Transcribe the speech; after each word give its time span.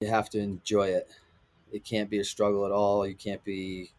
You 0.00 0.08
have 0.08 0.30
to 0.30 0.38
enjoy 0.38 0.88
it. 0.88 1.10
It 1.70 1.84
can't 1.84 2.08
be 2.08 2.20
a 2.20 2.24
struggle 2.24 2.64
at 2.64 2.72
all. 2.72 3.06
You 3.06 3.14
can't 3.14 3.44
be 3.44 3.90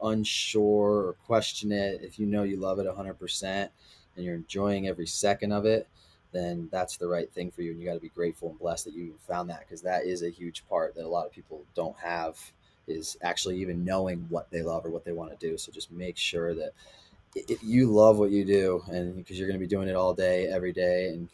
unsure 0.00 1.08
or 1.08 1.16
question 1.26 1.72
it. 1.72 2.00
If 2.00 2.20
you 2.20 2.26
know 2.26 2.44
you 2.44 2.58
love 2.58 2.78
it 2.78 2.86
100% 2.86 3.68
and 4.14 4.24
you're 4.24 4.36
enjoying 4.36 4.86
every 4.86 5.08
second 5.08 5.50
of 5.50 5.66
it, 5.66 5.88
then 6.30 6.68
that's 6.70 6.96
the 6.96 7.08
right 7.08 7.28
thing 7.32 7.50
for 7.50 7.62
you. 7.62 7.72
And 7.72 7.80
you 7.80 7.86
got 7.86 7.94
to 7.94 8.00
be 8.00 8.08
grateful 8.08 8.50
and 8.50 8.58
blessed 8.60 8.84
that 8.84 8.94
you 8.94 9.14
found 9.26 9.50
that 9.50 9.60
because 9.66 9.82
that 9.82 10.04
is 10.04 10.22
a 10.22 10.30
huge 10.30 10.64
part 10.68 10.94
that 10.94 11.04
a 11.04 11.08
lot 11.08 11.26
of 11.26 11.32
people 11.32 11.64
don't 11.74 11.96
have 11.98 12.38
is 12.86 13.16
actually 13.22 13.58
even 13.58 13.84
knowing 13.84 14.26
what 14.28 14.48
they 14.52 14.62
love 14.62 14.86
or 14.86 14.90
what 14.90 15.04
they 15.04 15.12
want 15.12 15.38
to 15.38 15.46
do. 15.48 15.58
So 15.58 15.72
just 15.72 15.90
make 15.90 16.16
sure 16.16 16.54
that 16.54 16.70
if 17.34 17.64
you 17.64 17.88
love 17.92 18.18
what 18.18 18.30
you 18.30 18.44
do 18.44 18.84
and 18.92 19.16
because 19.16 19.36
you're 19.38 19.48
going 19.48 19.58
to 19.58 19.64
be 19.64 19.68
doing 19.68 19.88
it 19.88 19.96
all 19.96 20.14
day, 20.14 20.46
every 20.46 20.72
day. 20.72 21.08
And 21.08 21.28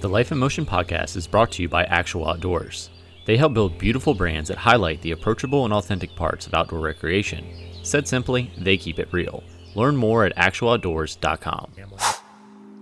the 0.00 0.08
Life 0.08 0.32
in 0.32 0.38
Motion 0.38 0.64
podcast 0.64 1.16
is 1.16 1.26
brought 1.26 1.52
to 1.52 1.62
you 1.62 1.68
by 1.68 1.84
Actual 1.84 2.26
Outdoors. 2.26 2.88
They 3.26 3.36
help 3.36 3.54
build 3.54 3.76
beautiful 3.76 4.14
brands 4.14 4.48
that 4.48 4.56
highlight 4.56 5.02
the 5.02 5.10
approachable 5.10 5.64
and 5.64 5.74
authentic 5.74 6.14
parts 6.14 6.46
of 6.46 6.54
outdoor 6.54 6.78
recreation. 6.78 7.44
Said 7.82 8.06
simply, 8.06 8.52
they 8.56 8.76
keep 8.76 9.00
it 9.00 9.12
real. 9.12 9.42
Learn 9.74 9.96
more 9.96 10.24
at 10.24 10.36
actualoutdoors.com. 10.36 11.72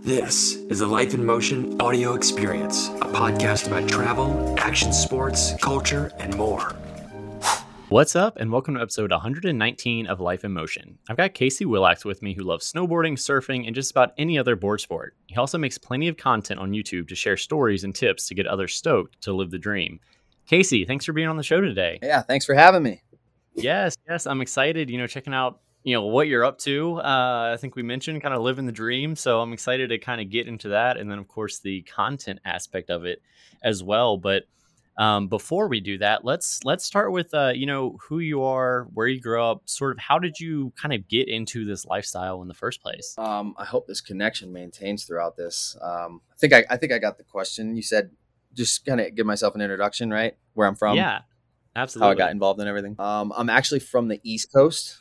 This 0.02 0.56
is 0.56 0.82
a 0.82 0.86
Life 0.86 1.14
in 1.14 1.24
Motion 1.24 1.80
audio 1.80 2.12
experience, 2.12 2.88
a 2.88 3.06
podcast 3.06 3.68
about 3.68 3.88
travel, 3.88 4.54
action 4.58 4.92
sports, 4.92 5.54
culture, 5.62 6.12
and 6.18 6.36
more. 6.36 6.76
What's 7.88 8.14
up, 8.14 8.36
and 8.36 8.52
welcome 8.52 8.74
to 8.74 8.82
episode 8.82 9.12
119 9.12 10.06
of 10.06 10.20
Life 10.20 10.44
in 10.44 10.52
Motion. 10.52 10.98
I've 11.08 11.16
got 11.16 11.32
Casey 11.32 11.64
Willax 11.64 12.04
with 12.04 12.20
me 12.20 12.34
who 12.34 12.42
loves 12.42 12.70
snowboarding, 12.70 13.14
surfing, 13.14 13.66
and 13.66 13.74
just 13.74 13.92
about 13.92 14.12
any 14.18 14.38
other 14.38 14.56
board 14.56 14.82
sport. 14.82 15.14
He 15.26 15.36
also 15.36 15.56
makes 15.56 15.78
plenty 15.78 16.08
of 16.08 16.18
content 16.18 16.60
on 16.60 16.72
YouTube 16.72 17.08
to 17.08 17.14
share 17.14 17.38
stories 17.38 17.82
and 17.82 17.94
tips 17.94 18.28
to 18.28 18.34
get 18.34 18.46
others 18.46 18.74
stoked 18.74 19.22
to 19.22 19.32
live 19.32 19.50
the 19.50 19.58
dream. 19.58 20.00
Casey, 20.46 20.84
thanks 20.84 21.04
for 21.04 21.12
being 21.12 21.28
on 21.28 21.36
the 21.36 21.42
show 21.42 21.60
today. 21.60 21.98
Yeah, 22.02 22.22
thanks 22.22 22.44
for 22.44 22.54
having 22.54 22.82
me. 22.82 23.02
Yes, 23.54 23.96
yes, 24.08 24.26
I'm 24.26 24.40
excited. 24.40 24.90
You 24.90 24.98
know, 24.98 25.06
checking 25.06 25.34
out 25.34 25.60
you 25.84 25.94
know 25.94 26.06
what 26.06 26.28
you're 26.28 26.44
up 26.44 26.58
to. 26.60 26.96
Uh, 26.96 27.52
I 27.54 27.56
think 27.58 27.76
we 27.76 27.82
mentioned 27.82 28.22
kind 28.22 28.34
of 28.34 28.42
living 28.42 28.66
the 28.66 28.72
dream, 28.72 29.14
so 29.14 29.40
I'm 29.40 29.52
excited 29.52 29.90
to 29.90 29.98
kind 29.98 30.20
of 30.20 30.30
get 30.30 30.48
into 30.48 30.68
that, 30.68 30.96
and 30.96 31.10
then 31.10 31.18
of 31.18 31.28
course 31.28 31.58
the 31.58 31.82
content 31.82 32.40
aspect 32.44 32.90
of 32.90 33.04
it 33.04 33.22
as 33.62 33.82
well. 33.82 34.16
But 34.16 34.44
um, 34.96 35.28
before 35.28 35.68
we 35.68 35.80
do 35.80 35.98
that, 35.98 36.24
let's 36.24 36.64
let's 36.64 36.84
start 36.84 37.12
with 37.12 37.34
uh, 37.34 37.52
you 37.54 37.66
know 37.66 37.98
who 38.08 38.18
you 38.20 38.42
are, 38.42 38.88
where 38.94 39.06
you 39.06 39.20
grew 39.20 39.42
up, 39.42 39.62
sort 39.66 39.92
of 39.92 39.98
how 39.98 40.18
did 40.18 40.40
you 40.40 40.72
kind 40.80 40.94
of 40.94 41.06
get 41.06 41.28
into 41.28 41.66
this 41.66 41.84
lifestyle 41.84 42.40
in 42.42 42.48
the 42.48 42.54
first 42.54 42.80
place? 42.80 43.14
Um, 43.18 43.54
I 43.58 43.64
hope 43.64 43.86
this 43.86 44.00
connection 44.00 44.52
maintains 44.52 45.04
throughout 45.04 45.36
this. 45.36 45.76
Um, 45.82 46.22
I 46.32 46.36
think 46.38 46.52
I, 46.54 46.64
I 46.70 46.76
think 46.78 46.92
I 46.92 46.98
got 46.98 47.18
the 47.18 47.24
question. 47.24 47.76
You 47.76 47.82
said 47.82 48.10
just 48.54 48.84
kind 48.84 49.00
of 49.00 49.14
give 49.14 49.26
myself 49.26 49.54
an 49.54 49.60
introduction, 49.60 50.10
right? 50.10 50.36
Where 50.54 50.66
I'm 50.66 50.74
from. 50.74 50.96
Yeah, 50.96 51.20
absolutely. 51.76 52.06
How 52.06 52.12
I 52.12 52.14
got 52.14 52.30
involved 52.30 52.60
in 52.60 52.68
everything. 52.68 52.96
Um, 52.98 53.32
I'm 53.36 53.50
actually 53.50 53.80
from 53.80 54.08
the 54.08 54.20
East 54.22 54.52
Coast 54.52 54.98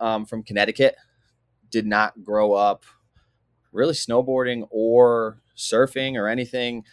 um, 0.00 0.26
from 0.26 0.42
Connecticut. 0.42 0.96
Did 1.70 1.86
not 1.86 2.22
grow 2.22 2.52
up 2.52 2.84
really 3.72 3.94
snowboarding 3.94 4.66
or 4.70 5.40
surfing 5.56 6.14
or 6.14 6.28
anything. 6.28 6.84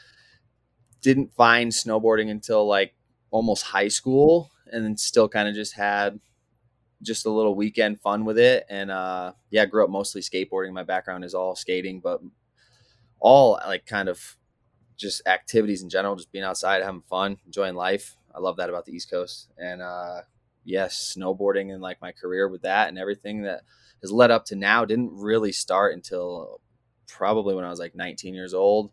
Didn't 1.01 1.33
find 1.33 1.71
snowboarding 1.71 2.29
until 2.29 2.67
like 2.67 2.93
almost 3.31 3.63
high 3.63 3.87
school, 3.87 4.51
and 4.71 4.83
then 4.83 4.97
still 4.97 5.27
kind 5.27 5.47
of 5.47 5.55
just 5.55 5.73
had 5.73 6.19
just 7.01 7.25
a 7.25 7.29
little 7.29 7.55
weekend 7.55 7.99
fun 7.99 8.25
with 8.25 8.37
it. 8.37 8.65
And 8.69 8.89
uh, 8.89 9.33
yeah, 9.49 9.65
grew 9.65 9.83
up 9.83 9.89
mostly 9.89 10.21
skateboarding. 10.21 10.71
My 10.71 10.83
background 10.83 11.25
is 11.25 11.33
all 11.33 11.55
skating, 11.55 11.99
but 11.99 12.21
all 13.19 13.59
like 13.65 13.85
kind 13.85 14.09
of 14.09 14.37
just 14.97 15.25
activities 15.27 15.83
in 15.83 15.89
general, 15.89 16.15
just 16.15 16.31
being 16.31 16.43
outside, 16.43 16.81
having 16.83 17.01
fun, 17.01 17.37
enjoying 17.45 17.75
life. 17.75 18.15
I 18.33 18.39
love 18.39 18.57
that 18.57 18.69
about 18.69 18.85
the 18.85 18.93
East 18.93 19.09
Coast. 19.09 19.49
And 19.57 19.81
uh, 19.81 20.21
yes, 20.63 21.15
snowboarding 21.17 21.71
and 21.71 21.81
like 21.81 22.01
my 22.01 22.11
career 22.11 22.47
with 22.47 22.63
that 22.63 22.89
and 22.89 22.97
everything 22.97 23.43
that 23.43 23.61
has 24.01 24.11
led 24.11 24.31
up 24.31 24.45
to 24.45 24.55
now 24.55 24.85
didn't 24.85 25.11
really 25.13 25.51
start 25.51 25.93
until 25.93 26.61
probably 27.07 27.55
when 27.55 27.65
I 27.65 27.69
was 27.69 27.79
like 27.79 27.95
19 27.95 28.33
years 28.33 28.53
old 28.53 28.91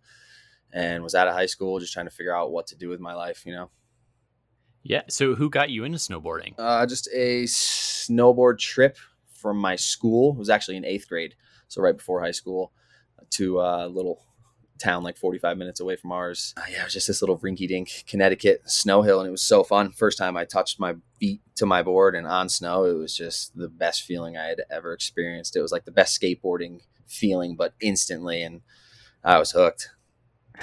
and 0.73 1.03
was 1.03 1.15
out 1.15 1.29
of 1.29 1.35
high 1.35 1.47
school 1.47 1.81
just 1.81 1.93
trying 1.93 2.07
to 2.07 2.11
figure 2.11 2.37
out 2.37 2.53
what 2.53 2.67
to 2.69 2.77
do 2.77 2.89
with 2.89 3.01
my 3.01 3.15
life, 3.15 3.45
you 3.45 3.53
know. 3.53 3.71
Yeah, 4.83 5.03
so 5.09 5.35
who 5.35 5.51
got 5.51 5.71
you 5.71 5.85
into 5.85 5.99
snowboarding? 5.99 6.55
Uh, 6.57 6.87
just 6.87 7.09
a 7.13 7.45
snowboard 7.45 8.59
trip 8.59 8.97
from 9.33 9.59
my 9.59 9.77
school. 9.77 10.33
It 10.33 10.39
was 10.39 10.49
actually 10.49 10.77
in 10.77 10.85
8th 10.85 11.09
grade, 11.09 11.35
so 11.69 11.83
right 11.83 11.97
before 11.97 12.21
high 12.21 12.31
school 12.31 12.73
to 13.31 13.61
a 13.61 13.89
little 13.89 14.23
town 14.81 15.03
like 15.03 15.17
45 15.17 15.57
minutes 15.57 15.81
away 15.81 15.97
from 15.97 16.13
ours. 16.13 16.55
Uh, 16.57 16.63
yeah, 16.71 16.81
it 16.81 16.85
was 16.85 16.93
just 16.95 17.07
this 17.07 17.23
little 17.23 17.39
rinky 17.39 17.69
dink 17.69 18.05
Connecticut 18.07 18.63
snow 18.67 19.03
hill, 19.03 19.21
and 19.21 19.29
it 19.29 19.31
was 19.31 19.43
so 19.43 19.63
fun. 19.63 19.93
First 19.93 20.19
time 20.19 20.37
I 20.37 20.45
touched 20.45 20.81
my 20.81 20.95
feet 21.19 21.41
to 21.57 21.67
my 21.67 21.83
board 21.83 22.15
and 22.15 22.27
on 22.27 22.49
snow, 22.49 22.85
it 22.85 22.95
was 22.95 23.15
just 23.15 23.57
the 23.57 23.69
best 23.69 24.03
feeling 24.03 24.37
I 24.37 24.47
had 24.47 24.63
ever 24.71 24.93
experienced. 24.93 25.57
It 25.57 25.63
was 25.63 25.73
like 25.73 25.85
the 25.85 25.93
best 25.93 26.21
skateboarding 26.21 26.81
feeling, 27.07 27.55
but 27.57 27.75
instantly, 27.81 28.43
and 28.43 28.63
I 29.23 29.39
was 29.39 29.51
hooked. 29.51 29.91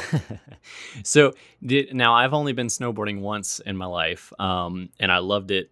so 1.04 1.34
did, 1.64 1.94
now 1.94 2.14
I've 2.14 2.34
only 2.34 2.54
been 2.54 2.68
snowboarding 2.68 3.22
once 3.22 3.60
in 3.60 3.78
my 3.78 3.86
life, 3.86 4.34
um, 4.40 4.90
and 5.00 5.12
I 5.12 5.20
loved 5.20 5.52
it 5.52 5.72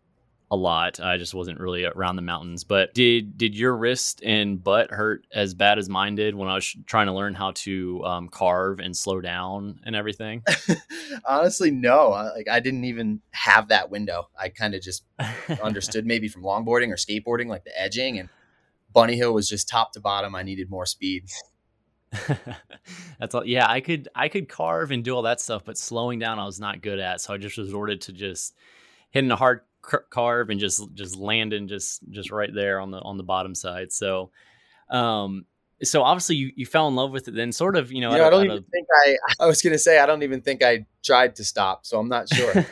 a 0.55 0.57
lot. 0.57 0.99
I 0.99 1.17
just 1.17 1.33
wasn't 1.33 1.59
really 1.59 1.85
around 1.85 2.15
the 2.15 2.21
mountains. 2.21 2.63
But 2.63 2.93
did 2.93 3.37
did 3.37 3.55
your 3.55 3.75
wrist 3.75 4.23
and 4.23 4.63
butt 4.63 4.89
hurt 4.89 5.27
as 5.33 5.53
bad 5.53 5.77
as 5.77 5.89
mine 5.89 6.15
did 6.15 6.33
when 6.33 6.47
I 6.47 6.55
was 6.55 6.75
trying 6.85 7.07
to 7.07 7.13
learn 7.13 7.35
how 7.35 7.51
to 7.51 8.03
um, 8.05 8.29
carve 8.29 8.79
and 8.79 8.95
slow 8.95 9.21
down 9.21 9.81
and 9.85 9.95
everything? 9.95 10.43
Honestly, 11.25 11.69
no. 11.69 12.09
Like 12.09 12.47
I 12.49 12.59
didn't 12.59 12.85
even 12.85 13.21
have 13.31 13.67
that 13.67 13.91
window. 13.91 14.29
I 14.39 14.49
kind 14.49 14.73
of 14.73 14.81
just 14.81 15.03
understood 15.61 16.05
maybe 16.05 16.29
from 16.29 16.43
longboarding 16.43 16.89
or 16.89 16.95
skateboarding, 16.95 17.47
like 17.47 17.65
the 17.65 17.79
edging 17.79 18.17
and 18.17 18.29
bunny 18.93 19.17
hill 19.17 19.33
was 19.33 19.49
just 19.49 19.67
top 19.67 19.91
to 19.91 19.99
bottom. 19.99 20.33
I 20.33 20.43
needed 20.43 20.69
more 20.69 20.85
speed. 20.85 21.25
That's 23.19 23.35
all. 23.35 23.45
Yeah, 23.45 23.69
I 23.69 23.81
could 23.81 24.07
I 24.15 24.29
could 24.29 24.47
carve 24.47 24.91
and 24.91 25.03
do 25.03 25.13
all 25.13 25.23
that 25.23 25.41
stuff, 25.41 25.63
but 25.65 25.77
slowing 25.77 26.17
down 26.17 26.39
I 26.39 26.45
was 26.45 26.59
not 26.59 26.81
good 26.81 26.99
at. 26.99 27.19
So 27.19 27.33
I 27.33 27.37
just 27.37 27.57
resorted 27.57 28.01
to 28.01 28.13
just 28.13 28.55
hitting 29.11 29.31
a 29.31 29.35
hard 29.35 29.61
carve 30.09 30.49
and 30.49 30.59
just 30.59 30.93
just 30.93 31.15
landing 31.15 31.67
just 31.67 32.01
just 32.09 32.31
right 32.31 32.53
there 32.53 32.79
on 32.79 32.91
the 32.91 32.99
on 32.99 33.17
the 33.17 33.23
bottom 33.23 33.55
side. 33.55 33.91
So, 33.91 34.31
um, 34.89 35.45
so 35.83 36.03
obviously 36.03 36.37
you, 36.37 36.51
you 36.55 36.65
fell 36.65 36.87
in 36.87 36.95
love 36.95 37.11
with 37.11 37.27
it. 37.27 37.35
Then 37.35 37.51
sort 37.51 37.75
of 37.75 37.91
you 37.91 38.01
know, 38.01 38.11
you 38.11 38.17
know 38.17 38.27
I 38.27 38.29
don't 38.29 38.45
even 38.45 38.63
think 38.63 38.87
I 39.05 39.17
I 39.39 39.45
was 39.45 39.61
gonna 39.61 39.77
say 39.77 39.99
I 39.99 40.05
don't 40.05 40.23
even 40.23 40.41
think 40.41 40.63
I 40.63 40.85
tried 41.03 41.35
to 41.37 41.43
stop. 41.43 41.85
So 41.85 41.99
I'm 41.99 42.09
not 42.09 42.29
sure. 42.29 42.53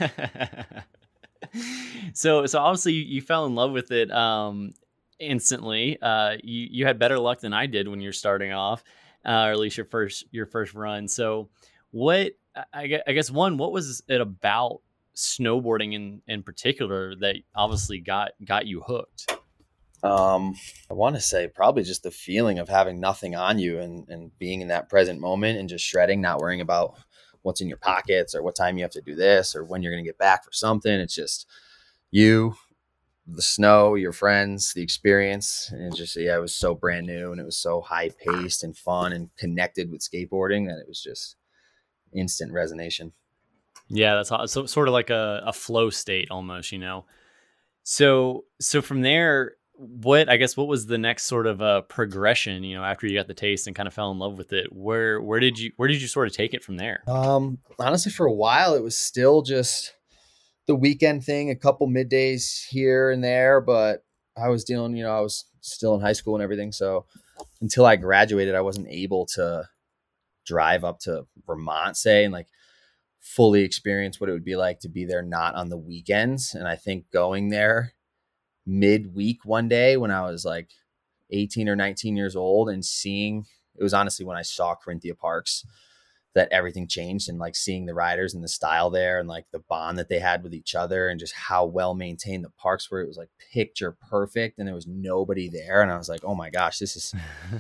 so 2.13 2.46
so 2.46 2.59
obviously 2.59 2.94
you, 2.94 3.03
you, 3.03 3.22
fell 3.22 3.45
in 3.45 3.56
love 3.56 3.72
with 3.72 3.91
it 3.91 4.12
um 4.12 4.74
instantly. 5.19 5.97
Uh, 6.01 6.38
you 6.44 6.68
you 6.72 6.85
had 6.85 7.00
better 7.00 7.19
luck 7.19 7.40
than 7.40 7.53
I 7.53 7.66
did 7.66 7.88
when 7.88 8.01
you're 8.01 8.13
starting 8.13 8.53
off, 8.53 8.84
uh, 9.25 9.47
or 9.47 9.51
at 9.51 9.59
least 9.59 9.78
your 9.78 9.85
first 9.85 10.25
your 10.31 10.45
first 10.45 10.74
run. 10.74 11.07
So 11.07 11.50
what 11.91 12.34
I, 12.74 13.01
I 13.07 13.13
guess 13.13 13.31
one, 13.31 13.57
what 13.57 13.72
was 13.72 14.03
it 14.07 14.22
about 14.22 14.81
snowboarding 15.16 15.94
in 15.94 16.22
in 16.28 16.44
particular 16.44 17.16
that 17.18 17.35
obviously 17.56 18.00
got 18.00 18.31
got 18.44 18.66
you 18.68 18.81
hooked? 18.81 19.31
Um, 20.03 20.56
I 20.91 20.94
want 20.94 21.16
to 21.16 21.22
say 21.22 21.47
probably 21.47 21.84
just 21.84 22.03
the 22.03 22.12
feeling 22.12 22.59
of 22.59 22.68
having 22.68 23.00
nothing 23.00 23.35
on 23.35 23.59
you 23.59 23.79
and 23.79 24.07
and 24.09 24.38
being 24.38 24.62
in 24.62 24.68
that 24.69 24.90
present 24.90 25.19
moment 25.19 25.59
and 25.59 25.69
just 25.69 25.85
shredding, 25.85 26.22
not 26.22 26.40
worrying 26.40 26.62
about 26.62 26.96
what's 27.44 27.62
in 27.62 27.68
your 27.68 27.78
pockets 27.78 28.34
or 28.34 28.41
what 28.41 28.56
time 28.56 28.78
you 28.78 28.84
have 28.84 28.91
to 28.91 29.01
do 29.01 29.16
this 29.16 29.56
or 29.56 29.63
when 29.63 29.81
you're 29.81 29.91
going 29.91 30.03
to 30.03 30.07
get 30.07 30.18
back 30.18 30.44
for 30.44 30.51
something. 30.51 30.91
It's 30.91 31.16
just 31.16 31.45
you, 32.09 32.56
the 33.28 33.41
snow, 33.41 33.95
your 33.95 34.13
friends, 34.13 34.74
the 34.74 34.81
experience, 34.81 35.69
and 35.72 35.95
just 35.95 36.16
yeah, 36.16 36.35
it 36.35 36.41
was 36.41 36.56
so 36.56 36.74
brand 36.74 37.07
new 37.07 37.31
and 37.31 37.40
it 37.40 37.45
was 37.45 37.57
so 37.57 37.81
high 37.81 38.09
paced 38.09 38.63
and 38.63 38.75
fun 38.75 39.13
and 39.13 39.30
connected 39.38 39.91
with 39.91 40.01
skateboarding 40.01 40.68
that 40.68 40.80
it 40.80 40.88
was 40.88 41.01
just 41.01 41.35
instant 42.13 42.51
resonation. 42.51 43.12
Yeah, 43.89 44.16
that's 44.16 44.51
so, 44.51 44.66
sort 44.66 44.88
of 44.88 44.94
like 44.94 45.09
a, 45.09 45.44
a 45.45 45.53
flow 45.53 45.89
state 45.89 46.30
almost, 46.31 46.71
you 46.71 46.80
know. 46.80 47.06
So 47.83 48.45
so 48.59 48.81
from 48.81 49.01
there, 49.01 49.56
what 49.74 50.30
I 50.30 50.38
guess 50.38 50.56
what 50.56 50.68
was 50.68 50.85
the 50.85 50.97
next 50.97 51.24
sort 51.25 51.47
of 51.47 51.62
uh, 51.62 51.81
progression, 51.81 52.63
you 52.63 52.75
know, 52.75 52.83
after 52.83 53.07
you 53.07 53.18
got 53.18 53.27
the 53.27 53.33
taste 53.33 53.68
and 53.68 53.75
kind 53.75 53.88
of 53.88 53.94
fell 53.94 54.12
in 54.12 54.19
love 54.19 54.38
with 54.38 54.53
it? 54.53 54.71
Where 54.71 55.21
where 55.21 55.39
did 55.39 55.59
you 55.59 55.71
where 55.77 55.88
did 55.88 56.01
you 56.01 56.07
sort 56.07 56.27
of 56.27 56.33
take 56.33 56.53
it 56.53 56.63
from 56.63 56.77
there? 56.77 57.03
Um, 57.07 57.59
honestly, 57.80 58.12
for 58.12 58.25
a 58.25 58.33
while, 58.33 58.75
it 58.75 58.83
was 58.83 58.97
still 58.97 59.41
just 59.41 59.94
the 60.65 60.75
weekend 60.75 61.24
thing, 61.24 61.50
a 61.50 61.56
couple 61.56 61.88
middays 61.88 62.65
here 62.68 63.12
and 63.12 63.24
there, 63.24 63.59
but 63.59 64.06
I 64.38 64.47
was 64.47 64.63
dealing, 64.63 64.95
you 64.95 65.03
know, 65.03 65.15
I 65.15 65.19
was 65.19 65.45
still 65.59 65.94
in 65.94 66.01
high 66.01 66.13
school 66.13 66.36
and 66.36 66.44
everything, 66.44 66.71
so 66.71 67.06
until 67.62 67.86
I 67.86 67.97
graduated, 67.97 68.56
I 68.56 68.62
wasn't 68.62 68.88
able 68.89 69.25
to 69.33 69.68
drive 70.45 70.83
up 70.83 71.00
to 71.00 71.25
Vermont, 71.45 71.97
say, 71.97 72.24
and 72.24 72.31
like 72.33 72.47
fully 73.24 73.64
experience 73.64 74.20
what 74.20 74.30
it 74.30 74.34
would 74.34 74.44
be 74.44 74.58
like 74.58 74.81
to 74.81 74.90
be 74.90 75.06
there 75.06 75.22
not 75.22 75.56
on 75.56 75.70
the 75.70 75.78
weekends. 75.78 76.54
And 76.54 76.68
I 76.68 76.75
think 76.75 77.10
going 77.12 77.50
there 77.50 77.94
midweek 78.66 79.46
one 79.46 79.68
day 79.68 79.98
when 79.98 80.12
I 80.12 80.22
was 80.30 80.46
like 80.46 80.70
18 81.31 81.68
or 81.68 81.75
19 81.75 82.16
years 82.16 82.36
old 82.36 82.70
and 82.70 82.84
seeing 82.86 83.46
it 83.75 83.84
was 83.84 83.94
honestly 83.94 84.25
when 84.25 84.38
I 84.38 84.44
saw 84.44 84.75
Carinthia 84.75 85.18
Parks 85.18 85.66
that 86.36 86.50
everything 86.52 86.88
changed 86.88 87.30
and 87.30 87.40
like 87.40 87.56
seeing 87.56 87.86
the 87.86 87.94
riders 87.94 88.34
and 88.34 88.44
the 88.44 88.48
style 88.48 88.90
there 88.90 89.20
and 89.20 89.30
like 89.30 89.46
the 89.52 89.64
bond 89.70 89.98
that 89.98 90.10
they 90.10 90.20
had 90.20 90.44
with 90.44 90.54
each 90.54 90.75
other 90.75 91.08
and 91.08 91.20
just 91.20 91.34
how 91.34 91.66
well 91.66 91.94
maintained 91.94 92.44
the 92.44 92.50
parks 92.52 92.92
were. 92.92 93.02
It 93.02 93.08
was 93.08 93.18
like 93.18 93.30
picture 93.54 93.96
perfect 94.10 94.58
and 94.58 94.68
there 94.68 94.75
was 94.75 94.88
nobody 94.88 95.48
there. 95.48 95.81
And 95.81 95.92
I 95.92 95.98
was 95.98 96.10
like, 96.10 96.24
oh 96.24 96.36
my 96.36 96.50
gosh, 96.50 96.80
this 96.80 96.96
is 96.96 97.14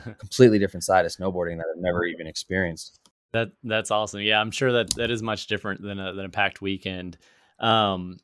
a 0.05 0.13
completely 0.19 0.59
different 0.59 0.83
side 0.83 1.05
of 1.05 1.11
snowboarding 1.11 1.57
that 1.57 1.67
I've 1.73 1.81
never 1.81 2.05
even 2.05 2.27
experienced. 2.27 2.99
That 3.33 3.51
that's 3.63 3.91
awesome. 3.91 4.21
Yeah, 4.21 4.39
I'm 4.39 4.51
sure 4.51 4.71
that 4.71 4.91
that 4.95 5.11
is 5.11 5.21
much 5.21 5.47
different 5.47 5.81
than 5.81 5.99
a 5.99 6.13
than 6.13 6.25
a 6.25 6.29
packed 6.29 6.61
weekend. 6.61 7.17
Um, 7.59 8.17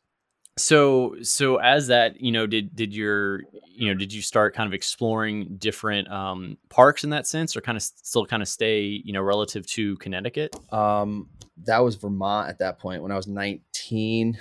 so 0.60 1.16
so 1.22 1.58
as 1.58 1.88
that 1.88 2.20
you 2.22 2.32
know 2.32 2.46
did 2.46 2.76
did 2.76 2.94
your 2.94 3.42
you 3.66 3.88
know 3.88 3.94
did 3.94 4.14
you 4.14 4.22
start 4.22 4.54
kind 4.54 4.68
of 4.68 4.74
exploring 4.74 5.56
different 5.58 6.12
um, 6.12 6.58
parks 6.70 7.04
in 7.04 7.10
that 7.12 7.26
sense 7.26 7.56
or 7.56 7.62
kind 7.62 7.78
of 7.78 7.82
still 7.82 8.26
kind 8.26 8.42
of 8.42 8.48
stay 8.48 9.02
you 9.04 9.14
know 9.14 9.22
relative 9.22 9.66
to 9.66 9.96
connecticut 9.98 10.56
um, 10.74 11.30
that 11.66 11.80
was 11.80 11.96
vermont 11.96 12.50
at 12.50 12.60
that 12.60 12.78
point 12.78 13.02
when 13.02 13.12
i 13.12 13.16
was 13.16 13.28
19 13.28 14.38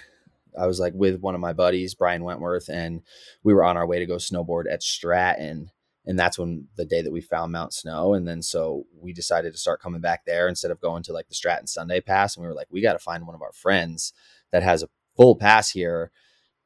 i 0.58 0.66
was 0.66 0.80
like 0.80 0.92
with 0.94 1.20
one 1.20 1.34
of 1.34 1.40
my 1.40 1.52
buddies 1.52 1.94
brian 1.94 2.24
wentworth 2.24 2.68
and 2.68 3.02
we 3.44 3.54
were 3.54 3.64
on 3.64 3.76
our 3.76 3.86
way 3.86 4.00
to 4.00 4.06
go 4.06 4.16
snowboard 4.16 4.64
at 4.70 4.82
stratton 4.82 5.70
and 6.08 6.18
that's 6.18 6.38
when 6.38 6.66
the 6.76 6.86
day 6.86 7.02
that 7.02 7.12
we 7.12 7.20
found 7.20 7.52
mount 7.52 7.74
snow. 7.74 8.14
And 8.14 8.26
then 8.26 8.40
so 8.40 8.86
we 8.98 9.12
decided 9.12 9.52
to 9.52 9.58
start 9.58 9.82
coming 9.82 10.00
back 10.00 10.24
there 10.24 10.48
instead 10.48 10.70
of 10.70 10.80
going 10.80 11.02
to 11.04 11.12
like 11.12 11.28
the 11.28 11.34
stratton 11.34 11.66
sunday 11.66 12.00
pass. 12.00 12.34
And 12.34 12.42
we 12.42 12.48
were 12.48 12.54
like 12.54 12.68
we 12.70 12.80
got 12.80 12.94
to 12.94 12.98
find 12.98 13.26
one 13.26 13.34
of 13.34 13.42
our 13.42 13.52
friends 13.52 14.14
that 14.50 14.62
has 14.62 14.82
a 14.82 14.88
full 15.18 15.36
pass 15.36 15.70
here, 15.70 16.10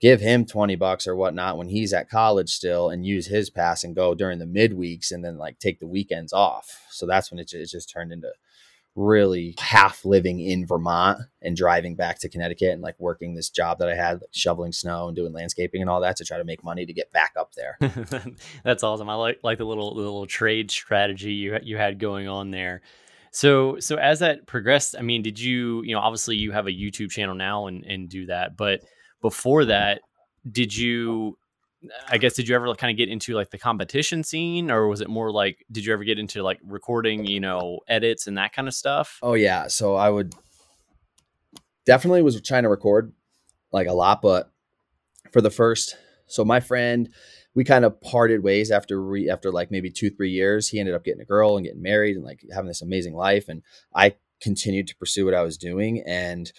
give 0.00 0.20
him 0.20 0.46
20 0.46 0.76
bucks 0.76 1.08
or 1.08 1.16
whatnot 1.16 1.58
when 1.58 1.68
he's 1.68 1.92
at 1.92 2.08
college 2.08 2.50
still 2.50 2.88
and 2.88 3.04
use 3.04 3.26
his 3.26 3.50
pass 3.50 3.82
and 3.82 3.96
go 3.96 4.14
during 4.14 4.38
the 4.38 4.44
midweeks 4.44 5.10
and 5.10 5.24
then 5.24 5.36
like 5.36 5.58
take 5.58 5.80
the 5.80 5.88
weekends 5.88 6.32
off. 6.32 6.86
So 6.90 7.04
that's 7.04 7.32
when 7.32 7.40
it 7.40 7.52
it 7.52 7.68
just 7.68 7.90
turned 7.90 8.12
into 8.12 8.30
really 8.94 9.54
half 9.58 10.04
living 10.04 10.40
in 10.40 10.66
Vermont 10.66 11.20
and 11.40 11.56
driving 11.56 11.94
back 11.94 12.18
to 12.20 12.28
Connecticut 12.28 12.72
and 12.72 12.82
like 12.82 12.94
working 12.98 13.34
this 13.34 13.48
job 13.48 13.78
that 13.78 13.88
I 13.88 13.94
had, 13.94 14.20
like 14.20 14.30
shoveling 14.32 14.72
snow 14.72 15.08
and 15.08 15.16
doing 15.16 15.32
landscaping 15.32 15.80
and 15.80 15.88
all 15.88 16.00
that 16.02 16.16
to 16.16 16.24
try 16.24 16.38
to 16.38 16.44
make 16.44 16.62
money 16.62 16.84
to 16.84 16.92
get 16.92 17.10
back 17.12 17.32
up 17.38 17.52
there. 17.54 17.78
That's 18.64 18.82
awesome. 18.82 19.08
I 19.08 19.14
like 19.14 19.40
like 19.42 19.58
the 19.58 19.64
little 19.64 19.94
the 19.94 20.02
little 20.02 20.26
trade 20.26 20.70
strategy 20.70 21.32
you 21.32 21.58
you 21.62 21.76
had 21.76 21.98
going 21.98 22.28
on 22.28 22.50
there. 22.50 22.82
So 23.30 23.80
so 23.80 23.96
as 23.96 24.18
that 24.18 24.46
progressed, 24.46 24.94
I 24.98 25.02
mean, 25.02 25.22
did 25.22 25.40
you 25.40 25.82
you 25.82 25.94
know 25.94 26.00
obviously 26.00 26.36
you 26.36 26.52
have 26.52 26.66
a 26.66 26.72
YouTube 26.72 27.10
channel 27.10 27.34
now 27.34 27.66
and 27.66 27.84
and 27.84 28.08
do 28.08 28.26
that, 28.26 28.56
but 28.56 28.82
before 29.22 29.62
mm-hmm. 29.62 29.70
that, 29.70 30.00
did 30.50 30.76
you? 30.76 31.38
I 32.08 32.18
guess 32.18 32.34
did 32.34 32.48
you 32.48 32.54
ever 32.54 32.72
kind 32.74 32.90
of 32.90 32.96
get 32.96 33.08
into 33.08 33.34
like 33.34 33.50
the 33.50 33.58
competition 33.58 34.22
scene, 34.22 34.70
or 34.70 34.88
was 34.88 35.00
it 35.00 35.08
more 35.08 35.30
like 35.30 35.64
did 35.70 35.84
you 35.84 35.92
ever 35.92 36.04
get 36.04 36.18
into 36.18 36.42
like 36.42 36.60
recording, 36.64 37.26
you 37.26 37.40
know, 37.40 37.80
edits 37.88 38.26
and 38.26 38.38
that 38.38 38.52
kind 38.52 38.68
of 38.68 38.74
stuff? 38.74 39.18
Oh 39.22 39.34
yeah, 39.34 39.68
so 39.68 39.94
I 39.94 40.10
would 40.10 40.34
definitely 41.84 42.22
was 42.22 42.40
trying 42.40 42.62
to 42.62 42.68
record 42.68 43.12
like 43.72 43.86
a 43.86 43.92
lot, 43.92 44.22
but 44.22 44.50
for 45.32 45.40
the 45.40 45.50
first, 45.50 45.96
so 46.26 46.44
my 46.44 46.60
friend 46.60 47.08
we 47.54 47.64
kind 47.64 47.84
of 47.84 48.00
parted 48.00 48.42
ways 48.42 48.70
after 48.70 49.02
re, 49.02 49.28
after 49.28 49.50
like 49.50 49.70
maybe 49.70 49.90
two 49.90 50.10
three 50.10 50.30
years. 50.30 50.68
He 50.68 50.80
ended 50.80 50.94
up 50.94 51.04
getting 51.04 51.20
a 51.20 51.26
girl 51.26 51.56
and 51.56 51.66
getting 51.66 51.82
married 51.82 52.16
and 52.16 52.24
like 52.24 52.42
having 52.52 52.68
this 52.68 52.82
amazing 52.82 53.14
life, 53.14 53.48
and 53.48 53.62
I 53.94 54.14
continued 54.40 54.88
to 54.88 54.96
pursue 54.96 55.24
what 55.24 55.34
I 55.34 55.42
was 55.42 55.58
doing. 55.58 56.02
And 56.06 56.50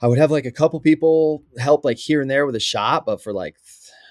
I 0.00 0.06
would 0.06 0.18
have 0.18 0.30
like 0.30 0.44
a 0.44 0.52
couple 0.52 0.80
people 0.80 1.42
help 1.58 1.84
like 1.84 1.96
here 1.96 2.20
and 2.20 2.30
there 2.30 2.46
with 2.46 2.56
a 2.56 2.60
shot, 2.60 3.06
but 3.06 3.22
for 3.22 3.32
like 3.32 3.56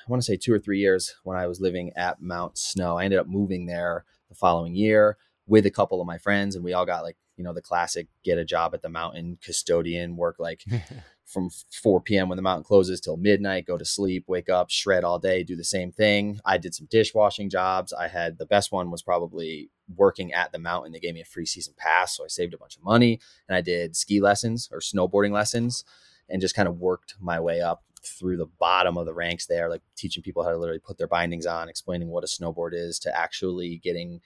I 0.05 0.11
want 0.11 0.21
to 0.21 0.25
say 0.25 0.35
two 0.35 0.53
or 0.53 0.59
three 0.59 0.79
years 0.79 1.15
when 1.23 1.38
I 1.38 1.47
was 1.47 1.61
living 1.61 1.91
at 1.95 2.21
Mount 2.21 2.57
Snow, 2.57 2.97
I 2.97 3.05
ended 3.05 3.19
up 3.19 3.27
moving 3.27 3.65
there 3.65 4.03
the 4.27 4.35
following 4.35 4.75
year 4.75 5.17
with 5.47 5.65
a 5.65 5.71
couple 5.71 6.01
of 6.01 6.07
my 6.07 6.17
friends, 6.17 6.55
and 6.55 6.63
we 6.63 6.73
all 6.73 6.85
got 6.85 7.03
like 7.03 7.17
you 7.38 7.44
know 7.44 7.53
the 7.53 7.61
classic 7.61 8.07
get 8.23 8.38
a 8.38 8.45
job 8.45 8.73
at 8.73 8.81
the 8.81 8.89
mountain 8.89 9.38
custodian 9.41 10.15
work 10.15 10.35
like 10.39 10.63
from 11.25 11.50
4 11.81 12.01
p.m. 12.01 12.29
when 12.29 12.35
the 12.35 12.44
mountain 12.44 12.63
closes 12.63 13.00
till 13.01 13.17
midnight, 13.17 13.65
go 13.65 13.77
to 13.77 13.85
sleep, 13.85 14.25
wake 14.27 14.50
up, 14.50 14.69
shred 14.69 15.03
all 15.03 15.17
day, 15.17 15.44
do 15.44 15.55
the 15.55 15.63
same 15.63 15.91
thing. 15.91 16.39
I 16.45 16.57
did 16.57 16.75
some 16.75 16.88
dishwashing 16.91 17.50
jobs. 17.50 17.91
I 17.91 18.07
had 18.07 18.38
the 18.38 18.45
best 18.45 18.71
one 18.71 18.91
was 18.91 19.01
probably 19.01 19.71
working 19.95 20.31
at 20.33 20.51
the 20.51 20.59
mountain. 20.59 20.91
They 20.91 21.00
gave 21.00 21.15
me 21.15 21.21
a 21.21 21.25
free 21.25 21.45
season 21.45 21.73
pass, 21.77 22.17
so 22.17 22.25
I 22.25 22.27
saved 22.27 22.53
a 22.53 22.57
bunch 22.57 22.75
of 22.75 22.83
money 22.83 23.19
and 23.47 23.55
I 23.55 23.61
did 23.61 23.95
ski 23.95 24.21
lessons 24.21 24.69
or 24.71 24.79
snowboarding 24.79 25.31
lessons 25.31 25.83
and 26.29 26.41
just 26.41 26.55
kind 26.55 26.67
of 26.67 26.79
worked 26.79 27.15
my 27.19 27.39
way 27.39 27.61
up 27.61 27.83
through 28.05 28.37
the 28.37 28.49
bottom 28.59 28.97
of 28.97 29.05
the 29.05 29.13
ranks 29.13 29.45
there, 29.45 29.69
like 29.69 29.81
teaching 29.95 30.23
people 30.23 30.43
how 30.43 30.49
to 30.49 30.57
literally 30.57 30.79
put 30.79 30.97
their 30.97 31.07
bindings 31.07 31.45
on, 31.45 31.69
explaining 31.69 32.09
what 32.09 32.23
a 32.23 32.27
snowboard 32.27 32.71
is 32.73 32.99
to 32.99 33.17
actually 33.17 33.79
getting 33.83 34.19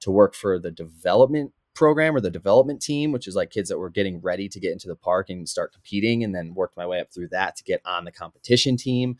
to 0.00 0.10
work 0.10 0.34
for 0.34 0.58
the 0.58 0.70
development 0.70 1.52
program 1.74 2.16
or 2.16 2.20
the 2.20 2.30
development 2.30 2.80
team, 2.80 3.12
which 3.12 3.28
is 3.28 3.36
like 3.36 3.50
kids 3.50 3.68
that 3.68 3.78
were 3.78 3.90
getting 3.90 4.20
ready 4.20 4.48
to 4.48 4.58
get 4.58 4.72
into 4.72 4.88
the 4.88 4.96
park 4.96 5.30
and 5.30 5.48
start 5.48 5.72
competing, 5.72 6.24
and 6.24 6.34
then 6.34 6.54
worked 6.54 6.76
my 6.76 6.86
way 6.86 7.00
up 7.00 7.12
through 7.12 7.28
that 7.28 7.54
to 7.56 7.64
get 7.64 7.80
on 7.84 8.04
the 8.04 8.12
competition 8.12 8.76
team. 8.76 9.16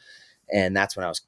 And 0.52 0.76
that's 0.76 0.96
when 0.96 1.04
I 1.04 1.08
was 1.08 1.20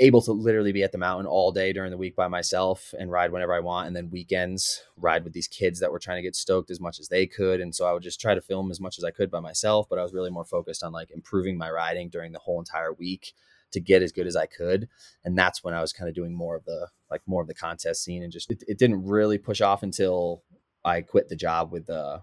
able 0.00 0.22
to 0.22 0.32
literally 0.32 0.72
be 0.72 0.82
at 0.82 0.92
the 0.92 0.98
mountain 0.98 1.26
all 1.26 1.52
day 1.52 1.72
during 1.72 1.90
the 1.90 1.96
week 1.96 2.16
by 2.16 2.28
myself 2.28 2.94
and 2.98 3.10
ride 3.10 3.32
whenever 3.32 3.54
I 3.54 3.60
want. 3.60 3.86
And 3.86 3.96
then 3.96 4.10
weekends, 4.10 4.82
ride 4.96 5.24
with 5.24 5.32
these 5.32 5.48
kids 5.48 5.80
that 5.80 5.92
were 5.92 5.98
trying 5.98 6.18
to 6.18 6.22
get 6.22 6.36
stoked 6.36 6.70
as 6.70 6.80
much 6.80 6.98
as 7.00 7.08
they 7.08 7.26
could. 7.26 7.60
And 7.60 7.74
so 7.74 7.86
I 7.86 7.92
would 7.92 8.02
just 8.02 8.20
try 8.20 8.34
to 8.34 8.40
film 8.40 8.70
as 8.70 8.80
much 8.80 8.98
as 8.98 9.04
I 9.04 9.10
could 9.10 9.30
by 9.30 9.40
myself, 9.40 9.86
but 9.88 9.98
I 9.98 10.02
was 10.02 10.12
really 10.12 10.30
more 10.30 10.44
focused 10.44 10.82
on 10.82 10.92
like 10.92 11.10
improving 11.10 11.58
my 11.58 11.70
riding 11.70 12.08
during 12.08 12.32
the 12.32 12.38
whole 12.38 12.58
entire 12.58 12.92
week 12.92 13.32
to 13.72 13.80
get 13.80 14.02
as 14.02 14.12
good 14.12 14.26
as 14.26 14.36
I 14.36 14.46
could. 14.46 14.88
And 15.24 15.36
that's 15.36 15.62
when 15.62 15.74
I 15.74 15.80
was 15.80 15.92
kind 15.92 16.08
of 16.08 16.14
doing 16.14 16.34
more 16.34 16.56
of 16.56 16.64
the 16.64 16.88
like 17.10 17.22
more 17.26 17.42
of 17.42 17.48
the 17.48 17.54
contest 17.54 18.02
scene 18.02 18.22
and 18.22 18.32
just 18.32 18.50
it, 18.50 18.62
it 18.66 18.78
didn't 18.78 19.04
really 19.04 19.38
push 19.38 19.60
off 19.60 19.82
until 19.82 20.42
I 20.84 21.02
quit 21.02 21.28
the 21.28 21.36
job 21.36 21.72
with 21.72 21.90
uh 21.90 22.20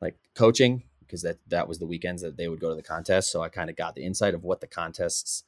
like 0.00 0.16
coaching 0.34 0.84
because 1.00 1.22
that 1.22 1.38
that 1.48 1.68
was 1.68 1.78
the 1.78 1.86
weekends 1.86 2.22
that 2.22 2.36
they 2.36 2.48
would 2.48 2.60
go 2.60 2.70
to 2.70 2.76
the 2.76 2.82
contest. 2.82 3.30
So 3.30 3.42
I 3.42 3.48
kind 3.48 3.70
of 3.70 3.76
got 3.76 3.94
the 3.94 4.04
insight 4.04 4.34
of 4.34 4.44
what 4.44 4.60
the 4.60 4.66
contests 4.66 5.44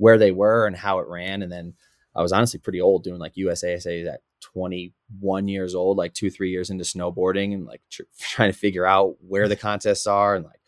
where 0.00 0.16
they 0.16 0.32
were 0.32 0.66
and 0.66 0.74
how 0.74 0.98
it 0.98 1.06
ran. 1.08 1.42
And 1.42 1.52
then 1.52 1.74
I 2.16 2.22
was 2.22 2.32
honestly 2.32 2.58
pretty 2.58 2.80
old 2.80 3.04
doing 3.04 3.20
like 3.20 3.34
USASA 3.34 4.10
at 4.10 4.22
21 4.40 5.46
years 5.46 5.74
old, 5.74 5.98
like 5.98 6.14
two, 6.14 6.30
three 6.30 6.50
years 6.50 6.70
into 6.70 6.84
snowboarding 6.84 7.52
and 7.52 7.66
like 7.66 7.82
tr- 7.90 8.02
trying 8.18 8.50
to 8.50 8.58
figure 8.58 8.86
out 8.86 9.16
where 9.20 9.46
the 9.46 9.56
contests 9.56 10.06
are 10.06 10.34
and 10.34 10.46
like 10.46 10.60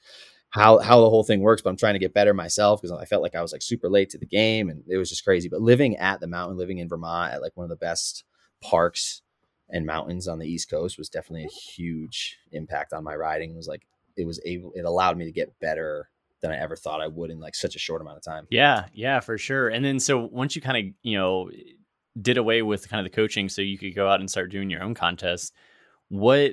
how 0.50 0.78
how 0.78 1.00
the 1.00 1.08
whole 1.08 1.24
thing 1.24 1.40
works. 1.40 1.62
But 1.62 1.70
I'm 1.70 1.78
trying 1.78 1.94
to 1.94 1.98
get 1.98 2.12
better 2.12 2.34
myself 2.34 2.82
because 2.82 2.96
I 2.96 3.06
felt 3.06 3.22
like 3.22 3.34
I 3.34 3.40
was 3.40 3.52
like 3.52 3.62
super 3.62 3.88
late 3.88 4.10
to 4.10 4.18
the 4.18 4.26
game 4.26 4.68
and 4.68 4.84
it 4.86 4.98
was 4.98 5.08
just 5.08 5.24
crazy. 5.24 5.48
But 5.48 5.62
living 5.62 5.96
at 5.96 6.20
the 6.20 6.26
mountain, 6.26 6.58
living 6.58 6.78
in 6.78 6.88
Vermont 6.88 7.32
at 7.32 7.40
like 7.40 7.56
one 7.56 7.64
of 7.64 7.70
the 7.70 7.76
best 7.76 8.24
parks 8.60 9.22
and 9.70 9.86
mountains 9.86 10.28
on 10.28 10.38
the 10.38 10.46
East 10.46 10.68
Coast 10.68 10.98
was 10.98 11.08
definitely 11.08 11.44
a 11.44 11.48
huge 11.72 12.36
impact 12.52 12.92
on 12.92 13.02
my 13.02 13.16
riding. 13.16 13.52
It 13.52 13.56
was 13.56 13.66
like 13.66 13.86
it 14.14 14.26
was 14.26 14.42
able 14.44 14.72
it 14.74 14.84
allowed 14.84 15.16
me 15.16 15.24
to 15.24 15.32
get 15.32 15.58
better 15.58 16.10
than 16.42 16.50
I 16.50 16.58
ever 16.58 16.76
thought 16.76 17.00
I 17.00 17.06
would 17.06 17.30
in 17.30 17.40
like 17.40 17.54
such 17.54 17.76
a 17.76 17.78
short 17.78 18.00
amount 18.00 18.18
of 18.18 18.22
time. 18.22 18.46
Yeah, 18.50 18.86
yeah, 18.92 19.20
for 19.20 19.38
sure. 19.38 19.68
And 19.68 19.84
then 19.84 19.98
so 19.98 20.28
once 20.30 20.54
you 20.54 20.62
kind 20.62 20.88
of, 20.88 20.94
you 21.02 21.16
know, 21.16 21.50
did 22.20 22.36
away 22.36 22.62
with 22.62 22.88
kind 22.88 23.04
of 23.04 23.10
the 23.10 23.16
coaching 23.16 23.48
so 23.48 23.62
you 23.62 23.78
could 23.78 23.94
go 23.94 24.08
out 24.08 24.20
and 24.20 24.30
start 24.30 24.50
doing 24.50 24.68
your 24.68 24.82
own 24.82 24.94
contests, 24.94 25.52
what 26.08 26.52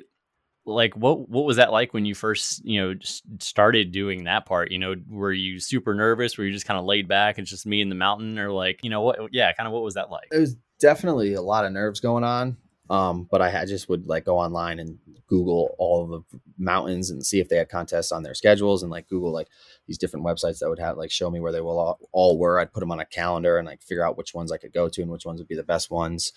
like 0.64 0.96
what 0.96 1.28
what 1.28 1.44
was 1.44 1.56
that 1.56 1.72
like 1.72 1.92
when 1.92 2.04
you 2.04 2.14
first 2.14 2.64
you 2.64 2.80
know 2.80 2.94
started 3.40 3.92
doing 3.92 4.24
that 4.24 4.44
part 4.44 4.70
you 4.70 4.78
know 4.78 4.94
were 5.08 5.32
you 5.32 5.58
super 5.58 5.94
nervous 5.94 6.36
were 6.36 6.44
you 6.44 6.52
just 6.52 6.66
kind 6.66 6.78
of 6.78 6.84
laid 6.84 7.08
back 7.08 7.38
and 7.38 7.46
just 7.46 7.66
me 7.66 7.80
in 7.80 7.88
the 7.88 7.94
mountain 7.94 8.38
or 8.38 8.52
like 8.52 8.78
you 8.82 8.90
know 8.90 9.00
what 9.00 9.18
yeah 9.32 9.52
kind 9.52 9.66
of 9.66 9.72
what 9.72 9.82
was 9.82 9.94
that 9.94 10.10
like 10.10 10.28
it 10.30 10.38
was 10.38 10.56
definitely 10.78 11.34
a 11.34 11.40
lot 11.40 11.64
of 11.64 11.72
nerves 11.72 11.98
going 11.98 12.24
on 12.24 12.56
um, 12.90 13.28
but 13.30 13.40
I, 13.40 13.64
just 13.66 13.88
would 13.88 14.08
like 14.08 14.24
go 14.24 14.36
online 14.36 14.80
and 14.80 14.98
Google 15.28 15.76
all 15.78 16.06
the 16.08 16.38
mountains 16.58 17.10
and 17.10 17.24
see 17.24 17.38
if 17.38 17.48
they 17.48 17.56
had 17.56 17.68
contests 17.68 18.10
on 18.10 18.24
their 18.24 18.34
schedules 18.34 18.82
and 18.82 18.90
like 18.90 19.08
Google 19.08 19.32
like 19.32 19.46
these 19.86 19.96
different 19.96 20.26
websites 20.26 20.58
that 20.58 20.68
would 20.68 20.80
have 20.80 20.98
like 20.98 21.12
show 21.12 21.30
me 21.30 21.38
where 21.38 21.52
they 21.52 21.60
will 21.60 21.78
all, 21.78 21.98
all 22.10 22.36
were. 22.36 22.58
I'd 22.58 22.72
put 22.72 22.80
them 22.80 22.90
on 22.90 22.98
a 22.98 23.06
calendar 23.06 23.58
and 23.58 23.66
like 23.66 23.80
figure 23.80 24.04
out 24.04 24.18
which 24.18 24.34
ones 24.34 24.50
I 24.50 24.58
could 24.58 24.72
go 24.72 24.88
to 24.88 25.02
and 25.02 25.10
which 25.10 25.24
ones 25.24 25.40
would 25.40 25.48
be 25.48 25.54
the 25.54 25.62
best 25.62 25.88
ones 25.88 26.32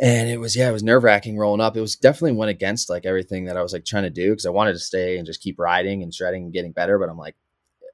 and 0.00 0.28
it 0.28 0.38
was 0.38 0.54
yeah 0.54 0.68
it 0.68 0.72
was 0.72 0.82
nerve 0.82 1.02
wracking 1.02 1.36
rolling 1.36 1.60
up 1.60 1.76
it 1.76 1.80
was 1.80 1.96
definitely 1.96 2.36
went 2.36 2.50
against 2.50 2.90
like 2.90 3.06
everything 3.06 3.46
that 3.46 3.56
i 3.56 3.62
was 3.62 3.72
like 3.72 3.84
trying 3.84 4.02
to 4.02 4.10
do 4.10 4.30
because 4.30 4.46
i 4.46 4.50
wanted 4.50 4.72
to 4.72 4.78
stay 4.78 5.16
and 5.16 5.26
just 5.26 5.40
keep 5.40 5.58
riding 5.58 6.02
and 6.02 6.14
shredding 6.14 6.44
and 6.44 6.52
getting 6.52 6.72
better 6.72 6.98
but 6.98 7.08
i'm 7.08 7.18
like 7.18 7.34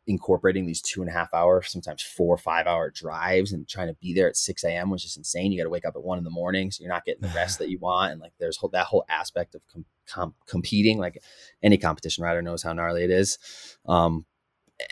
incorporating 0.07 0.67
these 0.67 0.83
two 0.83 1.01
and 1.01 1.11
a 1.11 1.13
half 1.13 1.33
hour 1.33 1.63
sometimes 1.63 2.03
four 2.03 2.35
or 2.35 2.39
five 2.39 2.67
hour 2.67 2.91
drives 2.91 3.53
and 3.53 3.67
trying 3.69 3.89
to 3.89 3.95
be 3.95 4.13
there 4.13 4.29
at 4.29 4.37
6 4.37 4.65
a.m 4.65 4.91
was 4.91 5.03
just 5.03 5.17
insane 5.17 5.51
you 5.51 5.59
got 5.59 5.65
to 5.65 5.71
wake 5.71 5.87
up 5.87 5.97
at 5.97 6.03
one 6.03 6.19
in 6.19 6.25
the 6.25 6.31
morning 6.31 6.71
so 6.71 6.83
you're 6.83 6.93
not 6.93 7.05
getting 7.05 7.23
the 7.23 7.29
rest 7.35 7.59
that 7.59 7.71
you 7.71 7.79
want 7.79 8.13
and 8.13 8.21
like 8.21 8.33
there's 8.39 8.57
whole, 8.57 8.71
that 8.71 8.87
whole 8.87 9.05
aspect 9.09 9.55
of 9.55 9.63
com- 9.73 9.87
com- 10.07 10.35
competing 10.47 10.99
like 10.99 11.23
any 11.63 11.79
competition 11.79 12.23
rider 12.23 12.43
knows 12.43 12.63
how 12.63 12.73
gnarly 12.73 13.05
it 13.05 13.11
is 13.11 13.39
um, 13.87 14.27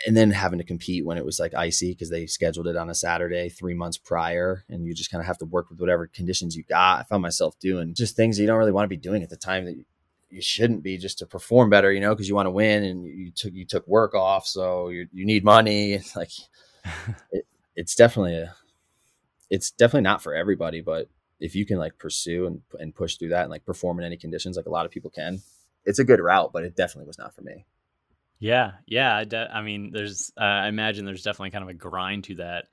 and 0.05 0.15
then 0.15 0.31
having 0.31 0.59
to 0.59 0.65
compete 0.65 1.05
when 1.05 1.17
it 1.17 1.25
was 1.25 1.39
like 1.39 1.53
icy 1.53 1.91
because 1.91 2.09
they 2.09 2.25
scheduled 2.25 2.67
it 2.67 2.77
on 2.77 2.89
a 2.89 2.95
Saturday 2.95 3.49
three 3.49 3.73
months 3.73 3.97
prior, 3.97 4.63
and 4.69 4.85
you 4.85 4.93
just 4.93 5.11
kind 5.11 5.21
of 5.21 5.27
have 5.27 5.37
to 5.39 5.45
work 5.45 5.69
with 5.69 5.79
whatever 5.79 6.07
conditions 6.07 6.55
you 6.55 6.63
got. 6.63 7.01
I 7.01 7.03
found 7.03 7.21
myself 7.21 7.59
doing 7.59 7.93
just 7.93 8.15
things 8.15 8.39
you 8.39 8.47
don't 8.47 8.57
really 8.57 8.71
want 8.71 8.85
to 8.85 8.89
be 8.89 8.97
doing 8.97 9.23
at 9.23 9.29
the 9.29 9.37
time 9.37 9.65
that 9.65 9.75
you 10.33 10.41
shouldn't 10.41 10.83
be 10.83 10.97
just 10.97 11.19
to 11.19 11.25
perform 11.25 11.69
better, 11.69 11.91
you 11.91 11.99
know, 11.99 12.13
because 12.13 12.27
you 12.27 12.35
want 12.35 12.47
to 12.47 12.51
win 12.51 12.83
and 12.83 13.05
you 13.05 13.31
took 13.31 13.53
you 13.53 13.65
took 13.65 13.87
work 13.87 14.15
off, 14.15 14.47
so 14.47 14.89
you 14.89 15.07
you 15.13 15.25
need 15.25 15.43
money. 15.43 15.93
It's 16.03 16.15
like 16.15 16.31
it, 17.31 17.45
it's 17.75 17.95
definitely 17.95 18.35
a 18.35 18.55
it's 19.49 19.71
definitely 19.71 20.01
not 20.01 20.23
for 20.23 20.33
everybody, 20.33 20.81
but 20.81 21.09
if 21.39 21.55
you 21.55 21.65
can 21.65 21.77
like 21.77 21.97
pursue 21.97 22.47
and 22.47 22.61
and 22.79 22.95
push 22.95 23.17
through 23.17 23.29
that 23.29 23.43
and 23.43 23.51
like 23.51 23.65
perform 23.65 23.99
in 23.99 24.05
any 24.05 24.17
conditions, 24.17 24.57
like 24.57 24.65
a 24.65 24.71
lot 24.71 24.85
of 24.85 24.91
people 24.91 25.11
can, 25.11 25.41
it's 25.85 25.99
a 25.99 26.03
good 26.03 26.19
route, 26.19 26.51
but 26.51 26.63
it 26.63 26.75
definitely 26.75 27.07
was 27.07 27.17
not 27.17 27.35
for 27.35 27.41
me. 27.41 27.65
Yeah, 28.39 28.73
yeah. 28.85 29.15
I, 29.15 29.23
de- 29.23 29.55
I 29.55 29.61
mean, 29.61 29.91
there's. 29.93 30.31
Uh, 30.35 30.43
I 30.43 30.67
imagine 30.67 31.05
there's 31.05 31.23
definitely 31.23 31.51
kind 31.51 31.63
of 31.63 31.69
a 31.69 31.73
grind 31.73 32.25
to 32.25 32.35
that. 32.35 32.65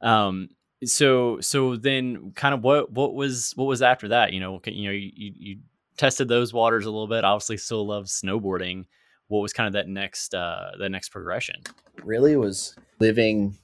Um. 0.00 0.48
So 0.84 1.40
so 1.40 1.76
then, 1.76 2.32
kind 2.32 2.52
of 2.54 2.64
what 2.64 2.90
what 2.90 3.14
was 3.14 3.52
what 3.54 3.66
was 3.66 3.80
after 3.80 4.08
that? 4.08 4.32
You 4.32 4.40
know, 4.40 4.60
you 4.66 4.84
know, 4.86 4.90
you, 4.90 5.12
you 5.14 5.58
tested 5.96 6.28
those 6.28 6.52
waters 6.52 6.86
a 6.86 6.90
little 6.90 7.08
bit. 7.08 7.24
Obviously, 7.24 7.56
still 7.56 7.86
love 7.86 8.06
snowboarding. 8.06 8.86
What 9.28 9.40
was 9.40 9.52
kind 9.52 9.66
of 9.66 9.72
that 9.74 9.88
next 9.88 10.34
uh 10.34 10.72
that 10.78 10.90
next 10.90 11.10
progression? 11.10 11.62
Really 12.02 12.36
was 12.36 12.76
living 13.00 13.56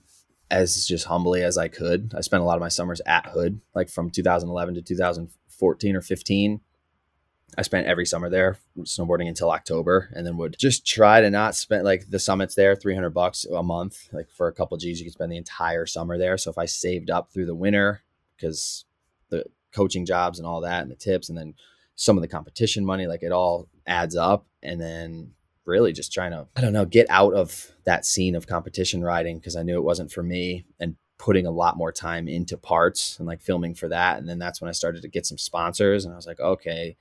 as 0.51 0.87
just 0.87 1.07
humbly 1.07 1.43
as 1.43 1.57
I 1.57 1.69
could. 1.69 2.13
I 2.17 2.21
spent 2.23 2.43
a 2.43 2.47
lot 2.47 2.57
of 2.57 2.61
my 2.61 2.69
summers 2.69 3.01
at 3.07 3.27
Hood, 3.27 3.61
like 3.75 3.89
from 3.89 4.11
2011 4.11 4.75
to 4.75 4.83
2014 4.83 5.97
or 5.97 6.01
15. 6.01 6.61
I 7.59 7.63
spent 7.63 7.87
every 7.87 8.07
summer 8.07 8.31
there 8.31 8.59
snowboarding 8.79 9.29
until 9.29 9.51
October 9.51 10.09
and 10.15 10.25
then 10.25 10.37
would 10.37 10.57
just 10.59 10.87
try 10.87 11.21
to 11.21 11.31
not 11.31 11.57
spend 11.57 11.85
like 11.85 12.09
the 12.09 12.19
summits 12.19 12.55
there, 12.55 12.77
300 12.77 13.11
bucks 13.11 13.45
a 13.45 13.63
month. 13.63 14.09
Like 14.13 14.31
for 14.31 14.47
a 14.47 14.53
couple 14.53 14.77
G's, 14.77 15.01
you 15.01 15.07
could 15.07 15.15
spend 15.15 15.33
the 15.33 15.37
entire 15.37 15.87
summer 15.87 16.17
there. 16.17 16.39
So 16.39 16.51
if 16.51 16.59
I 16.59 16.67
saved 16.67 17.11
up 17.11 17.33
through 17.33 17.47
the 17.47 17.55
winter 17.55 18.03
because 18.37 18.85
the 19.31 19.45
coaching 19.73 20.07
jobs 20.07 20.39
and 20.39 20.47
all 20.47 20.61
that 20.61 20.83
and 20.83 20.91
the 20.91 20.97
tips 20.97 21.29
and 21.29 21.37
then 21.37 21.55
some 22.01 22.17
of 22.17 22.23
the 22.23 22.29
competition 22.29 22.83
money, 22.83 23.07
like 23.07 23.23
it 23.23 23.31
all 23.31 23.69
adds 23.87 24.17
up. 24.17 24.47
And 24.63 24.81
then 24.81 25.33
really 25.67 25.93
just 25.93 26.15
trying 26.15 26.31
to, 26.31 26.47
I 26.57 26.63
don't 26.63 26.73
know, 26.73 26.87
get 26.87 27.07
out 27.11 27.35
of 27.35 27.73
that 27.85 28.07
scene 28.07 28.35
of 28.35 28.47
competition 28.47 29.05
riding 29.05 29.39
because 29.39 29.55
I 29.55 29.63
knew 29.63 29.77
it 29.77 29.85
wasn't 29.85 30.11
for 30.11 30.23
me 30.23 30.65
and 30.81 30.97
putting 31.19 31.45
a 31.45 31.51
lot 31.51 31.77
more 31.77 31.93
time 31.93 32.27
into 32.27 32.57
parts 32.57 33.19
and 33.19 33.29
like 33.29 33.43
filming 33.43 33.75
for 33.75 33.87
that. 33.89 34.17
And 34.17 34.27
then 34.27 34.39
that's 34.39 34.63
when 34.63 34.71
I 34.71 34.73
started 34.73 35.03
to 35.03 35.09
get 35.09 35.27
some 35.27 35.37
sponsors 35.37 36.07
and 36.07 36.15
I 36.15 36.17
was 36.17 36.27
like, 36.27 36.41
okay, 36.41 36.97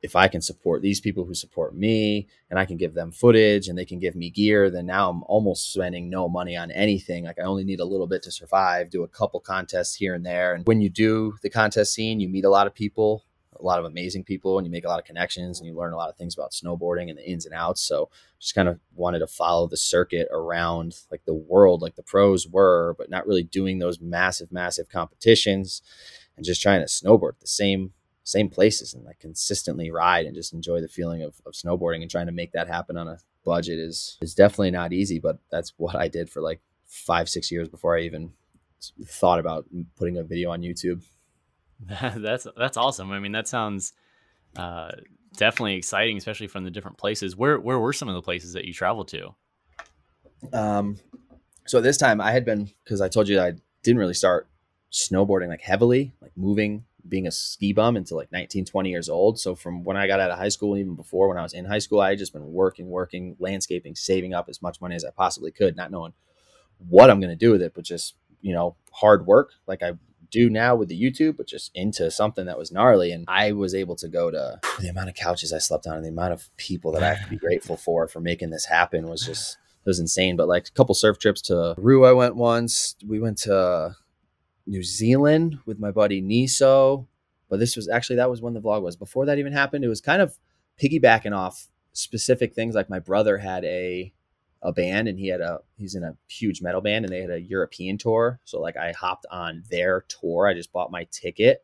if 0.00 0.16
I 0.16 0.28
can 0.28 0.40
support 0.40 0.80
these 0.80 1.00
people 1.00 1.26
who 1.26 1.34
support 1.34 1.74
me 1.74 2.26
and 2.48 2.58
I 2.58 2.64
can 2.64 2.78
give 2.78 2.94
them 2.94 3.12
footage 3.12 3.68
and 3.68 3.76
they 3.76 3.84
can 3.84 3.98
give 3.98 4.16
me 4.16 4.30
gear, 4.30 4.70
then 4.70 4.86
now 4.86 5.10
I'm 5.10 5.22
almost 5.24 5.70
spending 5.70 6.08
no 6.08 6.30
money 6.30 6.56
on 6.56 6.70
anything. 6.70 7.24
Like 7.24 7.38
I 7.38 7.42
only 7.42 7.64
need 7.64 7.80
a 7.80 7.84
little 7.84 8.06
bit 8.06 8.22
to 8.22 8.30
survive, 8.30 8.88
do 8.88 9.02
a 9.02 9.08
couple 9.08 9.40
contests 9.40 9.94
here 9.94 10.14
and 10.14 10.24
there. 10.24 10.54
And 10.54 10.66
when 10.66 10.80
you 10.80 10.88
do 10.88 11.34
the 11.42 11.50
contest 11.50 11.92
scene, 11.92 12.20
you 12.20 12.28
meet 12.30 12.46
a 12.46 12.50
lot 12.50 12.66
of 12.66 12.74
people, 12.74 13.24
a 13.58 13.64
lot 13.64 13.78
of 13.78 13.84
amazing 13.84 14.24
people, 14.24 14.58
and 14.58 14.66
you 14.66 14.70
make 14.70 14.84
a 14.84 14.88
lot 14.88 14.98
of 14.98 15.04
connections 15.04 15.60
and 15.60 15.68
you 15.68 15.76
learn 15.76 15.92
a 15.92 15.96
lot 15.96 16.08
of 16.08 16.16
things 16.16 16.34
about 16.34 16.52
snowboarding 16.52 17.08
and 17.08 17.18
the 17.18 17.28
ins 17.28 17.46
and 17.46 17.54
outs. 17.54 17.82
So 17.82 18.10
just 18.38 18.54
kind 18.54 18.68
of 18.68 18.80
wanted 18.94 19.20
to 19.20 19.26
follow 19.26 19.66
the 19.66 19.76
circuit 19.76 20.28
around 20.30 20.96
like 21.10 21.24
the 21.24 21.34
world, 21.34 21.82
like 21.82 21.96
the 21.96 22.02
pros 22.02 22.46
were, 22.46 22.94
but 22.98 23.10
not 23.10 23.26
really 23.26 23.44
doing 23.44 23.78
those 23.78 24.00
massive, 24.00 24.52
massive 24.52 24.88
competitions 24.88 25.82
and 26.36 26.44
just 26.44 26.62
trying 26.62 26.80
to 26.80 26.86
snowboard 26.86 27.38
the 27.40 27.46
same 27.46 27.92
same 28.26 28.48
places 28.48 28.94
and 28.94 29.04
like 29.04 29.18
consistently 29.18 29.90
ride 29.90 30.24
and 30.24 30.34
just 30.34 30.54
enjoy 30.54 30.80
the 30.80 30.88
feeling 30.88 31.22
of, 31.22 31.42
of 31.44 31.52
snowboarding 31.52 32.00
and 32.00 32.10
trying 32.10 32.24
to 32.24 32.32
make 32.32 32.52
that 32.52 32.68
happen 32.68 32.96
on 32.96 33.06
a 33.06 33.18
budget 33.44 33.78
is 33.78 34.16
is 34.22 34.34
definitely 34.34 34.70
not 34.70 34.92
easy 34.92 35.18
but 35.18 35.38
that's 35.50 35.74
what 35.76 35.94
i 35.94 36.08
did 36.08 36.30
for 36.30 36.40
like 36.40 36.60
five 36.86 37.28
six 37.28 37.52
years 37.52 37.68
before 37.68 37.96
i 37.96 38.00
even 38.00 38.32
thought 39.04 39.38
about 39.38 39.66
putting 39.96 40.16
a 40.16 40.22
video 40.22 40.50
on 40.50 40.62
youtube 40.62 41.02
that's 42.16 42.46
that's 42.56 42.76
awesome. 42.76 43.10
I 43.12 43.18
mean 43.18 43.32
that 43.32 43.48
sounds 43.48 43.92
uh, 44.56 44.92
definitely 45.36 45.74
exciting 45.74 46.16
especially 46.16 46.46
from 46.46 46.64
the 46.64 46.70
different 46.70 46.98
places. 46.98 47.36
Where 47.36 47.58
where 47.58 47.78
were 47.78 47.92
some 47.92 48.08
of 48.08 48.14
the 48.14 48.22
places 48.22 48.52
that 48.52 48.64
you 48.64 48.72
traveled 48.72 49.08
to? 49.08 49.34
Um 50.52 50.98
so 51.66 51.80
this 51.80 51.96
time 51.96 52.20
i 52.20 52.30
had 52.30 52.44
been 52.44 52.70
because 52.84 53.00
i 53.00 53.08
told 53.08 53.26
you 53.26 53.40
i 53.40 53.54
didn't 53.82 53.98
really 53.98 54.12
start 54.12 54.48
snowboarding 54.92 55.48
like 55.48 55.62
heavily 55.62 56.12
like 56.20 56.32
moving 56.36 56.84
being 57.08 57.26
a 57.26 57.30
ski 57.30 57.72
bum 57.72 57.96
until 57.96 58.16
like 58.16 58.32
19, 58.32 58.64
20 58.64 58.90
years 58.90 59.08
old. 59.08 59.38
So 59.38 59.54
from 59.54 59.84
when 59.84 59.96
I 59.96 60.06
got 60.06 60.20
out 60.20 60.30
of 60.30 60.38
high 60.38 60.48
school, 60.48 60.76
even 60.76 60.94
before 60.94 61.28
when 61.28 61.38
I 61.38 61.42
was 61.42 61.52
in 61.52 61.64
high 61.64 61.78
school, 61.78 62.00
I 62.00 62.10
had 62.10 62.18
just 62.18 62.32
been 62.32 62.52
working, 62.52 62.88
working, 62.88 63.36
landscaping, 63.38 63.94
saving 63.94 64.32
up 64.32 64.48
as 64.48 64.62
much 64.62 64.80
money 64.80 64.96
as 64.96 65.04
I 65.04 65.10
possibly 65.10 65.50
could, 65.50 65.76
not 65.76 65.90
knowing 65.90 66.14
what 66.78 67.10
I'm 67.10 67.20
going 67.20 67.30
to 67.30 67.36
do 67.36 67.50
with 67.50 67.62
it, 67.62 67.72
but 67.74 67.84
just, 67.84 68.14
you 68.40 68.54
know, 68.54 68.76
hard 68.90 69.26
work. 69.26 69.52
Like 69.66 69.82
I 69.82 69.92
do 70.34 70.50
now 70.50 70.74
with 70.74 70.88
the 70.88 71.00
YouTube, 71.00 71.36
but 71.36 71.46
just 71.46 71.70
into 71.74 72.10
something 72.10 72.46
that 72.46 72.58
was 72.58 72.72
gnarly. 72.72 73.12
And 73.12 73.24
I 73.28 73.52
was 73.52 73.74
able 73.74 73.94
to 73.96 74.08
go 74.08 74.30
to 74.30 74.58
the 74.80 74.88
amount 74.88 75.08
of 75.08 75.14
couches 75.14 75.52
I 75.52 75.58
slept 75.58 75.86
on 75.86 75.94
and 75.94 76.04
the 76.04 76.08
amount 76.08 76.32
of 76.32 76.50
people 76.56 76.90
that 76.92 77.04
I 77.04 77.14
have 77.14 77.24
to 77.24 77.30
be 77.30 77.36
grateful 77.36 77.76
for 77.76 78.08
for 78.08 78.20
making 78.20 78.50
this 78.50 78.64
happen 78.64 79.08
was 79.08 79.22
just, 79.22 79.56
it 79.84 79.88
was 79.88 80.00
insane. 80.00 80.36
But 80.36 80.48
like 80.48 80.66
a 80.66 80.72
couple 80.72 80.94
surf 80.94 81.18
trips 81.18 81.40
to 81.42 81.74
Peru, 81.76 82.04
I 82.04 82.12
went 82.12 82.34
once. 82.34 82.96
We 83.06 83.20
went 83.20 83.38
to 83.38 83.96
New 84.66 84.82
Zealand 84.82 85.58
with 85.66 85.78
my 85.78 85.92
buddy 85.92 86.20
Niso. 86.20 87.06
But 87.48 87.60
this 87.60 87.76
was 87.76 87.88
actually 87.88 88.16
that 88.16 88.30
was 88.30 88.42
when 88.42 88.54
the 88.54 88.60
vlog 88.60 88.82
was. 88.82 88.96
Before 88.96 89.26
that 89.26 89.38
even 89.38 89.52
happened, 89.52 89.84
it 89.84 89.88
was 89.88 90.00
kind 90.00 90.20
of 90.20 90.36
piggybacking 90.82 91.36
off 91.36 91.68
specific 91.92 92.54
things. 92.54 92.74
Like 92.74 92.90
my 92.90 92.98
brother 92.98 93.38
had 93.38 93.64
a 93.64 94.12
a 94.64 94.72
band 94.72 95.06
and 95.08 95.18
he 95.18 95.28
had 95.28 95.40
a 95.40 95.60
he's 95.76 95.94
in 95.94 96.02
a 96.02 96.16
huge 96.26 96.60
metal 96.62 96.80
band 96.80 97.04
and 97.04 97.12
they 97.12 97.20
had 97.20 97.30
a 97.30 97.40
European 97.40 97.98
tour. 97.98 98.40
So 98.44 98.60
like 98.60 98.76
I 98.76 98.92
hopped 98.92 99.26
on 99.30 99.62
their 99.70 100.04
tour. 100.08 100.48
I 100.48 100.54
just 100.54 100.72
bought 100.72 100.90
my 100.90 101.06
ticket 101.10 101.62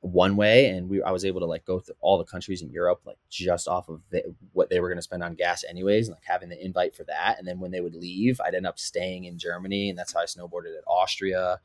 one 0.00 0.36
way 0.36 0.66
and 0.66 0.88
we 0.88 1.02
I 1.02 1.10
was 1.10 1.24
able 1.24 1.40
to 1.40 1.46
like 1.46 1.64
go 1.64 1.80
through 1.80 1.96
all 2.00 2.18
the 2.18 2.24
countries 2.24 2.62
in 2.62 2.70
Europe 2.70 3.00
like 3.04 3.16
just 3.28 3.66
off 3.66 3.88
of 3.88 4.02
the, 4.10 4.22
what 4.52 4.70
they 4.70 4.78
were 4.78 4.88
going 4.88 4.98
to 4.98 5.02
spend 5.02 5.24
on 5.24 5.34
gas 5.34 5.64
anyways 5.68 6.06
and 6.06 6.14
like 6.14 6.24
having 6.24 6.48
the 6.48 6.64
invite 6.64 6.94
for 6.94 7.02
that 7.04 7.38
and 7.38 7.48
then 7.48 7.58
when 7.58 7.72
they 7.72 7.80
would 7.80 7.94
leave 7.94 8.40
I'd 8.44 8.54
end 8.54 8.66
up 8.66 8.78
staying 8.78 9.24
in 9.24 9.38
Germany 9.38 9.88
and 9.88 9.98
that's 9.98 10.12
how 10.12 10.20
I 10.20 10.26
snowboarded 10.26 10.76
at 10.76 10.84
Austria 10.86 11.60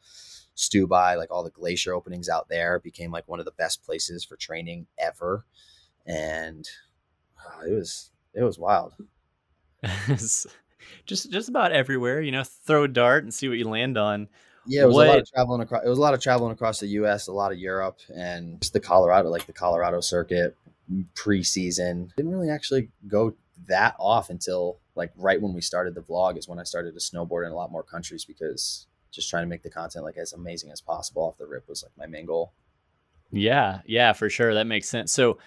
Stubai, 0.56 1.18
like 1.18 1.32
all 1.32 1.44
the 1.44 1.50
glacier 1.50 1.94
openings 1.94 2.30
out 2.30 2.50
there, 2.50 2.80
became 2.80 3.12
like 3.12 3.28
one 3.28 3.40
of 3.40 3.46
the 3.46 3.52
best 3.52 3.84
places 3.84 4.24
for 4.24 4.36
training 4.36 4.88
ever. 4.98 5.46
And 6.06 6.68
uh, 7.40 7.66
it 7.68 7.74
was 7.74 8.12
it 8.34 8.44
was 8.44 8.60
wild. 8.60 8.94
just 11.06 11.32
just 11.32 11.50
about 11.50 11.72
everywhere, 11.72 12.22
you 12.22 12.32
know, 12.32 12.44
throw 12.44 12.84
a 12.84 12.88
dart 12.88 13.24
and 13.24 13.34
see 13.34 13.48
what 13.48 13.58
you 13.58 13.68
land 13.68 13.98
on. 13.98 14.28
Yeah, 14.68 14.84
it 14.84 14.88
was 14.88 14.96
what? 14.96 15.08
a 15.08 15.10
lot 15.10 15.20
of 15.20 15.32
traveling 15.32 15.62
across. 15.62 15.84
It 15.84 15.90
was 15.90 15.98
a 15.98 16.02
lot 16.02 16.14
of 16.14 16.22
traveling 16.22 16.52
across 16.52 16.80
the 16.80 16.88
U.S., 16.88 17.28
a 17.28 17.34
lot 17.34 17.52
of 17.52 17.58
Europe, 17.58 18.00
and 18.16 18.62
just 18.62 18.74
the 18.74 18.80
Colorado, 18.80 19.30
like 19.30 19.48
the 19.48 19.54
Colorado 19.54 20.02
circuit 20.02 20.56
mm, 20.92 21.06
preseason. 21.16 22.16
Didn't 22.16 22.32
really 22.32 22.50
actually 22.50 22.90
go 23.08 23.34
that 23.68 23.96
off 24.00 24.30
until 24.30 24.78
like 24.96 25.12
right 25.18 25.42
when 25.42 25.54
we 25.54 25.62
started 25.62 25.96
the 25.96 26.02
vlog 26.02 26.38
is 26.38 26.48
when 26.48 26.60
I 26.60 26.64
started 26.64 26.94
to 26.94 27.00
snowboard 27.00 27.46
in 27.46 27.52
a 27.52 27.56
lot 27.56 27.72
more 27.72 27.84
countries 27.84 28.26
because 28.26 28.88
just 29.12 29.30
trying 29.30 29.44
to 29.44 29.50
make 29.50 29.64
the 29.64 29.70
content 29.70 30.06
like 30.06 30.18
as 30.18 30.34
amazing 30.34 30.72
as 30.72 30.82
possible 30.82 31.24
off 31.24 31.38
the 31.38 31.46
rip 31.46 31.68
was 31.68 31.84
like 31.84 31.92
my 31.98 32.06
main 32.06 32.26
goal. 32.26 32.54
Yeah, 33.32 33.82
yeah, 33.86 34.14
for 34.14 34.30
sure. 34.30 34.54
That 34.54 34.68
makes 34.68 34.90
sense. 34.90 35.12
So 35.12 35.38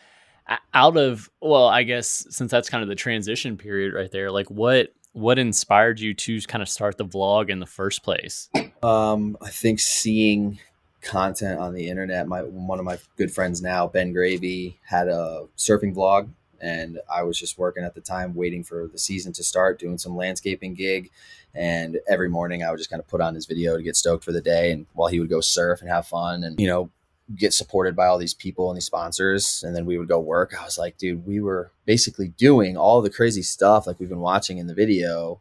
out 0.73 0.97
of 0.97 1.31
well, 1.41 1.67
I 1.67 1.83
guess 1.83 2.27
since 2.31 2.51
that's 2.51 2.69
kind 2.69 2.83
of 2.83 2.89
the 2.89 2.95
transition 2.95 3.57
period 3.57 3.95
right 3.95 4.11
there, 4.11 4.31
like 4.31 4.51
what 4.51 4.93
what 5.13 5.39
inspired 5.39 6.01
you 6.01 6.13
to 6.13 6.41
kind 6.43 6.63
of 6.63 6.69
start 6.69 6.99
the 6.99 7.05
vlog 7.05 7.49
in 7.49 7.61
the 7.61 7.67
first 7.67 8.03
place? 8.03 8.49
Um, 8.83 9.37
I 9.41 9.51
think 9.51 9.81
seeing 9.81 10.59
content 11.01 11.61
on 11.61 11.75
the 11.75 11.89
internet. 11.89 12.27
My 12.27 12.43
one 12.43 12.79
of 12.79 12.85
my 12.85 12.99
good 13.17 13.33
friends 13.33 13.63
now, 13.63 13.87
Ben 13.87 14.13
Gravy, 14.13 14.79
had 14.85 15.09
a 15.09 15.47
surfing 15.57 15.95
vlog 15.95 16.29
and 16.65 16.99
I 17.13 17.23
was 17.23 17.39
just 17.39 17.59
working 17.59 17.85
at 17.85 17.95
the 17.95 18.01
time, 18.01 18.35
waiting 18.35 18.65
for 18.65 18.89
the 18.89 18.99
season 18.99 19.33
to 19.35 19.45
start, 19.45 19.79
doing 19.79 19.99
some 19.99 20.17
landscaping 20.17 20.75
gig. 20.75 21.11
And 21.55 22.01
every 22.09 22.29
morning 22.29 22.65
I 22.65 22.71
would 22.71 22.79
just 22.79 22.91
kind 22.91 23.01
of 23.01 23.07
put 23.07 23.21
on 23.21 23.35
his 23.35 23.47
video 23.47 23.77
to 23.77 23.83
get 23.83 23.97
stoked 23.97 24.25
for 24.25 24.33
the 24.33 24.41
day. 24.41 24.73
And 24.73 24.87
while 24.95 25.09
he 25.09 25.21
would 25.21 25.29
go 25.29 25.41
surf 25.41 25.83
and 25.83 25.91
have 25.91 26.07
fun 26.07 26.43
and, 26.43 26.59
you 26.59 26.67
know, 26.67 26.91
get 27.37 27.53
supported 27.53 27.97
by 27.97 28.07
all 28.07 28.19
these 28.19 28.35
people 28.35 28.71
and 28.71 28.77
these 28.77 28.85
sponsors. 28.85 29.63
And 29.65 29.75
then 29.75 29.87
we 29.87 29.99
would 29.99 30.09
go 30.09 30.21
work. 30.21 30.55
I 30.59 30.65
was 30.65 30.79
like, 30.79 30.99
dude, 30.99 31.27
we 31.27 31.41
were 31.41 31.73
basically 31.87 32.29
doing 32.29 32.77
all 32.77 33.01
the 33.01 33.11
crazy 33.11 33.43
stuff 33.43 33.87
like 33.87 33.99
we've 33.99 34.09
been 34.09 34.21
watching 34.21 34.59
in 34.59 34.67
the 34.67 34.75
video 34.75 35.41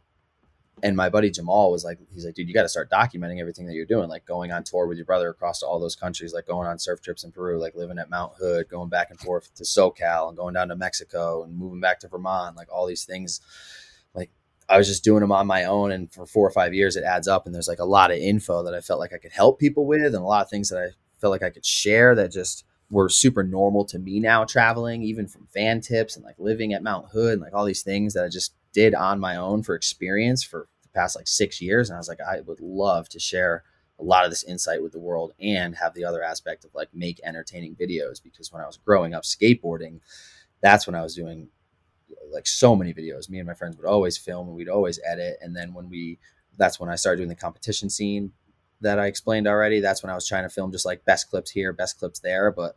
and 0.82 0.96
my 0.96 1.08
buddy 1.08 1.30
Jamal 1.30 1.70
was 1.70 1.84
like, 1.84 1.98
he's 2.12 2.26
like, 2.26 2.34
dude, 2.34 2.48
you 2.48 2.54
got 2.54 2.62
to 2.62 2.68
start 2.68 2.90
documenting 2.90 3.40
everything 3.40 3.66
that 3.66 3.74
you're 3.74 3.86
doing, 3.86 4.08
like 4.08 4.26
going 4.26 4.52
on 4.52 4.64
tour 4.64 4.86
with 4.86 4.98
your 4.98 5.06
brother 5.06 5.30
across 5.30 5.62
all 5.62 5.78
those 5.78 5.96
countries, 5.96 6.34
like 6.34 6.46
going 6.46 6.66
on 6.66 6.78
surf 6.78 7.00
trips 7.00 7.24
in 7.24 7.32
Peru, 7.32 7.58
like 7.58 7.74
living 7.74 7.98
at 7.98 8.10
Mount 8.10 8.32
Hood, 8.38 8.68
going 8.68 8.88
back 8.88 9.10
and 9.10 9.18
forth 9.18 9.54
to 9.54 9.62
SoCal 9.62 10.28
and 10.28 10.36
going 10.36 10.52
down 10.52 10.68
to 10.68 10.76
Mexico 10.76 11.44
and 11.44 11.56
moving 11.56 11.80
back 11.80 12.00
to 12.00 12.08
Vermont, 12.08 12.56
like 12.56 12.72
all 12.72 12.86
these 12.86 13.04
things. 13.04 13.40
Like 14.14 14.30
I 14.68 14.76
was 14.76 14.86
just 14.88 15.04
doing 15.04 15.20
them 15.20 15.32
on 15.32 15.46
my 15.46 15.64
own, 15.64 15.90
and 15.92 16.12
for 16.12 16.26
four 16.26 16.46
or 16.46 16.52
five 16.52 16.74
years, 16.74 16.96
it 16.96 17.04
adds 17.04 17.28
up, 17.28 17.46
and 17.46 17.54
there's 17.54 17.68
like 17.68 17.78
a 17.78 17.84
lot 17.84 18.10
of 18.10 18.18
info 18.18 18.62
that 18.64 18.74
I 18.74 18.80
felt 18.80 19.00
like 19.00 19.12
I 19.14 19.18
could 19.18 19.32
help 19.32 19.58
people 19.58 19.86
with, 19.86 20.04
and 20.04 20.16
a 20.16 20.20
lot 20.20 20.42
of 20.44 20.50
things 20.50 20.68
that 20.70 20.82
I 20.82 20.88
felt 21.24 21.32
like 21.32 21.42
I 21.42 21.48
could 21.48 21.64
share 21.64 22.14
that 22.16 22.30
just 22.30 22.66
were 22.90 23.08
super 23.08 23.42
normal 23.42 23.86
to 23.86 23.98
me 23.98 24.20
now 24.20 24.44
traveling, 24.44 25.02
even 25.02 25.26
from 25.26 25.46
fan 25.46 25.80
tips 25.80 26.16
and 26.16 26.24
like 26.24 26.34
living 26.38 26.74
at 26.74 26.82
Mount 26.82 27.06
Hood 27.12 27.32
and 27.32 27.40
like 27.40 27.54
all 27.54 27.64
these 27.64 27.82
things 27.82 28.12
that 28.12 28.26
I 28.26 28.28
just 28.28 28.52
did 28.74 28.94
on 28.94 29.18
my 29.18 29.36
own 29.36 29.62
for 29.62 29.74
experience 29.74 30.42
for 30.42 30.68
the 30.82 30.90
past 30.90 31.16
like 31.16 31.26
six 31.26 31.62
years. 31.62 31.88
And 31.88 31.96
I 31.96 31.98
was 31.98 32.10
like, 32.10 32.20
I 32.20 32.42
would 32.42 32.60
love 32.60 33.08
to 33.08 33.18
share 33.18 33.62
a 33.98 34.04
lot 34.04 34.26
of 34.26 34.30
this 34.30 34.44
insight 34.44 34.82
with 34.82 34.92
the 34.92 34.98
world 34.98 35.32
and 35.40 35.74
have 35.76 35.94
the 35.94 36.04
other 36.04 36.22
aspect 36.22 36.66
of 36.66 36.74
like 36.74 36.90
make 36.92 37.20
entertaining 37.24 37.74
videos 37.74 38.22
because 38.22 38.52
when 38.52 38.60
I 38.60 38.66
was 38.66 38.76
growing 38.76 39.14
up 39.14 39.22
skateboarding, 39.22 40.00
that's 40.60 40.86
when 40.86 40.94
I 40.94 41.00
was 41.02 41.14
doing 41.14 41.48
like 42.30 42.46
so 42.46 42.76
many 42.76 42.92
videos. 42.92 43.30
Me 43.30 43.38
and 43.38 43.46
my 43.46 43.54
friends 43.54 43.78
would 43.78 43.86
always 43.86 44.18
film 44.18 44.46
and 44.46 44.54
we'd 44.54 44.68
always 44.68 45.00
edit. 45.06 45.38
And 45.40 45.56
then 45.56 45.72
when 45.72 45.88
we, 45.88 46.18
that's 46.58 46.78
when 46.78 46.90
I 46.90 46.96
started 46.96 47.16
doing 47.16 47.30
the 47.30 47.34
competition 47.34 47.88
scene 47.88 48.32
that 48.84 48.98
I 48.98 49.06
explained 49.06 49.48
already. 49.48 49.80
That's 49.80 50.02
when 50.02 50.10
I 50.10 50.14
was 50.14 50.26
trying 50.26 50.44
to 50.44 50.48
film 50.48 50.72
just 50.72 50.86
like 50.86 51.04
best 51.04 51.28
clips 51.28 51.50
here, 51.50 51.72
best 51.72 51.98
clips 51.98 52.20
there. 52.20 52.50
But 52.50 52.76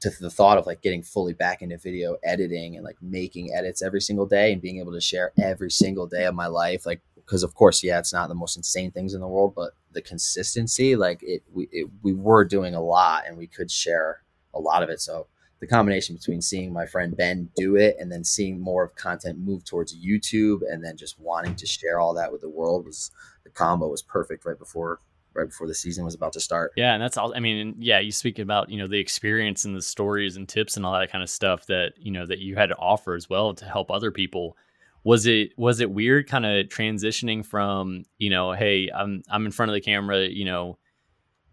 to 0.00 0.10
the 0.20 0.30
thought 0.30 0.58
of 0.58 0.66
like 0.66 0.82
getting 0.82 1.02
fully 1.02 1.32
back 1.32 1.62
into 1.62 1.78
video 1.78 2.16
editing 2.22 2.76
and 2.76 2.84
like 2.84 2.96
making 3.00 3.52
edits 3.54 3.82
every 3.82 4.00
single 4.00 4.26
day 4.26 4.52
and 4.52 4.60
being 4.60 4.78
able 4.78 4.92
to 4.92 5.00
share 5.00 5.32
every 5.38 5.70
single 5.70 6.06
day 6.06 6.24
of 6.24 6.34
my 6.34 6.46
life 6.46 6.84
like 6.84 7.00
because 7.14 7.42
of 7.42 7.54
course 7.54 7.82
yeah 7.82 7.98
it's 7.98 8.12
not 8.12 8.28
the 8.28 8.34
most 8.34 8.56
insane 8.56 8.90
things 8.90 9.14
in 9.14 9.20
the 9.20 9.28
world 9.28 9.54
but 9.54 9.72
the 9.92 10.02
consistency 10.02 10.96
like 10.96 11.22
it 11.22 11.42
we, 11.52 11.68
it, 11.72 11.88
we 12.02 12.12
were 12.12 12.44
doing 12.44 12.74
a 12.74 12.82
lot 12.82 13.24
and 13.26 13.36
we 13.36 13.46
could 13.46 13.70
share 13.70 14.22
a 14.54 14.60
lot 14.60 14.82
of 14.82 14.90
it 14.90 15.00
so 15.00 15.26
the 15.60 15.66
combination 15.66 16.14
between 16.14 16.42
seeing 16.42 16.72
my 16.72 16.84
friend 16.84 17.16
ben 17.16 17.48
do 17.56 17.76
it 17.76 17.96
and 17.98 18.12
then 18.12 18.22
seeing 18.22 18.60
more 18.60 18.84
of 18.84 18.94
content 18.96 19.38
move 19.38 19.64
towards 19.64 19.96
youtube 19.96 20.60
and 20.70 20.84
then 20.84 20.96
just 20.96 21.18
wanting 21.18 21.54
to 21.54 21.66
share 21.66 21.98
all 21.98 22.12
that 22.12 22.30
with 22.30 22.42
the 22.42 22.48
world 22.48 22.84
was 22.84 23.10
the 23.44 23.50
combo 23.50 23.88
was 23.88 24.02
perfect 24.02 24.44
right 24.44 24.58
before 24.58 25.00
right 25.36 25.48
before 25.48 25.66
the 25.66 25.74
season 25.74 26.04
was 26.04 26.14
about 26.14 26.32
to 26.34 26.40
start. 26.40 26.72
Yeah, 26.76 26.94
and 26.94 27.02
that's 27.02 27.16
all. 27.16 27.34
I 27.34 27.40
mean, 27.40 27.74
yeah, 27.78 28.00
you 28.00 28.12
speak 28.12 28.38
about 28.38 28.70
you 28.70 28.78
know 28.78 28.88
the 28.88 28.98
experience 28.98 29.64
and 29.64 29.76
the 29.76 29.82
stories 29.82 30.36
and 30.36 30.48
tips 30.48 30.76
and 30.76 30.84
all 30.84 30.98
that 30.98 31.10
kind 31.10 31.22
of 31.22 31.30
stuff 31.30 31.66
that 31.66 31.94
you 31.98 32.10
know 32.10 32.26
that 32.26 32.38
you 32.38 32.56
had 32.56 32.68
to 32.70 32.76
offer 32.76 33.14
as 33.14 33.28
well 33.28 33.54
to 33.54 33.64
help 33.64 33.90
other 33.90 34.10
people. 34.10 34.56
Was 35.04 35.26
it 35.26 35.52
was 35.56 35.80
it 35.80 35.90
weird, 35.90 36.28
kind 36.28 36.44
of 36.44 36.66
transitioning 36.66 37.44
from 37.44 38.04
you 38.18 38.30
know, 38.30 38.52
hey, 38.52 38.90
I'm 38.94 39.22
I'm 39.28 39.46
in 39.46 39.52
front 39.52 39.70
of 39.70 39.74
the 39.74 39.80
camera, 39.80 40.26
you 40.26 40.44
know, 40.44 40.78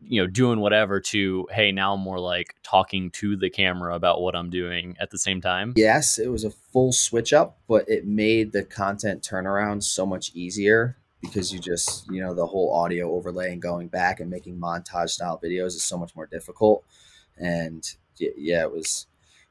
you 0.01 0.21
know, 0.21 0.27
doing 0.27 0.59
whatever 0.59 0.99
to 0.99 1.47
hey, 1.51 1.71
now 1.71 1.93
I'm 1.93 1.99
more 1.99 2.19
like 2.19 2.55
talking 2.63 3.11
to 3.11 3.35
the 3.35 3.49
camera 3.49 3.95
about 3.95 4.21
what 4.21 4.35
I'm 4.35 4.49
doing 4.49 4.95
at 4.99 5.11
the 5.11 5.17
same 5.17 5.41
time. 5.41 5.73
Yes, 5.75 6.17
it 6.17 6.27
was 6.27 6.43
a 6.43 6.49
full 6.49 6.91
switch 6.91 7.33
up, 7.33 7.59
but 7.67 7.87
it 7.87 8.05
made 8.05 8.51
the 8.51 8.63
content 8.63 9.21
turnaround 9.21 9.83
so 9.83 10.05
much 10.05 10.31
easier 10.33 10.97
because 11.23 11.51
you 11.51 11.59
just 11.59 12.07
you 12.11 12.21
know 12.21 12.35
the 12.35 12.45
whole 12.45 12.75
audio 12.75 13.11
overlay 13.13 13.51
and 13.51 13.61
going 13.63 13.87
back 13.87 14.19
and 14.19 14.29
making 14.29 14.59
montage 14.59 15.09
style 15.09 15.41
videos 15.43 15.69
is 15.69 15.83
so 15.83 15.97
much 15.97 16.15
more 16.15 16.27
difficult. 16.27 16.83
And 17.39 17.83
yeah 18.19 18.61
it 18.61 18.71
was 18.71 19.07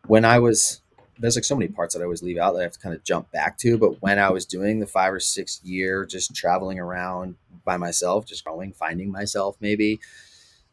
when 0.06 0.24
i 0.24 0.38
was 0.38 0.80
there's 1.18 1.36
like 1.36 1.44
so 1.44 1.56
many 1.56 1.68
parts 1.68 1.94
that 1.94 2.00
i 2.00 2.04
always 2.04 2.22
leave 2.22 2.38
out 2.38 2.52
that 2.52 2.60
i 2.60 2.62
have 2.62 2.72
to 2.72 2.78
kind 2.78 2.94
of 2.94 3.02
jump 3.04 3.30
back 3.32 3.58
to 3.58 3.76
but 3.78 4.00
when 4.02 4.18
i 4.18 4.30
was 4.30 4.46
doing 4.46 4.80
the 4.80 4.86
five 4.86 5.12
or 5.12 5.20
six 5.20 5.60
year 5.64 6.04
just 6.06 6.34
traveling 6.34 6.78
around 6.78 7.36
by 7.64 7.76
myself 7.76 8.26
just 8.26 8.44
going 8.44 8.72
finding 8.72 9.10
myself 9.10 9.56
maybe 9.60 10.00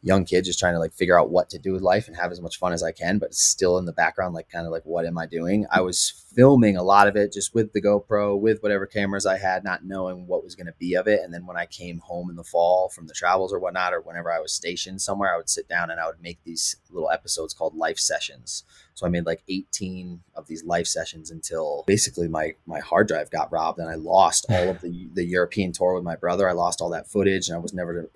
young 0.02 0.24
kid 0.24 0.46
just 0.46 0.60
trying 0.60 0.74
to 0.74 0.80
like 0.80 0.94
figure 0.94 1.20
out 1.20 1.30
what 1.30 1.50
to 1.50 1.60
do 1.60 1.74
with 1.74 1.82
life 1.82 2.08
and 2.08 2.16
have 2.16 2.32
as 2.32 2.42
much 2.42 2.58
fun 2.58 2.72
as 2.72 2.82
I 2.82 2.92
can, 2.92 3.20
but 3.20 3.34
still 3.34 3.78
in 3.78 3.86
the 3.86 3.92
background, 3.92 4.34
like 4.34 4.50
kind 4.50 4.66
of 4.66 4.72
like, 4.72 4.84
what 4.86 5.06
am 5.06 5.18
I 5.18 5.26
doing? 5.26 5.66
I 5.72 5.82
was 5.82 6.26
filming 6.34 6.78
a 6.78 6.84
lot 6.84 7.08
of 7.08 7.18
it 7.18 7.34
just 7.34 7.54
with 7.54 7.74
the 7.74 7.82
GoPro, 7.82 8.40
with 8.40 8.62
whatever 8.62 8.86
cameras 8.86 9.26
I 9.26 9.38
had, 9.38 9.64
not 9.64 9.84
knowing 9.84 10.26
what 10.26 10.44
was 10.44 10.56
going 10.56 10.68
to 10.68 10.76
be 10.80 10.96
of 10.96 11.08
it. 11.08 11.22
And 11.22 11.34
then 11.34 11.46
when 11.46 11.58
I 11.58 11.66
came 11.66 12.00
home 12.00 12.30
in 12.30 12.38
the 12.38 12.44
fall 12.44 12.90
from 12.90 13.08
the 13.08 13.14
travels 13.14 13.52
or 13.52 13.60
whatnot, 13.60 13.94
or 13.94 14.00
whenever 14.00 14.32
I 14.32 14.40
was 14.40 14.54
stationed 14.54 15.02
somewhere, 15.02 15.34
I 15.34 15.38
would 15.38 15.50
sit 15.50 15.68
down 15.68 15.92
and 15.92 16.00
I 16.00 16.08
would 16.08 16.22
make 16.22 16.44
these 16.44 16.78
little 16.90 17.12
episodes 17.12 17.54
called 17.54 17.76
life 17.76 18.00
sessions. 18.00 18.64
So 19.00 19.08
I 19.08 19.10
made 19.10 19.26
like 19.26 19.44
18 19.48 20.20
of 20.36 20.48
these 20.48 20.66
life 20.66 20.86
sessions 20.86 21.32
until 21.32 21.86
basically 21.88 22.28
my 22.28 22.56
my 22.66 22.82
hard 22.82 23.08
drive 23.08 23.32
got 23.32 23.50
robbed 23.50 23.80
and 23.80 23.90
I 23.90 23.96
lost 23.96 24.46
all 24.50 24.68
of 24.70 24.82
the 24.82 25.08
the 25.14 25.24
European 25.24 25.72
tour 25.72 25.94
with 25.94 26.04
my 26.04 26.18
brother. 26.18 26.50
I 26.50 26.52
lost 26.52 26.82
all 26.82 26.90
that 26.90 27.08
footage 27.08 27.48
and 27.48 27.56
I 27.56 27.62
was 27.62 27.74
never 27.74 28.10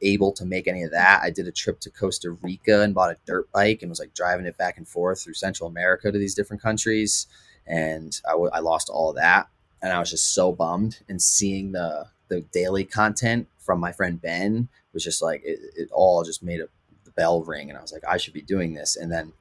able 0.00 0.32
to 0.32 0.46
make 0.46 0.68
any 0.68 0.84
of 0.84 0.90
that. 0.92 1.20
I 1.22 1.28
did 1.28 1.46
a 1.46 1.52
trip 1.52 1.80
to 1.80 1.90
Costa 1.90 2.30
Rica 2.30 2.80
and 2.80 2.94
bought 2.94 3.10
a 3.10 3.18
dirt 3.26 3.52
bike 3.52 3.82
and 3.82 3.90
was 3.90 4.00
like 4.00 4.14
driving 4.14 4.46
it 4.46 4.56
back 4.56 4.78
and 4.78 4.88
forth 4.88 5.20
through 5.22 5.34
Central 5.34 5.68
America 5.68 6.10
to 6.10 6.18
these 6.18 6.34
different 6.34 6.62
countries 6.62 7.26
and 7.66 8.18
I, 8.26 8.30
w- 8.30 8.50
I 8.54 8.60
lost 8.60 8.88
all 8.88 9.10
of 9.10 9.16
that 9.16 9.48
and 9.82 9.92
I 9.92 9.98
was 9.98 10.10
just 10.10 10.32
so 10.32 10.50
bummed 10.50 11.00
and 11.10 11.20
seeing 11.20 11.72
the 11.72 12.06
the 12.28 12.40
daily 12.40 12.84
content 12.84 13.48
from 13.58 13.80
my 13.80 13.92
friend 13.92 14.22
Ben 14.22 14.70
was 14.94 15.04
just 15.04 15.20
like 15.20 15.42
it, 15.44 15.60
it 15.76 15.90
all 15.92 16.24
just 16.24 16.42
made 16.42 16.60
a 16.60 16.68
the 17.04 17.10
bell 17.10 17.42
ring 17.42 17.68
and 17.68 17.78
I 17.78 17.82
was 17.82 17.92
like 17.92 18.04
I 18.08 18.16
should 18.16 18.32
be 18.32 18.40
doing 18.40 18.72
this 18.72 18.96
and 18.96 19.12
then 19.12 19.34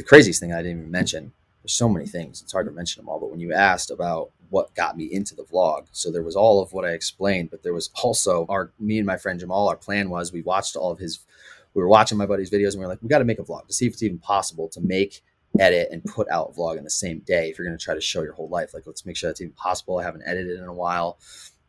the 0.00 0.08
craziest 0.08 0.40
thing 0.40 0.52
I 0.52 0.62
didn't 0.62 0.78
even 0.78 0.90
mention. 0.90 1.32
There's 1.62 1.74
so 1.74 1.88
many 1.88 2.06
things. 2.06 2.40
It's 2.40 2.52
hard 2.52 2.66
to 2.66 2.72
mention 2.72 3.00
them 3.00 3.08
all. 3.08 3.20
But 3.20 3.30
when 3.30 3.40
you 3.40 3.52
asked 3.52 3.90
about 3.90 4.30
what 4.48 4.74
got 4.74 4.96
me 4.96 5.04
into 5.04 5.34
the 5.34 5.44
vlog, 5.44 5.86
so 5.92 6.10
there 6.10 6.22
was 6.22 6.34
all 6.34 6.62
of 6.62 6.72
what 6.72 6.86
I 6.86 6.92
explained, 6.92 7.50
but 7.50 7.62
there 7.62 7.74
was 7.74 7.90
also 8.02 8.46
our 8.48 8.72
me 8.80 8.96
and 8.98 9.06
my 9.06 9.18
friend 9.18 9.38
Jamal. 9.38 9.68
Our 9.68 9.76
plan 9.76 10.08
was 10.08 10.32
we 10.32 10.42
watched 10.42 10.74
all 10.74 10.90
of 10.90 10.98
his. 10.98 11.20
We 11.74 11.82
were 11.82 11.88
watching 11.88 12.18
my 12.18 12.26
buddy's 12.26 12.50
videos, 12.50 12.72
and 12.72 12.80
we 12.80 12.86
are 12.86 12.88
like, 12.88 13.02
we 13.02 13.08
got 13.08 13.18
to 13.18 13.24
make 13.24 13.38
a 13.38 13.44
vlog 13.44 13.66
to 13.66 13.74
see 13.74 13.86
if 13.86 13.92
it's 13.92 14.02
even 14.02 14.18
possible 14.18 14.68
to 14.70 14.80
make, 14.80 15.22
edit, 15.58 15.88
and 15.92 16.02
put 16.04 16.28
out 16.28 16.50
a 16.50 16.58
vlog 16.58 16.78
in 16.78 16.84
the 16.84 16.90
same 16.90 17.20
day. 17.20 17.50
If 17.50 17.58
you're 17.58 17.66
going 17.66 17.78
to 17.78 17.84
try 17.84 17.94
to 17.94 18.00
show 18.00 18.22
your 18.22 18.32
whole 18.32 18.48
life, 18.48 18.74
like 18.74 18.86
let's 18.86 19.06
make 19.06 19.16
sure 19.16 19.28
that's 19.28 19.40
even 19.40 19.52
possible. 19.52 19.98
I 19.98 20.04
haven't 20.04 20.24
edited 20.26 20.58
in 20.58 20.64
a 20.64 20.74
while, 20.74 21.18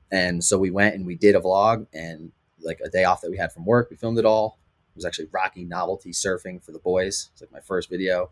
and 0.10 0.44
so 0.44 0.58
we 0.58 0.72
went 0.72 0.96
and 0.96 1.06
we 1.06 1.16
did 1.16 1.36
a 1.36 1.40
vlog, 1.42 1.86
and 1.94 2.32
like 2.64 2.80
a 2.84 2.90
day 2.90 3.04
off 3.04 3.22
that 3.22 3.30
we 3.30 3.38
had 3.38 3.52
from 3.52 3.66
work, 3.66 3.90
we 3.92 3.98
filmed 3.98 4.18
it 4.18 4.26
all 4.26 4.58
it 4.92 4.96
was 4.96 5.06
actually 5.06 5.28
Rocky 5.32 5.64
novelty 5.64 6.12
surfing 6.12 6.64
for 6.64 6.72
the 6.72 6.80
boys. 6.80 7.30
It's 7.34 7.42
like 7.42 7.52
my 7.52 7.62
first 7.62 7.90
video, 7.90 8.32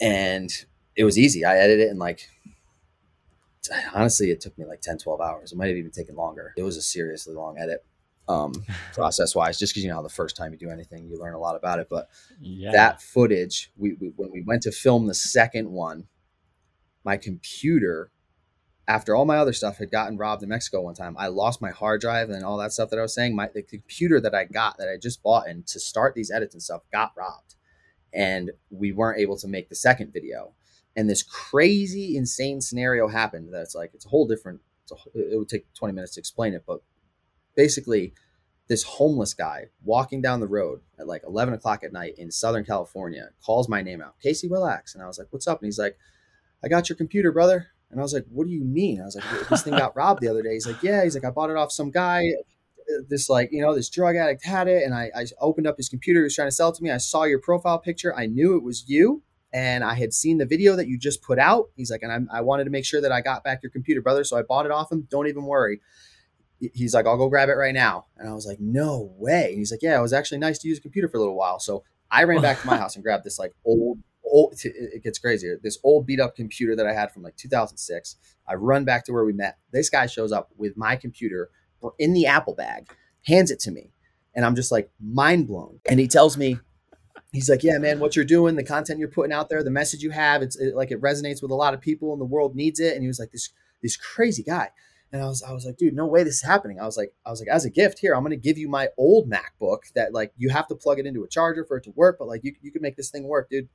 and 0.00 0.50
it 0.96 1.04
was 1.04 1.18
easy. 1.18 1.44
I 1.44 1.56
edited 1.56 1.88
it 1.88 1.90
in 1.90 1.98
like 1.98 2.28
honestly, 3.94 4.30
it 4.30 4.40
took 4.40 4.56
me 4.58 4.64
like 4.64 4.80
10, 4.80 4.98
12 4.98 5.20
hours. 5.20 5.52
It 5.52 5.56
might 5.56 5.68
have 5.68 5.76
even 5.76 5.90
taken 5.90 6.16
longer. 6.16 6.52
It 6.56 6.62
was 6.62 6.76
a 6.76 6.82
seriously 6.82 7.34
long 7.34 7.58
edit 7.58 7.84
um, 8.28 8.52
process 8.92 9.34
wise, 9.34 9.58
just 9.58 9.72
because 9.72 9.84
you 9.84 9.90
know 9.90 10.02
the 10.02 10.08
first 10.08 10.36
time 10.36 10.52
you 10.52 10.58
do 10.58 10.70
anything, 10.70 11.08
you 11.08 11.18
learn 11.18 11.34
a 11.34 11.38
lot 11.38 11.56
about 11.56 11.78
it. 11.78 11.88
But 11.88 12.08
yeah. 12.40 12.72
that 12.72 13.02
footage, 13.02 13.70
we, 13.76 13.94
we 13.94 14.12
when 14.16 14.30
we 14.30 14.42
went 14.42 14.62
to 14.62 14.72
film 14.72 15.06
the 15.06 15.14
second 15.14 15.70
one, 15.70 16.06
my 17.04 17.16
computer 17.16 18.10
after 18.86 19.14
all 19.14 19.24
my 19.24 19.38
other 19.38 19.52
stuff 19.52 19.78
had 19.78 19.90
gotten 19.90 20.18
robbed 20.18 20.42
in 20.42 20.48
Mexico 20.50 20.82
one 20.82 20.94
time, 20.94 21.16
I 21.18 21.28
lost 21.28 21.62
my 21.62 21.70
hard 21.70 22.00
drive 22.00 22.28
and 22.30 22.44
all 22.44 22.58
that 22.58 22.72
stuff 22.72 22.90
that 22.90 22.98
I 22.98 23.02
was 23.02 23.14
saying. 23.14 23.34
My 23.34 23.48
the 23.52 23.62
computer 23.62 24.20
that 24.20 24.34
I 24.34 24.44
got 24.44 24.76
that 24.78 24.88
I 24.88 24.96
just 25.00 25.22
bought 25.22 25.48
and 25.48 25.66
to 25.68 25.80
start 25.80 26.14
these 26.14 26.30
edits 26.30 26.54
and 26.54 26.62
stuff 26.62 26.82
got 26.92 27.12
robbed, 27.16 27.54
and 28.12 28.50
we 28.70 28.92
weren't 28.92 29.20
able 29.20 29.36
to 29.38 29.48
make 29.48 29.68
the 29.68 29.74
second 29.74 30.12
video. 30.12 30.52
And 30.96 31.08
this 31.08 31.22
crazy, 31.22 32.16
insane 32.16 32.60
scenario 32.60 33.08
happened. 33.08 33.52
That's 33.52 33.74
like 33.74 33.92
it's 33.94 34.06
a 34.06 34.10
whole 34.10 34.26
different. 34.26 34.60
A, 34.92 35.18
it 35.18 35.38
would 35.38 35.48
take 35.48 35.72
twenty 35.72 35.94
minutes 35.94 36.14
to 36.14 36.20
explain 36.20 36.52
it, 36.52 36.64
but 36.66 36.80
basically, 37.56 38.12
this 38.68 38.82
homeless 38.82 39.32
guy 39.32 39.68
walking 39.82 40.20
down 40.20 40.40
the 40.40 40.46
road 40.46 40.80
at 40.98 41.06
like 41.06 41.22
eleven 41.26 41.54
o'clock 41.54 41.82
at 41.84 41.92
night 41.92 42.14
in 42.18 42.30
Southern 42.30 42.64
California 42.66 43.30
calls 43.44 43.66
my 43.66 43.80
name 43.80 44.02
out, 44.02 44.20
Casey 44.20 44.48
Willax, 44.48 44.94
and 44.94 45.02
I 45.02 45.06
was 45.06 45.18
like, 45.18 45.28
"What's 45.30 45.48
up?" 45.48 45.60
And 45.60 45.66
he's 45.66 45.78
like, 45.78 45.96
"I 46.62 46.68
got 46.68 46.90
your 46.90 46.96
computer, 46.96 47.32
brother." 47.32 47.68
And 47.94 48.00
I 48.00 48.02
was 48.02 48.12
like, 48.12 48.26
what 48.28 48.48
do 48.48 48.52
you 48.52 48.64
mean? 48.64 49.00
I 49.00 49.04
was 49.04 49.14
like, 49.14 49.48
this 49.48 49.62
thing 49.62 49.76
got 49.76 49.94
robbed 49.94 50.20
the 50.20 50.26
other 50.26 50.42
day. 50.42 50.54
He's 50.54 50.66
like, 50.66 50.82
yeah. 50.82 51.04
He's 51.04 51.14
like, 51.14 51.24
I 51.24 51.30
bought 51.30 51.48
it 51.48 51.56
off 51.56 51.70
some 51.70 51.92
guy. 51.92 52.24
This 53.08 53.30
like, 53.30 53.50
you 53.52 53.62
know, 53.62 53.72
this 53.72 53.88
drug 53.88 54.16
addict 54.16 54.44
had 54.44 54.66
it. 54.66 54.82
And 54.82 54.92
I, 54.92 55.12
I 55.14 55.26
opened 55.40 55.68
up 55.68 55.76
his 55.76 55.88
computer. 55.88 56.18
He 56.18 56.24
was 56.24 56.34
trying 56.34 56.48
to 56.48 56.52
sell 56.52 56.70
it 56.70 56.74
to 56.74 56.82
me. 56.82 56.90
I 56.90 56.96
saw 56.96 57.22
your 57.22 57.38
profile 57.38 57.78
picture. 57.78 58.12
I 58.12 58.26
knew 58.26 58.56
it 58.56 58.64
was 58.64 58.84
you. 58.88 59.22
And 59.52 59.84
I 59.84 59.94
had 59.94 60.12
seen 60.12 60.38
the 60.38 60.44
video 60.44 60.74
that 60.74 60.88
you 60.88 60.98
just 60.98 61.22
put 61.22 61.38
out. 61.38 61.66
He's 61.76 61.88
like, 61.88 62.02
and 62.02 62.10
I, 62.10 62.38
I 62.38 62.40
wanted 62.40 62.64
to 62.64 62.70
make 62.70 62.84
sure 62.84 63.00
that 63.00 63.12
I 63.12 63.20
got 63.20 63.44
back 63.44 63.62
your 63.62 63.70
computer, 63.70 64.02
brother. 64.02 64.24
So 64.24 64.36
I 64.36 64.42
bought 64.42 64.66
it 64.66 64.72
off 64.72 64.90
him. 64.90 65.06
Don't 65.08 65.28
even 65.28 65.44
worry. 65.44 65.80
He's 66.58 66.94
like, 66.94 67.06
I'll 67.06 67.16
go 67.16 67.28
grab 67.28 67.48
it 67.48 67.52
right 67.52 67.74
now. 67.74 68.06
And 68.16 68.28
I 68.28 68.32
was 68.32 68.44
like, 68.44 68.58
no 68.58 69.14
way. 69.16 69.50
And 69.50 69.58
he's 69.58 69.70
like, 69.70 69.82
yeah, 69.82 69.96
it 69.96 70.02
was 70.02 70.12
actually 70.12 70.38
nice 70.38 70.58
to 70.58 70.68
use 70.68 70.78
a 70.78 70.80
computer 70.80 71.08
for 71.08 71.18
a 71.18 71.20
little 71.20 71.36
while. 71.36 71.60
So 71.60 71.84
I 72.10 72.24
ran 72.24 72.42
back 72.42 72.60
to 72.60 72.66
my 72.66 72.76
house 72.78 72.96
and 72.96 73.04
grabbed 73.04 73.22
this 73.22 73.38
like 73.38 73.52
old 73.64 74.00
old, 74.34 74.54
it 74.64 75.02
gets 75.04 75.18
crazier. 75.18 75.58
This 75.62 75.78
old 75.84 76.06
beat 76.06 76.20
up 76.20 76.34
computer 76.34 76.74
that 76.74 76.86
I 76.86 76.92
had 76.92 77.12
from 77.12 77.22
like 77.22 77.36
2006. 77.36 78.16
I 78.46 78.54
run 78.54 78.84
back 78.84 79.04
to 79.04 79.12
where 79.12 79.24
we 79.24 79.32
met. 79.32 79.58
This 79.70 79.88
guy 79.88 80.06
shows 80.06 80.32
up 80.32 80.50
with 80.56 80.76
my 80.76 80.96
computer 80.96 81.50
in 81.98 82.12
the 82.12 82.26
Apple 82.26 82.54
bag, 82.54 82.88
hands 83.22 83.50
it 83.50 83.60
to 83.60 83.70
me, 83.70 83.92
and 84.34 84.44
I'm 84.44 84.56
just 84.56 84.72
like 84.72 84.90
mind 85.00 85.46
blown. 85.46 85.80
And 85.88 86.00
he 86.00 86.08
tells 86.08 86.36
me, 86.36 86.58
he's 87.32 87.48
like, 87.48 87.62
"Yeah, 87.62 87.78
man, 87.78 88.00
what 88.00 88.16
you're 88.16 88.24
doing, 88.24 88.56
the 88.56 88.64
content 88.64 88.98
you're 88.98 89.08
putting 89.08 89.32
out 89.32 89.48
there, 89.48 89.62
the 89.62 89.70
message 89.70 90.02
you 90.02 90.10
have, 90.10 90.42
it's 90.42 90.56
it, 90.56 90.74
like 90.74 90.90
it 90.90 91.00
resonates 91.00 91.40
with 91.40 91.52
a 91.52 91.56
lot 91.56 91.72
of 91.72 91.80
people, 91.80 92.12
and 92.12 92.20
the 92.20 92.26
world 92.26 92.56
needs 92.56 92.80
it." 92.80 92.94
And 92.94 93.02
he 93.02 93.08
was 93.08 93.20
like, 93.20 93.30
"This 93.30 93.50
this 93.82 93.96
crazy 93.96 94.42
guy." 94.42 94.70
And 95.12 95.22
I 95.22 95.26
was, 95.26 95.44
I 95.44 95.52
was 95.52 95.64
like, 95.64 95.76
dude, 95.76 95.94
no 95.94 96.06
way 96.06 96.24
this 96.24 96.34
is 96.34 96.42
happening. 96.42 96.80
I 96.80 96.86
was 96.86 96.96
like, 96.96 97.14
I 97.24 97.30
was 97.30 97.38
like, 97.38 97.48
as 97.48 97.64
a 97.64 97.70
gift 97.70 98.00
here, 98.00 98.16
I'm 98.16 98.24
going 98.24 98.32
to 98.32 98.36
give 98.36 98.58
you 98.58 98.68
my 98.68 98.88
old 98.98 99.30
MacBook 99.30 99.92
that 99.94 100.12
like 100.12 100.32
you 100.36 100.48
have 100.48 100.66
to 100.66 100.74
plug 100.74 100.98
it 100.98 101.06
into 101.06 101.22
a 101.22 101.28
charger 101.28 101.64
for 101.64 101.76
it 101.76 101.84
to 101.84 101.92
work, 101.92 102.16
but 102.18 102.26
like 102.26 102.40
you, 102.42 102.52
you 102.62 102.72
can 102.72 102.82
make 102.82 102.96
this 102.96 103.10
thing 103.10 103.28
work, 103.28 103.48
dude. 103.48 103.68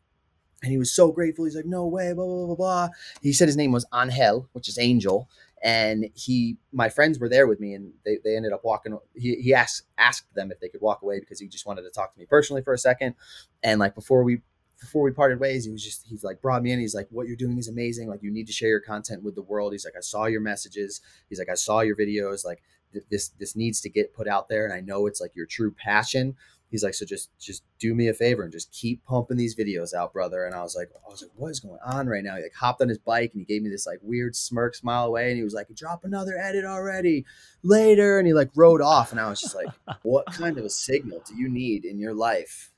And 0.62 0.72
he 0.72 0.78
was 0.78 0.92
so 0.92 1.12
grateful. 1.12 1.46
He's 1.46 1.56
like, 1.56 1.66
no 1.66 1.86
way, 1.88 2.12
blah, 2.14 2.26
blah, 2.26 2.46
blah, 2.48 2.56
blah. 2.56 2.90
He 3.22 3.32
said 3.32 3.48
his 3.48 3.56
name 3.56 3.72
was 3.72 3.86
Angel, 3.94 4.50
which 4.52 4.68
is 4.68 4.78
angel. 4.78 5.30
And 5.62 6.10
he, 6.16 6.58
my 6.72 6.90
friends 6.90 7.20
were 7.20 7.30
there 7.30 7.48
with 7.48 7.60
me 7.60 7.74
and 7.74 7.92
they, 8.06 8.18
they 8.24 8.36
ended 8.36 8.54
up 8.54 8.62
walking. 8.64 8.98
He, 9.14 9.36
he 9.36 9.54
asked, 9.54 9.84
asked 9.98 10.34
them 10.34 10.52
if 10.52 10.60
they 10.60 10.70
could 10.70 10.82
walk 10.82 11.02
away 11.02 11.20
because 11.20 11.40
he 11.40 11.48
just 11.48 11.66
wanted 11.66 11.82
to 11.84 11.90
talk 11.90 12.14
to 12.14 12.20
me 12.20 12.26
personally 12.26 12.62
for 12.62 12.74
a 12.74 12.78
second. 12.78 13.16
And 13.64 13.80
like 13.80 13.96
before 13.96 14.24
we, 14.24 14.42
before 14.80 15.04
we 15.04 15.12
parted 15.12 15.42
ways, 15.42 15.66
he 15.66 15.72
was 15.72 15.84
just, 15.84 16.06
he's 16.08 16.24
like 16.24 16.42
brought 16.42 16.64
me 16.64 16.72
in. 16.72 16.80
He's 16.80 16.96
like, 16.96 17.08
what 17.10 17.28
you're 17.28 17.36
doing 17.36 17.58
is 17.58 17.68
amazing. 17.68 18.08
Like 18.08 18.24
you 18.24 18.32
need 18.32 18.48
to 18.48 18.54
share 18.54 18.70
your 18.70 18.80
content 18.80 19.24
with 19.24 19.36
the 19.36 19.42
world. 19.42 19.74
He's 19.74 19.84
like, 19.84 19.98
I 19.98 20.02
saw 20.02 20.26
your 20.26 20.42
messages. 20.42 21.02
He's 21.28 21.40
like, 21.40 21.50
I 21.50 21.56
saw 21.56 21.82
your 21.82 21.98
videos. 21.98 22.46
Like 22.46 22.62
this, 23.10 23.30
this 23.30 23.56
needs 23.56 23.82
to 23.82 23.90
get 23.90 24.14
put 24.14 24.28
out 24.28 24.48
there. 24.48 24.64
And 24.64 24.74
I 24.74 24.80
know 24.80 25.08
it's 25.08 25.20
like 25.20 25.36
your 25.36 25.46
true 25.46 25.72
passion 25.72 26.36
he's 26.70 26.84
like, 26.84 26.94
so 26.94 27.06
just 27.06 27.30
just 27.40 27.64
do 27.80 27.94
me 27.94 28.08
a 28.08 28.14
favor 28.14 28.44
and 28.44 28.52
just 28.52 28.72
keep 28.72 29.04
pumping 29.06 29.38
these 29.38 29.56
videos 29.56 29.94
out, 29.94 30.14
brother. 30.14 30.46
And 30.46 30.56
I 30.56 30.62
was 30.62 30.76
like, 30.76 30.90
I 31.06 31.10
was 31.10 31.22
like, 31.22 31.32
what 31.36 31.50
is 31.50 31.60
going 31.60 31.80
on 31.86 32.08
right 32.08 32.24
now? 32.24 32.36
He 32.36 32.44
like 32.44 32.54
hopped 32.54 32.82
on 32.82 32.90
his 32.90 32.98
bike 32.98 33.32
and 33.34 33.42
he 33.42 33.46
gave 33.46 33.62
me 33.62 33.70
this 33.70 33.88
like 33.88 34.00
weird 34.02 34.36
smirk 34.36 34.76
smile 34.76 35.06
away, 35.06 35.30
and 35.30 35.38
he 35.38 35.44
was 35.44 35.54
like, 35.54 35.68
drop 35.76 36.04
another 36.04 36.38
edit 36.38 36.66
already 36.66 37.26
later, 37.64 38.20
and 38.20 38.28
he 38.28 38.34
like 38.34 38.50
rode 38.56 38.82
off, 38.82 39.12
and 39.12 39.20
I 39.20 39.30
was 39.30 39.42
just 39.42 39.56
like, 39.56 39.68
what 40.04 40.26
kind 40.28 40.58
of 40.58 40.66
a 40.66 40.70
signal 40.70 41.24
do 41.28 41.36
you 41.36 41.50
need 41.50 41.86
in 41.86 42.00
your 42.00 42.14
life 42.14 42.72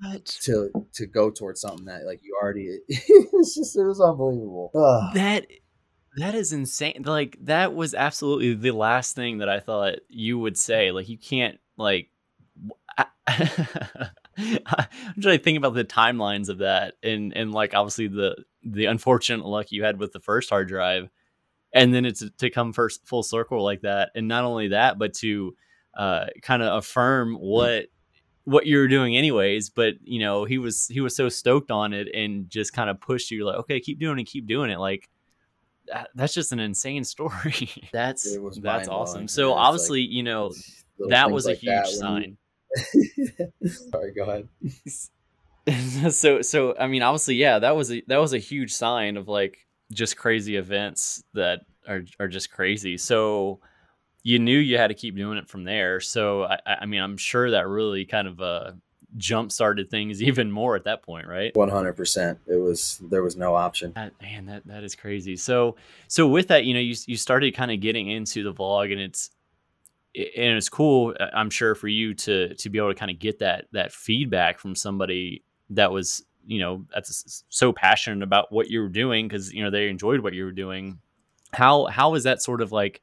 what? 0.00 0.24
to 0.42 0.70
to 0.92 1.06
go 1.06 1.30
towards 1.30 1.60
something 1.60 1.86
that 1.86 2.04
like 2.04 2.20
you 2.22 2.36
already 2.40 2.78
it's 2.88 3.54
just 3.54 3.76
it 3.76 3.84
was 3.84 4.00
unbelievable 4.00 4.70
Ugh. 4.74 5.14
that 5.14 5.46
that 6.16 6.34
is 6.34 6.52
insane 6.52 7.02
like 7.04 7.36
that 7.40 7.74
was 7.74 7.94
absolutely 7.94 8.54
the 8.54 8.72
last 8.72 9.16
thing 9.16 9.38
that 9.38 9.48
i 9.48 9.58
thought 9.60 9.94
you 10.08 10.38
would 10.38 10.58
say 10.58 10.90
like 10.90 11.08
you 11.08 11.18
can't 11.18 11.58
like 11.78 12.10
I, 12.98 13.06
I'm 14.38 15.20
trying 15.20 15.38
to 15.38 15.44
think 15.44 15.58
about 15.58 15.74
the 15.74 15.84
timelines 15.84 16.48
of 16.48 16.58
that 16.58 16.94
and 17.02 17.34
and 17.36 17.52
like 17.52 17.74
obviously 17.74 18.08
the 18.08 18.36
the 18.62 18.86
unfortunate 18.86 19.44
luck 19.46 19.72
you 19.72 19.84
had 19.84 19.98
with 19.98 20.12
the 20.12 20.20
first 20.20 20.50
hard 20.50 20.68
drive 20.68 21.08
and 21.72 21.92
then 21.92 22.04
it's 22.04 22.24
to 22.38 22.50
come 22.50 22.72
first 22.72 23.06
full 23.06 23.22
circle 23.22 23.62
like 23.62 23.82
that. 23.82 24.10
And 24.14 24.28
not 24.28 24.44
only 24.44 24.68
that 24.68 24.98
but 24.98 25.14
to 25.14 25.54
uh, 25.96 26.26
kind 26.42 26.62
of 26.62 26.78
affirm 26.78 27.34
what 27.34 27.86
what 28.44 28.66
you 28.66 28.78
were 28.78 28.86
doing 28.86 29.16
anyways 29.16 29.70
but 29.70 29.94
you 30.04 30.20
know 30.20 30.44
he 30.44 30.58
was 30.58 30.86
he 30.86 31.00
was 31.00 31.16
so 31.16 31.28
stoked 31.28 31.70
on 31.70 31.92
it 31.92 32.06
and 32.14 32.48
just 32.48 32.72
kind 32.72 32.88
of 32.88 33.00
pushed 33.00 33.30
you 33.32 33.44
like 33.44 33.56
okay 33.56 33.80
keep 33.80 33.98
doing 33.98 34.18
it 34.18 34.24
keep 34.24 34.46
doing 34.46 34.70
it. 34.70 34.78
Like 34.78 35.08
that, 35.88 36.10
that's 36.14 36.34
just 36.34 36.52
an 36.52 36.60
insane 36.60 37.04
story. 37.04 37.70
That's 37.92 38.36
that's 38.60 38.88
awesome. 38.88 39.28
so 39.28 39.52
obviously 39.52 40.02
like, 40.02 40.10
you 40.10 40.22
know 40.22 40.52
that 41.08 41.30
was 41.30 41.46
like 41.46 41.58
a 41.58 41.60
huge 41.60 41.86
sign. 41.88 42.36
sorry 43.90 44.12
go 44.14 44.24
ahead 44.24 44.48
so 46.12 46.42
so 46.42 46.76
i 46.78 46.86
mean 46.86 47.02
obviously 47.02 47.34
yeah 47.34 47.58
that 47.58 47.74
was 47.74 47.90
a 47.92 48.02
that 48.06 48.18
was 48.18 48.32
a 48.32 48.38
huge 48.38 48.72
sign 48.72 49.16
of 49.16 49.28
like 49.28 49.66
just 49.92 50.16
crazy 50.16 50.56
events 50.56 51.22
that 51.34 51.60
are 51.88 52.02
are 52.18 52.28
just 52.28 52.50
crazy 52.50 52.96
so 52.96 53.60
you 54.26 54.40
knew 54.40 54.58
you 54.58 54.76
had 54.76 54.88
to 54.88 54.94
keep 54.94 55.14
doing 55.14 55.38
it 55.38 55.48
from 55.48 55.62
there. 55.62 56.00
So 56.00 56.42
I, 56.42 56.58
I 56.66 56.86
mean, 56.86 57.00
I'm 57.00 57.16
sure 57.16 57.52
that 57.52 57.68
really 57.68 58.04
kind 58.04 58.26
of 58.26 58.40
uh, 58.40 58.72
jump 59.16 59.52
started 59.52 59.88
things 59.88 60.20
even 60.30 60.50
more 60.50 60.74
at 60.74 60.82
that 60.82 61.04
point, 61.04 61.28
right? 61.28 61.54
One 61.54 61.68
hundred 61.68 61.92
percent. 61.92 62.40
It 62.48 62.56
was 62.56 63.00
there 63.08 63.22
was 63.22 63.36
no 63.36 63.54
option. 63.54 63.92
That, 63.94 64.14
man, 64.20 64.46
that 64.46 64.66
that 64.66 64.82
is 64.82 64.96
crazy. 64.96 65.36
So 65.36 65.76
so 66.08 66.26
with 66.26 66.48
that, 66.48 66.64
you 66.64 66.74
know, 66.74 66.80
you 66.80 66.96
you 67.06 67.16
started 67.16 67.54
kind 67.54 67.70
of 67.70 67.78
getting 67.78 68.10
into 68.10 68.42
the 68.42 68.52
vlog, 68.52 68.90
and 68.90 69.00
it's 69.00 69.30
and 70.16 70.56
it's 70.56 70.68
cool. 70.68 71.14
Uh, 71.18 71.26
I'm 71.34 71.50
sure 71.50 71.74
for 71.74 71.88
you 71.88 72.14
to 72.14 72.54
to 72.54 72.70
be 72.70 72.78
able 72.78 72.92
to 72.92 72.98
kind 72.98 73.10
of 73.10 73.18
get 73.18 73.38
that 73.40 73.66
that 73.72 73.92
feedback 73.92 74.58
from 74.58 74.74
somebody 74.74 75.42
that 75.70 75.92
was 75.92 76.24
you 76.46 76.60
know 76.60 76.84
that's 76.94 77.44
so 77.48 77.72
passionate 77.72 78.22
about 78.22 78.50
what 78.52 78.70
you 78.70 78.80
were 78.80 78.88
doing 78.88 79.28
because 79.28 79.52
you 79.52 79.62
know 79.62 79.70
they 79.70 79.88
enjoyed 79.88 80.20
what 80.20 80.32
you 80.32 80.44
were 80.44 80.52
doing. 80.52 80.98
How 81.52 81.86
how 81.86 82.14
is 82.14 82.24
that 82.24 82.42
sort 82.42 82.60
of 82.60 82.72
like? 82.72 83.02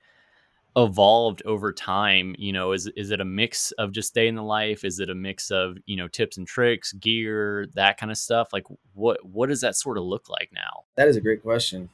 evolved 0.75 1.43
over 1.45 1.71
time 1.71 2.35
you 2.39 2.51
know 2.51 2.71
is 2.71 2.87
is 2.95 3.11
it 3.11 3.21
a 3.21 3.25
mix 3.25 3.71
of 3.73 3.91
just 3.91 4.15
day 4.15 4.27
in 4.27 4.33
the 4.33 4.41
life 4.41 4.83
is 4.83 4.99
it 4.99 5.07
a 5.07 5.13
mix 5.13 5.51
of 5.51 5.77
you 5.85 5.95
know 5.95 6.07
tips 6.07 6.35
and 6.35 6.47
tricks 6.47 6.93
gear 6.93 7.67
that 7.75 7.95
kind 7.95 8.11
of 8.11 8.17
stuff 8.17 8.47
like 8.51 8.63
what 8.93 9.23
what 9.23 9.49
does 9.49 9.61
that 9.61 9.75
sort 9.75 9.99
of 9.99 10.03
look 10.03 10.29
like 10.29 10.49
now 10.51 10.83
that 10.95 11.07
is 11.07 11.15
a 11.15 11.21
great 11.21 11.43
question 11.43 11.89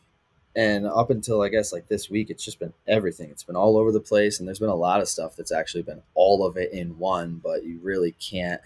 and 0.59 0.85
up 0.87 1.09
until 1.09 1.41
i 1.41 1.47
guess 1.47 1.71
like 1.71 1.87
this 1.87 2.09
week 2.09 2.29
it's 2.29 2.43
just 2.43 2.59
been 2.59 2.73
everything. 2.85 3.29
It's 3.29 3.43
been 3.43 3.55
all 3.55 3.77
over 3.77 3.91
the 3.93 3.99
place 4.01 4.39
and 4.39 4.47
there's 4.47 4.59
been 4.59 4.67
a 4.67 4.75
lot 4.75 4.99
of 4.99 5.07
stuff 5.07 5.35
that's 5.35 5.53
actually 5.53 5.83
been 5.83 6.01
all 6.15 6.45
of 6.45 6.57
it 6.57 6.73
in 6.73 6.99
one 6.99 7.39
but 7.41 7.63
you 7.63 7.79
really 7.81 8.11
can't 8.19 8.61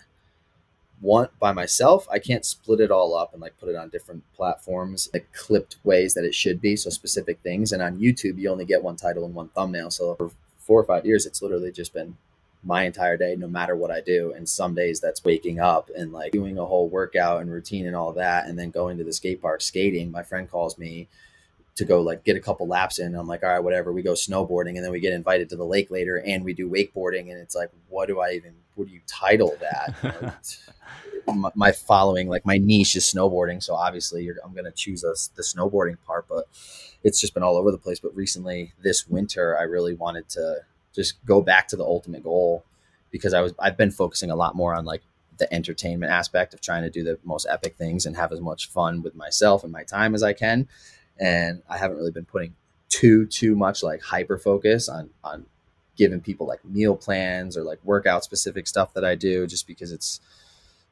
want 1.01 1.37
by 1.37 1.51
myself 1.51 2.07
i 2.09 2.17
can't 2.17 2.45
split 2.45 2.79
it 2.79 2.89
all 2.89 3.13
up 3.13 3.33
and 3.33 3.41
like 3.41 3.59
put 3.59 3.69
it 3.69 3.75
on 3.75 3.89
different 3.89 4.23
platforms 4.33 5.09
like 5.13 5.31
clipped 5.33 5.75
ways 5.83 6.13
that 6.13 6.23
it 6.23 6.33
should 6.33 6.61
be 6.61 6.75
so 6.75 6.89
specific 6.89 7.39
things. 7.43 7.71
And 7.71 7.83
on 7.83 7.99
youtube 7.99 8.39
you 8.39 8.49
only 8.49 8.65
get 8.65 8.83
one 8.83 8.95
title 8.95 9.25
and 9.25 9.35
one 9.35 9.49
thumbnail 9.49 9.91
so 9.91 10.15
for 10.15 10.31
four 10.57 10.79
or 10.79 10.85
five 10.85 11.05
years 11.05 11.25
it's 11.27 11.41
literally 11.41 11.71
just 11.71 11.93
been 11.93 12.17
my 12.63 12.85
entire 12.85 13.17
day 13.17 13.35
no 13.35 13.47
matter 13.47 13.75
what 13.75 13.91
i 13.91 13.99
do. 14.01 14.33
And 14.33 14.47
some 14.47 14.73
days 14.73 14.99
that's 14.99 15.23
waking 15.23 15.59
up 15.59 15.91
and 15.95 16.11
like 16.13 16.31
doing 16.31 16.57
a 16.57 16.65
whole 16.65 16.87
workout 16.87 17.41
and 17.41 17.51
routine 17.51 17.85
and 17.85 17.95
all 17.95 18.13
that 18.13 18.47
and 18.47 18.57
then 18.57 18.71
going 18.71 18.97
to 18.97 19.03
the 19.03 19.13
skate 19.13 19.41
park 19.41 19.61
skating. 19.61 20.09
My 20.09 20.23
friend 20.23 20.49
calls 20.49 20.77
me 20.79 21.09
to 21.75 21.85
go 21.85 22.01
like 22.01 22.23
get 22.23 22.37
a 22.37 22.39
couple 22.39 22.67
laps 22.67 22.99
in. 22.99 23.15
I'm 23.15 23.27
like, 23.27 23.43
all 23.43 23.49
right, 23.49 23.63
whatever. 23.63 23.91
We 23.91 24.03
go 24.03 24.13
snowboarding 24.13 24.75
and 24.75 24.83
then 24.83 24.91
we 24.91 24.99
get 24.99 25.13
invited 25.13 25.49
to 25.49 25.55
the 25.55 25.65
lake 25.65 25.89
later 25.89 26.17
and 26.17 26.43
we 26.43 26.53
do 26.53 26.69
wakeboarding. 26.69 27.31
And 27.31 27.39
it's 27.39 27.55
like, 27.55 27.69
what 27.89 28.07
do 28.07 28.19
I 28.19 28.31
even, 28.33 28.53
what 28.75 28.87
do 28.87 28.93
you 28.93 29.01
title 29.07 29.55
that? 29.59 30.57
my, 31.27 31.49
my, 31.55 31.71
following, 31.71 32.29
like 32.29 32.45
my 32.45 32.57
niche 32.57 32.95
is 32.95 33.05
snowboarding. 33.05 33.63
So 33.63 33.73
obviously 33.73 34.29
I'm 34.43 34.53
going 34.53 34.65
to 34.65 34.71
choose 34.71 35.03
us 35.03 35.31
the 35.35 35.41
snowboarding 35.41 35.97
part, 36.05 36.27
but 36.29 36.45
it's 37.03 37.19
just 37.19 37.33
been 37.33 37.43
all 37.43 37.57
over 37.57 37.71
the 37.71 37.77
place. 37.77 37.99
But 37.99 38.15
recently 38.15 38.73
this 38.83 39.07
winter, 39.07 39.57
I 39.57 39.63
really 39.63 39.95
wanted 39.95 40.29
to 40.29 40.57
just 40.93 41.25
go 41.25 41.41
back 41.41 41.67
to 41.69 41.75
the 41.75 41.83
ultimate 41.83 42.23
goal 42.23 42.63
because 43.09 43.33
I 43.33 43.41
was, 43.41 43.53
I've 43.57 43.77
been 43.77 43.91
focusing 43.91 44.29
a 44.29 44.35
lot 44.35 44.55
more 44.55 44.75
on 44.75 44.85
like 44.85 45.01
the 45.39 45.51
entertainment 45.51 46.11
aspect 46.11 46.53
of 46.53 46.61
trying 46.61 46.83
to 46.83 46.91
do 46.91 47.03
the 47.03 47.17
most 47.23 47.47
epic 47.49 47.75
things 47.77 48.05
and 48.05 48.15
have 48.15 48.31
as 48.31 48.39
much 48.39 48.69
fun 48.69 49.01
with 49.01 49.15
myself 49.15 49.63
and 49.63 49.73
my 49.73 49.83
time 49.83 50.13
as 50.13 50.21
I 50.21 50.33
can 50.33 50.67
and 51.19 51.61
I 51.69 51.77
haven't 51.77 51.97
really 51.97 52.11
been 52.11 52.25
putting 52.25 52.55
too 52.89 53.25
too 53.25 53.55
much 53.55 53.81
like 53.83 54.01
hyper 54.01 54.37
focus 54.37 54.87
on 54.87 55.09
on 55.23 55.45
giving 55.95 56.21
people 56.21 56.47
like 56.47 56.63
meal 56.65 56.95
plans 56.95 57.55
or 57.55 57.63
like 57.63 57.79
workout 57.83 58.23
specific 58.23 58.67
stuff 58.67 58.93
that 58.93 59.05
I 59.05 59.15
do 59.15 59.45
just 59.47 59.67
because 59.67 59.91
it's 59.91 60.19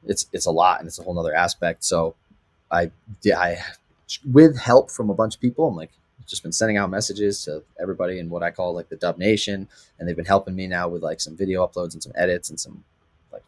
it's 0.04 0.26
it's 0.32 0.46
a 0.46 0.50
lot 0.50 0.80
and 0.80 0.86
it's 0.86 0.98
a 0.98 1.02
whole 1.02 1.14
nother 1.14 1.34
aspect. 1.34 1.84
So 1.84 2.14
I 2.70 2.90
yeah 3.22 3.38
I 3.38 3.58
with 4.30 4.58
help 4.58 4.90
from 4.90 5.10
a 5.10 5.14
bunch 5.14 5.34
of 5.34 5.40
people, 5.40 5.68
I'm 5.68 5.76
like 5.76 5.90
just 6.26 6.42
been 6.42 6.52
sending 6.52 6.76
out 6.76 6.90
messages 6.90 7.44
to 7.44 7.62
everybody 7.80 8.18
in 8.18 8.30
what 8.30 8.42
I 8.42 8.50
call 8.50 8.74
like 8.74 8.88
the 8.88 8.96
Dub 8.96 9.18
Nation, 9.18 9.68
and 9.98 10.08
they've 10.08 10.16
been 10.16 10.24
helping 10.24 10.54
me 10.54 10.66
now 10.66 10.88
with 10.88 11.02
like 11.02 11.20
some 11.20 11.36
video 11.36 11.66
uploads 11.66 11.94
and 11.94 12.02
some 12.02 12.12
edits 12.14 12.50
and 12.50 12.58
some 12.58 12.84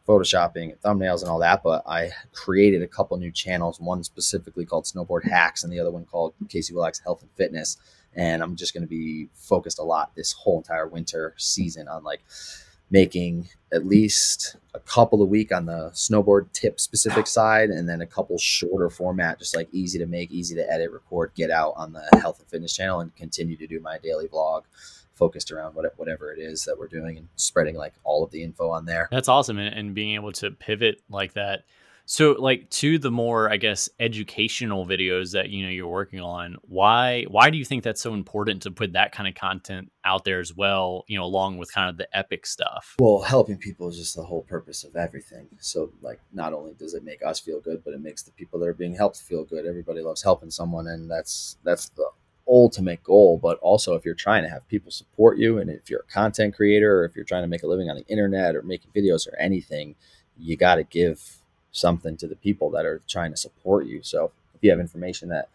photoshopping 0.06 0.72
and 0.72 0.80
thumbnails 0.82 1.22
and 1.22 1.30
all 1.30 1.38
that. 1.40 1.62
But 1.62 1.82
I 1.86 2.10
created 2.32 2.82
a 2.82 2.88
couple 2.88 3.16
new 3.16 3.30
channels, 3.30 3.80
one 3.80 4.04
specifically 4.04 4.64
called 4.64 4.84
Snowboard 4.84 5.28
Hacks 5.28 5.64
and 5.64 5.72
the 5.72 5.80
other 5.80 5.90
one 5.90 6.04
called 6.04 6.34
Casey 6.48 6.74
Willax 6.74 7.02
Health 7.02 7.22
and 7.22 7.30
Fitness. 7.32 7.76
And 8.14 8.42
I'm 8.42 8.56
just 8.56 8.74
going 8.74 8.82
to 8.82 8.88
be 8.88 9.28
focused 9.34 9.78
a 9.78 9.82
lot 9.82 10.14
this 10.14 10.32
whole 10.32 10.58
entire 10.58 10.86
winter 10.86 11.34
season 11.36 11.88
on 11.88 12.04
like 12.04 12.22
making 12.90 13.48
at 13.72 13.86
least 13.86 14.56
a 14.74 14.78
couple 14.78 15.20
a 15.22 15.24
week 15.24 15.50
on 15.50 15.66
the 15.66 15.90
snowboard 15.94 16.52
tip 16.52 16.78
specific 16.78 17.26
side 17.26 17.70
and 17.70 17.88
then 17.88 18.00
a 18.00 18.06
couple 18.06 18.36
shorter 18.38 18.90
format 18.90 19.38
just 19.38 19.56
like 19.56 19.68
easy 19.72 19.98
to 19.98 20.06
make 20.06 20.30
easy 20.30 20.54
to 20.54 20.70
edit 20.70 20.92
record 20.92 21.32
get 21.34 21.50
out 21.50 21.72
on 21.76 21.92
the 21.92 22.06
health 22.20 22.38
and 22.38 22.48
fitness 22.48 22.76
channel 22.76 23.00
and 23.00 23.14
continue 23.16 23.56
to 23.56 23.66
do 23.66 23.80
my 23.80 23.98
daily 23.98 24.28
vlog 24.28 24.62
focused 25.14 25.50
around 25.50 25.74
what, 25.74 25.86
whatever 25.96 26.32
it 26.32 26.40
is 26.40 26.64
that 26.64 26.78
we're 26.78 26.88
doing 26.88 27.18
and 27.18 27.28
spreading 27.36 27.76
like 27.76 27.94
all 28.04 28.24
of 28.24 28.30
the 28.30 28.42
info 28.42 28.70
on 28.70 28.84
there. 28.84 29.08
That's 29.10 29.28
awesome. 29.28 29.58
And, 29.58 29.74
and 29.74 29.94
being 29.94 30.14
able 30.14 30.32
to 30.32 30.50
pivot 30.50 31.02
like 31.08 31.34
that. 31.34 31.64
So 32.06 32.32
like 32.32 32.68
to 32.68 32.98
the 32.98 33.10
more, 33.10 33.50
I 33.50 33.56
guess, 33.56 33.88
educational 33.98 34.84
videos 34.84 35.32
that, 35.32 35.48
you 35.48 35.64
know, 35.64 35.70
you're 35.70 35.88
working 35.88 36.20
on, 36.20 36.56
why, 36.60 37.24
why 37.28 37.48
do 37.48 37.56
you 37.56 37.64
think 37.64 37.82
that's 37.82 38.02
so 38.02 38.12
important 38.12 38.60
to 38.64 38.70
put 38.70 38.92
that 38.92 39.12
kind 39.12 39.26
of 39.26 39.34
content 39.34 39.90
out 40.04 40.22
there 40.26 40.38
as 40.38 40.54
well, 40.54 41.04
you 41.08 41.18
know, 41.18 41.24
along 41.24 41.56
with 41.56 41.72
kind 41.72 41.88
of 41.88 41.96
the 41.96 42.06
epic 42.14 42.44
stuff? 42.44 42.94
Well, 42.98 43.22
helping 43.22 43.56
people 43.56 43.88
is 43.88 43.96
just 43.96 44.16
the 44.16 44.22
whole 44.22 44.42
purpose 44.42 44.84
of 44.84 44.96
everything. 44.96 45.48
So 45.60 45.92
like, 46.02 46.20
not 46.30 46.52
only 46.52 46.74
does 46.74 46.92
it 46.92 47.04
make 47.04 47.24
us 47.24 47.40
feel 47.40 47.62
good, 47.62 47.82
but 47.82 47.94
it 47.94 48.02
makes 48.02 48.22
the 48.22 48.32
people 48.32 48.60
that 48.60 48.68
are 48.68 48.74
being 48.74 48.96
helped 48.96 49.22
feel 49.22 49.44
good. 49.44 49.64
Everybody 49.64 50.02
loves 50.02 50.22
helping 50.22 50.50
someone. 50.50 50.88
And 50.88 51.10
that's, 51.10 51.56
that's 51.64 51.88
the 51.88 52.10
ultimate 52.48 53.02
goal, 53.02 53.38
but 53.38 53.58
also 53.58 53.94
if 53.94 54.04
you're 54.04 54.14
trying 54.14 54.42
to 54.42 54.48
have 54.48 54.66
people 54.68 54.90
support 54.90 55.38
you 55.38 55.58
and 55.58 55.70
if 55.70 55.88
you're 55.88 56.04
a 56.08 56.12
content 56.12 56.54
creator 56.54 57.00
or 57.00 57.04
if 57.04 57.16
you're 57.16 57.24
trying 57.24 57.42
to 57.42 57.48
make 57.48 57.62
a 57.62 57.66
living 57.66 57.88
on 57.88 57.96
the 57.96 58.06
internet 58.06 58.54
or 58.54 58.62
making 58.62 58.90
videos 58.94 59.26
or 59.26 59.36
anything, 59.38 59.94
you 60.38 60.56
got 60.56 60.76
to 60.76 60.84
give 60.84 61.38
something 61.72 62.16
to 62.16 62.28
the 62.28 62.36
people 62.36 62.70
that 62.70 62.84
are 62.84 63.00
trying 63.08 63.30
to 63.30 63.36
support 63.36 63.86
you. 63.86 64.02
So 64.02 64.32
if 64.54 64.62
you 64.62 64.70
have 64.70 64.80
information 64.80 65.28
that 65.30 65.48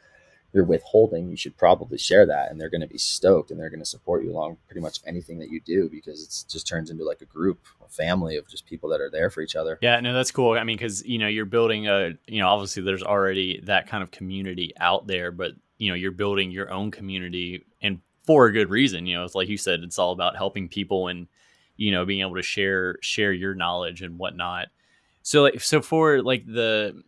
you're 0.52 0.66
withholding, 0.66 1.30
you 1.30 1.38
should 1.38 1.56
probably 1.58 1.98
share 1.98 2.26
that 2.26 2.50
and 2.50 2.60
they're 2.60 2.70
going 2.70 2.82
to 2.82 2.88
be 2.88 2.98
stoked 2.98 3.52
and 3.52 3.60
they're 3.60 3.70
going 3.70 3.82
to 3.82 3.86
support 3.86 4.24
you 4.24 4.32
along 4.32 4.58
pretty 4.68 4.82
much 4.82 5.00
anything 5.06 5.38
that 5.40 5.50
you 5.50 5.62
do 5.62 5.90
because 5.90 6.24
it 6.24 6.52
just 6.52 6.68
turns 6.68 6.90
into 6.90 7.04
like 7.04 7.22
a 7.22 7.26
group, 7.26 7.60
a 7.86 7.90
family 7.90 8.36
of 8.36 8.48
just 8.48 8.66
people 8.66 8.90
that 8.90 9.00
are 9.00 9.12
there 9.12 9.30
for 9.30 9.42
each 9.42 9.56
other. 9.56 9.78
Yeah, 9.82 10.00
no, 10.00 10.14
that's 10.14 10.32
cool. 10.32 10.58
I 10.58 10.64
mean, 10.64 10.78
because, 10.78 11.06
you 11.06 11.20
know, 11.20 11.28
you're 11.28 11.46
building 11.46 11.88
a, 11.88 12.14
you 12.28 12.40
know, 12.40 12.48
obviously 12.48 12.82
there's 12.82 13.04
already 13.04 13.62
that 13.66 13.88
kind 13.88 14.02
of 14.02 14.10
community 14.10 14.74
out 14.80 15.06
there, 15.06 15.32
but 15.32 15.54
you 15.80 15.90
know 15.90 15.96
you're 15.96 16.12
building 16.12 16.52
your 16.52 16.72
own 16.72 16.92
community 16.92 17.66
and 17.82 18.00
for 18.26 18.46
a 18.46 18.52
good 18.54 18.70
reason 18.70 19.08
you 19.08 19.16
know 19.16 19.24
it's 19.24 19.34
like 19.34 19.50
you 19.50 19.58
said 19.58 19.80
it's 19.82 19.98
all 19.98 20.12
about 20.12 20.36
helping 20.36 20.68
people 20.68 21.08
and 21.08 21.28
you 21.80 21.92
know 21.92 22.06
being 22.06 22.22
able 22.22 22.36
to 22.36 22.44
share 22.44 22.98
share 23.02 23.32
your 23.32 23.56
knowledge 23.56 24.02
and 24.02 24.20
whatnot. 24.20 24.68
So 25.24 25.44
like 25.44 25.62
so 25.62 25.82
for 25.82 26.22
like 26.22 26.46
the 26.46 27.02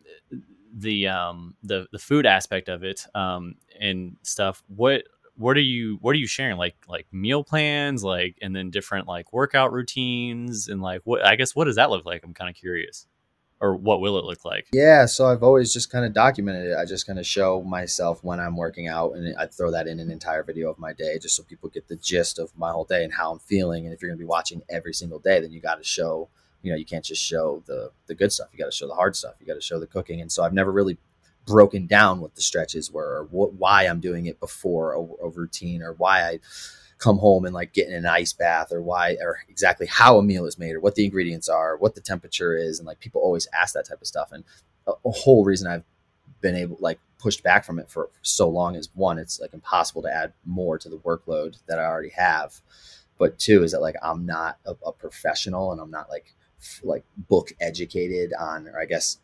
the 0.74 1.08
um 1.08 1.56
the 1.62 1.88
the 1.92 2.00
food 2.00 2.26
aspect 2.26 2.70
of 2.70 2.84
it 2.84 3.06
um 3.14 3.56
and 3.80 4.16
stuff 4.24 4.64
what 4.68 5.04
what 5.36 5.58
are 5.58 5.62
you 5.62 5.98
what 6.02 6.12
are 6.12 6.20
you 6.20 6.28
sharing? 6.28 6.58
Like 6.58 6.76
like 6.88 7.08
meal 7.12 7.44
plans 7.44 8.04
like 8.04 8.38
and 8.42 8.56
then 8.56 8.70
different 8.72 9.08
like 9.08 9.34
workout 9.34 9.74
routines 9.74 10.68
and 10.70 10.82
like 10.82 11.02
what 11.04 11.26
i 11.26 11.36
guess 11.36 11.56
what 11.56 11.66
does 11.66 11.76
that 11.76 11.90
look 11.90 12.06
like? 12.06 12.24
I'm 12.24 12.34
kind 12.34 12.50
of 12.50 12.56
curious 12.56 13.08
or 13.62 13.76
what 13.76 14.02
will 14.02 14.18
it 14.18 14.26
look 14.26 14.44
like? 14.44 14.68
Yeah, 14.74 15.06
so 15.06 15.28
I've 15.28 15.44
always 15.44 15.72
just 15.72 15.92
kind 15.92 16.04
of 16.04 16.14
documented 16.14 16.72
it. 16.72 16.78
I 16.78 16.84
just 16.84 17.06
kind 17.06 17.20
of 17.20 17.26
show 17.28 17.62
myself 17.62 18.24
when 18.24 18.40
I'm 18.40 18.58
working 18.58 18.88
out, 18.88 19.14
and 19.14 19.36
I 19.38 19.46
throw 19.46 19.72
that 19.72 19.88
in 19.88 20.00
an 20.00 20.10
entire 20.10 20.44
video 20.44 20.70
of 20.70 20.80
my 20.80 20.94
day, 20.94 21.20
just 21.20 21.36
so 21.36 21.44
people 21.44 21.70
get 21.70 21.88
the 21.88 21.96
gist 21.96 22.40
of 22.40 22.52
my 22.58 22.72
whole 22.72 22.86
day 22.86 23.04
and 23.04 23.14
how 23.14 23.32
I'm 23.32 23.40
feeling. 23.40 23.86
And 23.86 23.94
if 23.94 24.02
you're 24.02 24.10
going 24.10 24.18
to 24.18 24.24
be 24.24 24.28
watching 24.28 24.64
every 24.68 24.94
single 24.94 25.20
day, 25.20 25.40
then 25.40 25.52
you 25.52 25.62
got 25.62 25.76
to 25.76 25.84
show 25.84 26.30
you 26.62 26.72
know 26.72 26.78
you 26.78 26.86
can't 26.86 27.06
just 27.06 27.22
show 27.22 27.64
the 27.66 27.92
the 28.08 28.16
good 28.16 28.32
stuff 28.32 28.48
you 28.52 28.60
got 28.60 28.66
to 28.66 28.76
show 28.76 28.88
the 28.88 28.94
hard 28.94 29.16
stuff 29.16 29.34
you 29.40 29.48
got 29.48 29.56
to 29.56 29.62
show 29.62 29.80
the 29.80 29.88
cooking 29.88 30.22
and 30.22 30.32
so 30.32 30.44
i've 30.44 30.54
never 30.54 30.72
really 30.72 30.98
broken 31.46 31.88
down 31.88 32.20
what 32.20 32.36
the 32.36 32.42
stretches 32.42 32.92
were 32.92 33.18
or 33.18 33.28
what, 33.32 33.54
why 33.54 33.86
i'm 33.86 34.00
doing 34.00 34.28
it 34.28 34.40
before 34.40 34.94
a, 34.94 35.26
a 35.26 35.30
routine 35.30 35.82
or 35.82 35.94
why 35.94 36.22
i 36.22 36.40
come 37.02 37.18
home 37.18 37.46
and 37.46 37.54
like 37.54 37.74
get 37.74 37.88
in 37.88 37.94
an 37.96 38.06
ice 38.06 38.32
bath 38.32 38.72
or 38.72 38.82
why 38.82 39.18
or 39.22 39.40
exactly 39.50 39.88
how 39.88 40.20
a 40.20 40.24
meal 40.24 40.46
is 40.46 40.60
made 40.60 40.76
or 40.76 40.80
what 40.80 40.94
the 40.94 41.04
ingredients 41.04 41.50
are 41.50 41.76
what 41.78 41.96
the 41.96 42.02
temperature 42.02 42.56
is 42.56 42.80
and 42.80 42.86
like 42.86 43.00
people 43.00 43.20
always 43.20 43.48
ask 43.60 43.74
that 43.74 43.88
type 43.88 44.00
of 44.00 44.08
stuff 44.08 44.32
and 44.32 44.44
a, 44.88 44.92
a 45.04 45.10
whole 45.12 45.44
reason 45.44 45.68
i've 45.68 45.84
been 46.42 46.56
able 46.56 46.78
like 46.80 47.00
pushed 47.18 47.44
back 47.44 47.66
from 47.66 47.80
it 47.80 47.90
for, 47.90 48.10
for 48.14 48.20
so 48.24 48.48
long 48.48 48.76
is 48.76 48.90
one 48.94 49.18
it's 49.18 49.40
like 49.40 49.54
impossible 49.54 50.04
to 50.04 50.14
add 50.14 50.32
more 50.46 50.78
to 50.78 50.90
the 50.90 50.98
workload 50.98 51.58
that 51.68 51.80
i 51.80 51.84
already 51.84 52.10
have 52.10 52.62
but 53.18 53.40
two 53.40 53.64
is 53.64 53.72
that 53.72 53.82
like 53.82 53.96
i'm 54.04 54.24
not 54.24 54.60
a, 54.68 54.76
a 54.86 54.92
professional 54.92 55.72
and 55.72 55.82
i'm 55.82 55.92
not 55.92 56.08
like 56.08 56.36
like 56.84 57.04
book 57.18 57.52
educated 57.60 58.32
on 58.40 58.68
or 58.68 58.80
i 58.80 58.86
guess 58.86 59.18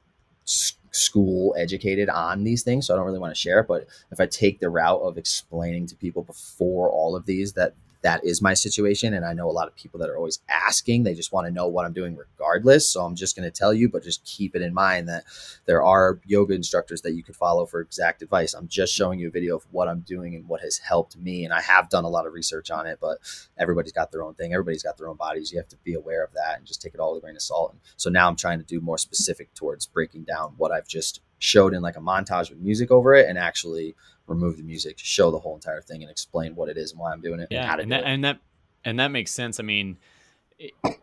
school 0.92 1.56
educated 1.58 2.10
on 2.10 2.44
these 2.44 2.64
things 2.64 2.88
so 2.88 2.94
i 2.94 2.98
don't 2.98 3.06
really 3.06 3.20
want 3.20 3.34
to 3.34 3.40
share 3.40 3.60
it 3.60 3.68
but 3.68 3.88
if 4.12 4.20
i 4.20 4.26
take 4.26 4.60
the 4.60 4.70
route 4.70 5.02
of 5.02 5.18
explaining 5.18 5.86
to 5.86 5.96
people 5.96 6.24
before 6.24 6.90
all 6.90 7.16
of 7.16 7.26
these 7.26 7.54
that 7.54 7.74
that 8.08 8.24
is 8.24 8.42
my 8.42 8.54
situation. 8.54 9.14
And 9.14 9.26
I 9.26 9.34
know 9.34 9.50
a 9.50 9.52
lot 9.52 9.68
of 9.68 9.76
people 9.76 10.00
that 10.00 10.10
are 10.10 10.16
always 10.16 10.40
asking, 10.48 11.04
they 11.04 11.14
just 11.14 11.34
want 11.34 11.46
to 11.46 11.52
know 11.52 11.68
what 11.68 11.86
I'm 11.86 11.92
doing 11.92 12.16
regardless. 12.16 12.88
So 12.88 13.04
I'm 13.04 13.16
just 13.16 13.36
going 13.36 13.44
to 13.44 13.52
tell 13.52 13.74
you, 13.74 13.90
but 13.90 14.02
just 14.02 14.24
keep 14.24 14.56
it 14.56 14.62
in 14.62 14.74
mind 14.74 15.10
that 15.10 15.26
there 15.66 15.84
are 15.84 16.22
yoga 16.26 16.54
instructors 16.54 17.02
that 17.02 17.16
you 17.16 17.22
could 17.22 17.36
follow 17.36 17.66
for 17.66 17.82
exact 17.82 18.22
advice. 18.22 18.54
I'm 18.54 18.70
just 18.70 18.94
showing 18.94 19.20
you 19.20 19.28
a 19.28 19.32
video 19.32 19.58
of 19.58 19.68
what 19.72 19.90
I'm 19.90 20.00
doing 20.00 20.36
and 20.36 20.48
what 20.48 20.62
has 20.62 20.78
helped 20.78 21.18
me. 21.18 21.44
And 21.44 21.54
I 21.54 21.60
have 21.60 21.90
done 21.90 22.06
a 22.06 22.10
lot 22.10 22.26
of 22.26 22.32
research 22.32 22.72
on 22.72 22.88
it, 22.88 22.98
but 23.02 23.18
everybody's 23.58 23.92
got 23.92 24.14
their 24.14 24.24
own 24.24 24.36
thing. 24.36 24.54
Everybody's 24.54 24.84
got 24.84 24.98
their 24.98 25.10
own 25.10 25.18
bodies. 25.18 25.52
You 25.52 25.58
have 25.58 25.68
to 25.68 25.78
be 25.84 25.94
aware 25.94 26.24
of 26.24 26.32
that 26.32 26.60
and 26.60 26.66
just 26.66 26.82
take 26.82 26.94
it 26.94 27.02
all 27.02 27.14
with 27.14 27.24
a 27.24 27.26
grain 27.26 27.36
of 27.36 27.42
salt. 27.42 27.74
And 27.74 27.82
so 27.98 28.10
now 28.10 28.30
I'm 28.30 28.38
trying 28.38 28.60
to 28.60 28.66
do 28.66 28.80
more 28.80 28.98
specific 28.98 29.54
towards 29.54 29.86
breaking 29.86 30.24
down 30.24 30.54
what 30.56 30.72
I've 30.72 30.88
just 30.88 31.20
showed 31.40 31.74
in 31.74 31.82
like 31.82 31.96
a 31.96 32.02
montage 32.02 32.50
with 32.50 32.60
music 32.60 32.92
over 32.92 33.14
it 33.14 33.30
and 33.30 33.38
actually 33.38 33.96
remove 34.28 34.58
the 34.58 34.64
music, 34.64 34.98
to 34.98 35.06
show 35.06 35.32
the 35.32 35.40
whole 35.40 35.56
entire 35.56 35.82
thing, 35.82 36.02
and 36.02 36.12
explain 36.12 36.56
what 36.56 36.70
it 36.70 36.78
is 36.78 36.92
and 36.92 37.00
why 37.00 37.12
I'm 37.12 37.22
doing 37.22 37.40
it. 37.40 37.48
Yeah, 37.50 37.72
and, 37.74 37.82
and 37.82 37.92
that, 37.92 38.04
and 38.04 38.24
that 38.24 38.40
and 38.86 39.00
that 39.00 39.10
makes 39.10 39.32
sense. 39.32 39.60
I 39.60 39.64
mean, 39.64 39.98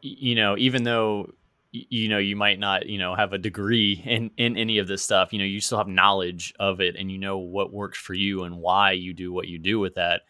you 0.00 0.34
know, 0.34 0.56
even 0.58 0.84
though 0.84 1.32
you 1.72 2.08
know 2.08 2.18
you 2.18 2.36
might 2.36 2.58
not 2.58 2.86
you 2.86 2.98
know 2.98 3.14
have 3.14 3.32
a 3.32 3.38
degree 3.38 4.00
in 4.04 4.30
in 4.36 4.56
any 4.56 4.78
of 4.78 4.86
this 4.86 5.02
stuff, 5.02 5.32
you 5.32 5.38
know, 5.38 5.44
you 5.44 5.60
still 5.60 5.78
have 5.78 5.88
knowledge 5.88 6.54
of 6.58 6.80
it, 6.80 6.96
and 6.96 7.10
you 7.10 7.18
know 7.18 7.38
what 7.38 7.72
works 7.72 7.98
for 7.98 8.14
you 8.14 8.44
and 8.44 8.58
why 8.58 8.92
you 8.92 9.12
do 9.12 9.32
what 9.32 9.48
you 9.48 9.58
do 9.58 9.78
with 9.78 9.94
that. 9.94 10.22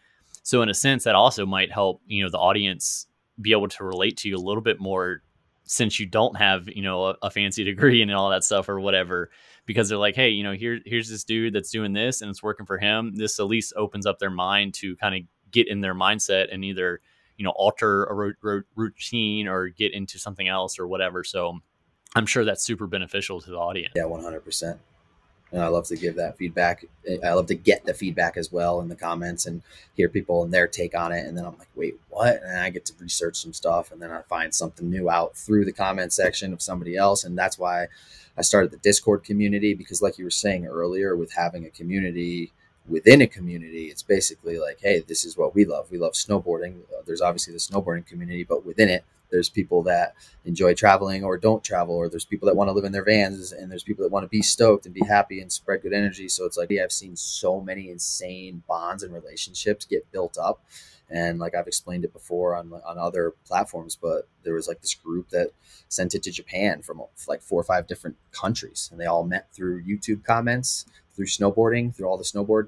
So 0.43 0.61
in 0.61 0.69
a 0.69 0.73
sense, 0.73 1.03
that 1.03 1.15
also 1.15 1.45
might 1.45 1.71
help 1.71 2.01
you 2.07 2.23
know 2.23 2.29
the 2.29 2.37
audience 2.37 3.07
be 3.39 3.51
able 3.51 3.67
to 3.67 3.83
relate 3.83 4.17
to 4.17 4.29
you 4.29 4.35
a 4.35 4.37
little 4.37 4.61
bit 4.61 4.79
more 4.79 5.21
since 5.65 5.99
you 5.99 6.05
don't 6.05 6.37
have 6.37 6.69
you 6.69 6.81
know 6.81 7.05
a, 7.07 7.15
a 7.23 7.29
fancy 7.29 7.63
degree 7.63 8.01
and 8.01 8.13
all 8.13 8.29
that 8.29 8.43
stuff 8.43 8.69
or 8.69 8.79
whatever 8.79 9.29
because 9.65 9.89
they're 9.89 9.97
like, 9.97 10.15
hey, 10.15 10.29
you 10.29 10.43
know, 10.43 10.53
here 10.53 10.79
here's 10.85 11.09
this 11.09 11.23
dude 11.23 11.53
that's 11.53 11.71
doing 11.71 11.93
this 11.93 12.21
and 12.21 12.29
it's 12.29 12.43
working 12.43 12.65
for 12.65 12.77
him. 12.77 13.15
This 13.15 13.39
at 13.39 13.47
least 13.47 13.73
opens 13.75 14.05
up 14.05 14.19
their 14.19 14.29
mind 14.29 14.73
to 14.75 14.95
kind 14.97 15.15
of 15.15 15.21
get 15.51 15.67
in 15.67 15.81
their 15.81 15.95
mindset 15.95 16.47
and 16.51 16.63
either 16.65 17.01
you 17.37 17.43
know 17.43 17.51
alter 17.51 18.05
a 18.05 18.13
ro- 18.13 18.33
ro- 18.41 18.61
routine 18.75 19.47
or 19.47 19.69
get 19.69 19.93
into 19.93 20.19
something 20.19 20.47
else 20.47 20.79
or 20.79 20.87
whatever. 20.87 21.23
So 21.23 21.59
I'm 22.15 22.25
sure 22.25 22.45
that's 22.45 22.63
super 22.63 22.87
beneficial 22.87 23.41
to 23.41 23.49
the 23.49 23.57
audience. 23.57 23.93
Yeah, 23.95 24.05
100. 24.05 24.41
percent 24.41 24.79
and 25.51 25.63
I 25.63 25.67
love 25.67 25.85
to 25.85 25.95
give 25.95 26.15
that 26.15 26.37
feedback. 26.37 26.85
I 27.23 27.33
love 27.33 27.45
to 27.47 27.55
get 27.55 27.85
the 27.85 27.93
feedback 27.93 28.35
as 28.35 28.51
well 28.51 28.81
in 28.81 28.89
the 28.89 28.95
comments 28.95 29.45
and 29.45 29.61
hear 29.95 30.09
people 30.09 30.43
and 30.43 30.53
their 30.53 30.67
take 30.67 30.97
on 30.97 31.11
it. 31.11 31.25
And 31.25 31.37
then 31.37 31.45
I'm 31.45 31.57
like, 31.57 31.69
wait, 31.75 31.99
what? 32.09 32.41
And 32.43 32.59
I 32.59 32.69
get 32.69 32.85
to 32.87 32.93
research 32.99 33.37
some 33.37 33.53
stuff, 33.53 33.91
and 33.91 34.01
then 34.01 34.11
I 34.11 34.21
find 34.23 34.53
something 34.53 34.89
new 34.89 35.09
out 35.09 35.37
through 35.37 35.65
the 35.65 35.71
comment 35.71 36.11
section 36.13 36.51
of 36.51 36.61
somebody 36.61 36.97
else, 36.97 37.23
and 37.23 37.37
that's 37.37 37.57
why 37.57 37.87
I 38.37 38.41
started 38.41 38.71
the 38.71 38.77
Discord 38.77 39.23
community 39.23 39.73
because, 39.73 40.01
like 40.01 40.17
you 40.17 40.25
were 40.25 40.31
saying 40.31 40.65
earlier, 40.65 41.15
with 41.15 41.33
having 41.33 41.65
a 41.65 41.69
community 41.69 42.51
within 42.87 43.21
a 43.21 43.27
community, 43.27 43.85
it's 43.85 44.03
basically 44.03 44.59
like, 44.59 44.79
hey, 44.81 44.99
this 44.99 45.25
is 45.25 45.37
what 45.37 45.55
we 45.55 45.65
love. 45.65 45.89
We 45.89 45.97
love 45.97 46.13
snowboarding. 46.13 46.81
Uh, 46.83 47.01
there's 47.05 47.21
obviously 47.21 47.53
the 47.53 47.59
snowboarding 47.59 48.05
community, 48.05 48.43
but 48.43 48.65
within 48.65 48.89
it, 48.89 49.03
there's 49.31 49.49
people 49.49 49.81
that 49.83 50.13
enjoy 50.45 50.75
traveling 50.75 51.23
or 51.23 51.37
don't 51.37 51.63
travel, 51.63 51.95
or 51.95 52.09
there's 52.09 52.25
people 52.25 52.45
that 52.45 52.55
want 52.55 52.67
to 52.67 52.73
live 52.73 52.85
in 52.85 52.91
their 52.91 53.03
vans, 53.03 53.51
and 53.51 53.71
there's 53.71 53.83
people 53.83 54.03
that 54.03 54.11
want 54.11 54.23
to 54.23 54.29
be 54.29 54.41
stoked 54.41 54.85
and 54.85 54.93
be 54.93 55.05
happy 55.05 55.41
and 55.41 55.51
spread 55.51 55.81
good 55.81 55.93
energy. 55.93 56.29
So 56.29 56.45
it's 56.45 56.57
like, 56.57 56.69
yeah, 56.69 56.83
I've 56.83 56.91
seen 56.91 57.15
so 57.15 57.59
many 57.59 57.89
insane 57.89 58.63
bonds 58.67 59.01
and 59.01 59.13
relationships 59.13 59.85
get 59.85 60.11
built 60.11 60.37
up 60.37 60.61
and 61.09 61.39
like 61.39 61.55
I've 61.55 61.67
explained 61.67 62.05
it 62.05 62.13
before 62.13 62.55
on 62.55 62.71
on 62.85 62.97
other 62.97 63.33
platforms, 63.45 63.97
but 63.99 64.27
there 64.43 64.53
was 64.53 64.67
like 64.67 64.81
this 64.81 64.93
group 64.93 65.29
that 65.29 65.51
sent 65.87 66.15
it 66.15 66.23
to 66.23 66.31
Japan 66.31 66.81
from 66.81 67.01
like 67.27 67.41
four 67.41 67.59
or 67.59 67.63
five 67.63 67.87
different 67.87 68.17
countries, 68.31 68.89
and 68.91 68.99
they 68.99 69.05
all 69.05 69.23
met 69.23 69.53
through 69.53 69.83
YouTube 69.83 70.23
comments, 70.23 70.85
through 71.15 71.27
snowboarding, 71.27 71.95
through 71.95 72.07
all 72.07 72.17
the 72.17 72.23
snowboard 72.23 72.67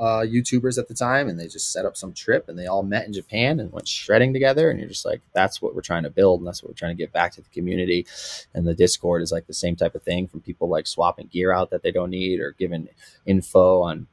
uh, 0.00 0.24
YouTubers 0.24 0.78
at 0.78 0.88
the 0.88 0.94
time, 0.94 1.28
and 1.28 1.38
they 1.38 1.46
just 1.46 1.72
set 1.72 1.84
up 1.84 1.96
some 1.96 2.14
trip, 2.14 2.48
and 2.48 2.58
they 2.58 2.66
all 2.66 2.82
met 2.82 3.06
in 3.06 3.12
Japan 3.12 3.60
and 3.60 3.70
went 3.70 3.86
shredding 3.86 4.32
together. 4.32 4.70
And 4.70 4.80
you're 4.80 4.88
just 4.88 5.04
like, 5.04 5.20
that's 5.34 5.60
what 5.60 5.74
we're 5.74 5.82
trying 5.82 6.04
to 6.04 6.10
build, 6.10 6.40
and 6.40 6.46
that's 6.46 6.62
what 6.62 6.70
we're 6.70 6.74
trying 6.76 6.96
to 6.96 7.02
get 7.02 7.12
back 7.12 7.32
to 7.32 7.42
the 7.42 7.48
community. 7.50 8.06
And 8.54 8.66
the 8.66 8.74
Discord 8.74 9.20
is 9.20 9.30
like 9.30 9.46
the 9.46 9.52
same 9.52 9.76
type 9.76 9.94
of 9.94 10.02
thing 10.02 10.26
from 10.26 10.40
people 10.40 10.68
like 10.68 10.86
swapping 10.86 11.26
gear 11.26 11.52
out 11.52 11.70
that 11.70 11.82
they 11.82 11.92
don't 11.92 12.10
need 12.10 12.40
or 12.40 12.52
giving 12.58 12.88
info 13.26 13.82
on 13.82 14.06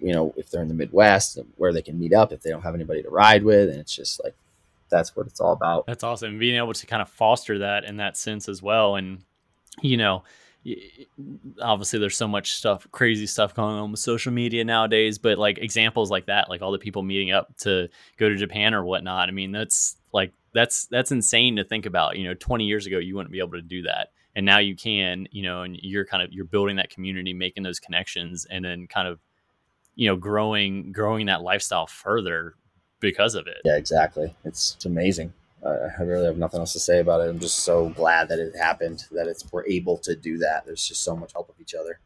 you 0.00 0.12
know, 0.12 0.34
if 0.36 0.50
they're 0.50 0.62
in 0.62 0.68
the 0.68 0.74
Midwest, 0.74 1.38
where 1.56 1.72
they 1.72 1.82
can 1.82 1.98
meet 1.98 2.12
up 2.12 2.32
if 2.32 2.42
they 2.42 2.50
don't 2.50 2.62
have 2.62 2.74
anybody 2.74 3.02
to 3.02 3.10
ride 3.10 3.42
with. 3.42 3.70
And 3.70 3.78
it's 3.78 3.94
just 3.94 4.22
like, 4.22 4.34
that's 4.90 5.14
what 5.14 5.26
it's 5.26 5.40
all 5.40 5.52
about. 5.52 5.86
That's 5.86 6.04
awesome. 6.04 6.38
Being 6.38 6.56
able 6.56 6.72
to 6.72 6.86
kind 6.86 7.02
of 7.02 7.08
foster 7.08 7.58
that 7.58 7.84
in 7.84 7.98
that 7.98 8.16
sense 8.16 8.48
as 8.48 8.62
well. 8.62 8.96
And, 8.96 9.22
you 9.82 9.96
know, 9.96 10.24
obviously 11.60 11.98
there's 11.98 12.16
so 12.16 12.28
much 12.28 12.54
stuff, 12.54 12.86
crazy 12.90 13.26
stuff 13.26 13.54
going 13.54 13.74
on 13.74 13.90
with 13.90 14.00
social 14.00 14.32
media 14.32 14.64
nowadays, 14.64 15.18
but 15.18 15.38
like 15.38 15.58
examples 15.58 16.10
like 16.10 16.26
that, 16.26 16.48
like 16.48 16.62
all 16.62 16.72
the 16.72 16.78
people 16.78 17.02
meeting 17.02 17.32
up 17.32 17.56
to 17.58 17.88
go 18.18 18.28
to 18.28 18.36
Japan 18.36 18.74
or 18.74 18.84
whatnot. 18.84 19.28
I 19.28 19.32
mean, 19.32 19.52
that's 19.52 19.96
like, 20.12 20.32
that's, 20.54 20.86
that's 20.86 21.12
insane 21.12 21.56
to 21.56 21.64
think 21.64 21.86
about. 21.86 22.16
You 22.16 22.24
know, 22.24 22.34
20 22.34 22.64
years 22.64 22.86
ago, 22.86 22.98
you 22.98 23.14
wouldn't 23.14 23.32
be 23.32 23.38
able 23.38 23.52
to 23.52 23.62
do 23.62 23.82
that. 23.82 24.08
And 24.34 24.46
now 24.46 24.58
you 24.58 24.76
can, 24.76 25.26
you 25.32 25.42
know, 25.42 25.62
and 25.62 25.76
you're 25.82 26.04
kind 26.04 26.22
of, 26.22 26.32
you're 26.32 26.44
building 26.44 26.76
that 26.76 26.90
community, 26.90 27.34
making 27.34 27.62
those 27.62 27.80
connections 27.80 28.46
and 28.48 28.64
then 28.64 28.86
kind 28.86 29.08
of 29.08 29.18
you 29.98 30.06
know 30.06 30.16
growing 30.16 30.92
growing 30.92 31.26
that 31.26 31.42
lifestyle 31.42 31.86
further 31.86 32.54
because 33.00 33.34
of 33.34 33.46
it. 33.46 33.58
Yeah 33.64 33.76
exactly. 33.76 34.34
It's, 34.44 34.76
it's 34.76 34.86
amazing. 34.86 35.34
Uh, 35.62 35.88
i 35.98 36.02
really 36.02 36.24
have 36.24 36.38
nothing 36.38 36.60
else 36.60 36.72
to 36.72 36.78
say 36.78 37.00
about 37.00 37.20
it. 37.20 37.28
I'm 37.28 37.40
just 37.40 37.60
so 37.60 37.88
glad 37.90 38.28
that 38.28 38.38
it 38.38 38.54
happened 38.56 39.04
that 39.10 39.26
it's 39.26 39.44
we're 39.52 39.66
able 39.66 39.98
to 39.98 40.14
do 40.14 40.38
that. 40.38 40.64
There's 40.64 40.86
just 40.86 41.02
so 41.02 41.16
much 41.16 41.32
help 41.32 41.48
of 41.48 41.56
each 41.60 41.74
other. 41.74 41.98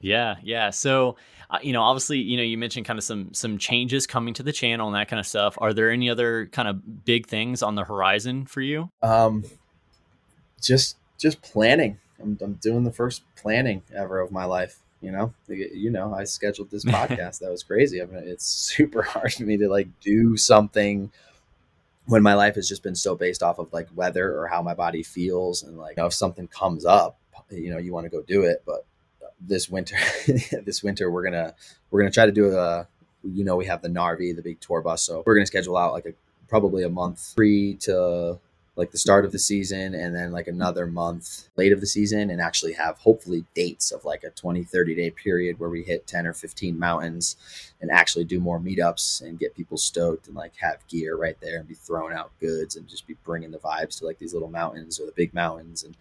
Yeah 0.00 0.34
yeah. 0.42 0.70
So 0.70 1.16
uh, 1.48 1.60
you 1.62 1.72
know 1.72 1.82
obviously 1.82 2.18
you 2.18 2.36
know 2.36 2.42
you 2.42 2.58
mentioned 2.58 2.86
kind 2.86 2.98
of 2.98 3.04
some 3.04 3.32
some 3.32 3.56
changes 3.56 4.04
coming 4.08 4.34
to 4.34 4.42
the 4.42 4.52
channel 4.52 4.88
and 4.88 4.96
that 4.96 5.06
kind 5.06 5.20
of 5.20 5.26
stuff. 5.26 5.56
Are 5.58 5.72
there 5.72 5.92
any 5.92 6.10
other 6.10 6.46
kind 6.46 6.66
of 6.66 7.04
big 7.04 7.28
things 7.28 7.62
on 7.62 7.76
the 7.76 7.84
horizon 7.84 8.46
for 8.46 8.60
you? 8.60 8.90
Um 9.00 9.44
just 10.60 10.96
just 11.18 11.40
planning. 11.40 12.00
I'm, 12.20 12.36
I'm 12.42 12.54
doing 12.54 12.82
the 12.82 12.92
first 12.92 13.22
planning 13.36 13.82
ever 13.94 14.18
of 14.18 14.32
my 14.32 14.44
life 14.44 14.81
you 15.02 15.10
know 15.10 15.34
you 15.48 15.90
know 15.90 16.14
i 16.14 16.24
scheduled 16.24 16.70
this 16.70 16.84
podcast. 16.84 17.40
That 17.40 17.50
was 17.50 17.62
crazy. 17.62 18.00
I 18.00 18.06
mean 18.06 18.22
it's 18.24 18.46
super 18.46 19.02
hard 19.12 19.32
for 19.34 19.42
me 19.42 19.56
to 19.58 19.68
like 19.68 19.88
do 20.00 20.36
something 20.36 21.10
when 22.06 22.22
my 22.22 22.34
life 22.34 22.54
has 22.54 22.68
just 22.68 22.82
been 22.82 22.94
so 22.94 23.14
based 23.14 23.42
off 23.42 23.58
of 23.58 23.72
like 23.72 23.88
weather 23.94 24.38
or 24.38 24.48
how 24.48 24.62
my 24.62 24.74
body 24.74 25.02
feels 25.02 25.62
and 25.62 25.78
like 25.78 25.96
you 25.96 26.02
know, 26.02 26.06
if 26.06 26.14
something 26.14 26.48
comes 26.48 26.84
up 26.84 27.18
you 27.50 27.70
know 27.70 27.78
you 27.78 27.92
want 27.92 28.04
to 28.04 28.10
go 28.10 28.22
do 28.22 28.42
it 28.42 28.62
but 28.64 28.86
this 29.40 29.68
winter 29.68 29.96
this 30.64 30.82
winter 30.82 31.10
we're 31.10 31.22
gonna 31.22 31.54
we're 31.90 32.00
gonna 32.00 32.10
try 32.10 32.26
to 32.26 32.32
do 32.32 32.56
a 32.56 32.86
you 33.22 33.44
know 33.44 33.56
we 33.56 33.66
have 33.66 33.82
the 33.82 33.88
narvi 33.88 34.34
the 34.34 34.42
big 34.42 34.60
tour 34.60 34.80
bus 34.80 35.02
so 35.02 35.22
we're 35.26 35.34
gonna 35.34 35.46
schedule 35.46 35.76
out 35.76 35.92
like 35.92 36.06
a 36.06 36.14
probably 36.48 36.82
a 36.82 36.88
month 36.88 37.32
free 37.34 37.74
to 37.74 38.38
like 38.74 38.90
the 38.90 38.98
start 38.98 39.24
of 39.24 39.32
the 39.32 39.38
season 39.38 39.94
and 39.94 40.14
then 40.14 40.32
like 40.32 40.46
another 40.46 40.86
month 40.86 41.48
late 41.56 41.72
of 41.72 41.80
the 41.80 41.86
season 41.86 42.30
and 42.30 42.40
actually 42.40 42.72
have 42.72 42.96
hopefully 42.98 43.44
dates 43.54 43.90
of 43.92 44.04
like 44.04 44.24
a 44.24 44.30
20 44.30 44.64
30 44.64 44.94
day 44.94 45.10
period 45.10 45.58
where 45.58 45.68
we 45.68 45.82
hit 45.82 46.06
10 46.06 46.26
or 46.26 46.32
15 46.32 46.78
mountains 46.78 47.36
and 47.80 47.90
actually 47.90 48.24
do 48.24 48.40
more 48.40 48.58
meetups 48.58 49.20
and 49.20 49.38
get 49.38 49.54
people 49.54 49.76
stoked 49.76 50.26
and 50.26 50.36
like 50.36 50.52
have 50.56 50.86
gear 50.88 51.16
right 51.16 51.36
there 51.40 51.58
and 51.58 51.68
be 51.68 51.74
throwing 51.74 52.14
out 52.14 52.32
goods 52.40 52.76
and 52.76 52.88
just 52.88 53.06
be 53.06 53.16
bringing 53.24 53.50
the 53.50 53.58
vibes 53.58 53.98
to 53.98 54.06
like 54.06 54.18
these 54.18 54.32
little 54.32 54.50
mountains 54.50 54.98
or 54.98 55.04
the 55.04 55.12
big 55.12 55.34
mountains 55.34 55.82
and 55.84 55.96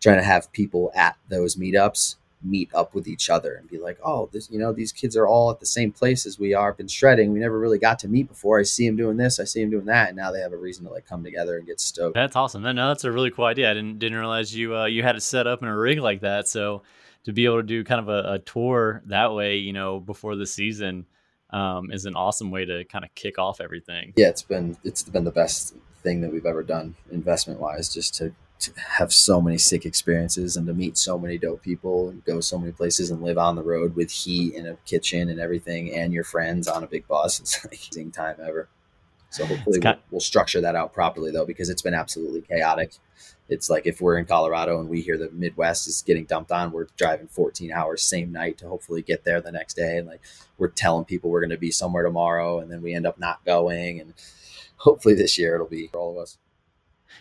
trying 0.00 0.18
to 0.18 0.22
have 0.22 0.52
people 0.52 0.92
at 0.94 1.16
those 1.28 1.56
meetups 1.56 2.16
meet 2.44 2.70
up 2.74 2.94
with 2.94 3.08
each 3.08 3.30
other 3.30 3.54
and 3.54 3.68
be 3.68 3.78
like, 3.78 3.98
oh, 4.04 4.28
this, 4.32 4.50
you 4.50 4.58
know, 4.58 4.72
these 4.72 4.92
kids 4.92 5.16
are 5.16 5.26
all 5.26 5.50
at 5.50 5.60
the 5.60 5.66
same 5.66 5.90
place 5.90 6.26
as 6.26 6.38
we 6.38 6.54
are, 6.54 6.72
been 6.72 6.88
shredding. 6.88 7.32
We 7.32 7.40
never 7.40 7.58
really 7.58 7.78
got 7.78 7.98
to 8.00 8.08
meet 8.08 8.28
before. 8.28 8.60
I 8.60 8.64
see 8.64 8.86
him 8.86 8.96
doing 8.96 9.16
this, 9.16 9.40
I 9.40 9.44
see 9.44 9.62
him 9.62 9.70
doing 9.70 9.86
that, 9.86 10.08
and 10.08 10.16
now 10.16 10.30
they 10.30 10.40
have 10.40 10.52
a 10.52 10.56
reason 10.56 10.84
to 10.84 10.90
like 10.90 11.06
come 11.06 11.24
together 11.24 11.56
and 11.56 11.66
get 11.66 11.80
stoked. 11.80 12.14
That's 12.14 12.36
awesome. 12.36 12.62
No, 12.62 12.88
that's 12.88 13.04
a 13.04 13.12
really 13.12 13.30
cool 13.30 13.46
idea. 13.46 13.70
I 13.70 13.74
didn't 13.74 13.98
didn't 13.98 14.18
realize 14.18 14.54
you 14.54 14.76
uh, 14.76 14.86
you 14.86 15.02
had 15.02 15.16
it 15.16 15.22
set 15.22 15.46
up 15.46 15.62
in 15.62 15.68
a 15.68 15.76
rig 15.76 15.98
like 15.98 16.20
that. 16.20 16.46
So 16.48 16.82
to 17.24 17.32
be 17.32 17.46
able 17.46 17.56
to 17.56 17.62
do 17.62 17.82
kind 17.84 18.00
of 18.00 18.08
a, 18.08 18.34
a 18.34 18.38
tour 18.38 19.02
that 19.06 19.32
way, 19.32 19.56
you 19.56 19.72
know, 19.72 20.00
before 20.00 20.36
the 20.36 20.46
season. 20.46 21.06
Um, 21.50 21.92
is 21.92 22.04
an 22.04 22.16
awesome 22.16 22.50
way 22.50 22.64
to 22.64 22.84
kind 22.86 23.04
of 23.04 23.14
kick 23.14 23.38
off 23.38 23.60
everything. 23.60 24.12
Yeah, 24.16 24.28
it's 24.28 24.42
been 24.42 24.76
it's 24.82 25.04
been 25.04 25.22
the 25.22 25.30
best 25.30 25.76
thing 26.02 26.20
that 26.20 26.32
we've 26.32 26.46
ever 26.46 26.64
done 26.64 26.96
investment 27.12 27.60
wise, 27.60 27.92
just 27.92 28.14
to, 28.16 28.32
to 28.60 28.72
have 28.98 29.12
so 29.12 29.40
many 29.40 29.58
sick 29.58 29.84
experiences 29.84 30.56
and 30.56 30.66
to 30.66 30.74
meet 30.74 30.96
so 30.96 31.18
many 31.18 31.36
dope 31.36 31.62
people 31.62 32.08
and 32.08 32.24
go 32.24 32.40
so 32.40 32.58
many 32.58 32.72
places 32.72 33.10
and 33.10 33.22
live 33.22 33.36
on 33.36 33.56
the 33.56 33.62
road 33.62 33.94
with 33.96 34.10
heat 34.10 34.54
and 34.54 34.66
a 34.66 34.76
kitchen 34.86 35.28
and 35.28 35.40
everything 35.40 35.92
and 35.94 36.12
your 36.12 36.24
friends 36.24 36.68
on 36.68 36.82
a 36.82 36.86
big 36.86 37.06
bus. 37.06 37.40
It's 37.40 37.64
like 37.64 37.74
amazing 37.74 38.12
time 38.12 38.36
ever. 38.42 38.68
So 39.30 39.44
hopefully 39.44 39.80
we'll, 39.82 39.96
we'll, 40.12 40.20
structure 40.20 40.60
that 40.60 40.76
out 40.76 40.92
properly 40.92 41.32
though, 41.32 41.44
because 41.44 41.68
it's 41.68 41.82
been 41.82 41.92
absolutely 41.92 42.42
chaotic. 42.42 42.92
It's 43.48 43.68
like 43.68 43.84
if 43.84 44.00
we're 44.00 44.16
in 44.16 44.26
Colorado 44.26 44.78
and 44.78 44.88
we 44.88 45.00
hear 45.00 45.18
the 45.18 45.28
Midwest 45.32 45.88
is 45.88 46.02
getting 46.02 46.24
dumped 46.24 46.52
on, 46.52 46.70
we're 46.70 46.86
driving 46.96 47.26
14 47.26 47.72
hours 47.72 48.02
same 48.02 48.30
night 48.30 48.58
to 48.58 48.68
hopefully 48.68 49.02
get 49.02 49.24
there 49.24 49.40
the 49.40 49.50
next 49.50 49.74
day. 49.74 49.98
And 49.98 50.06
like 50.06 50.20
we're 50.56 50.68
telling 50.68 51.04
people 51.04 51.30
we're 51.30 51.40
going 51.40 51.50
to 51.50 51.58
be 51.58 51.72
somewhere 51.72 52.04
tomorrow, 52.04 52.60
and 52.60 52.70
then 52.70 52.80
we 52.80 52.94
end 52.94 53.06
up 53.06 53.18
not 53.18 53.44
going. 53.44 54.00
And 54.00 54.14
hopefully 54.76 55.14
this 55.14 55.36
year 55.36 55.56
it'll 55.56 55.66
be 55.66 55.88
for 55.88 55.98
all 55.98 56.12
of 56.12 56.18
us. 56.18 56.38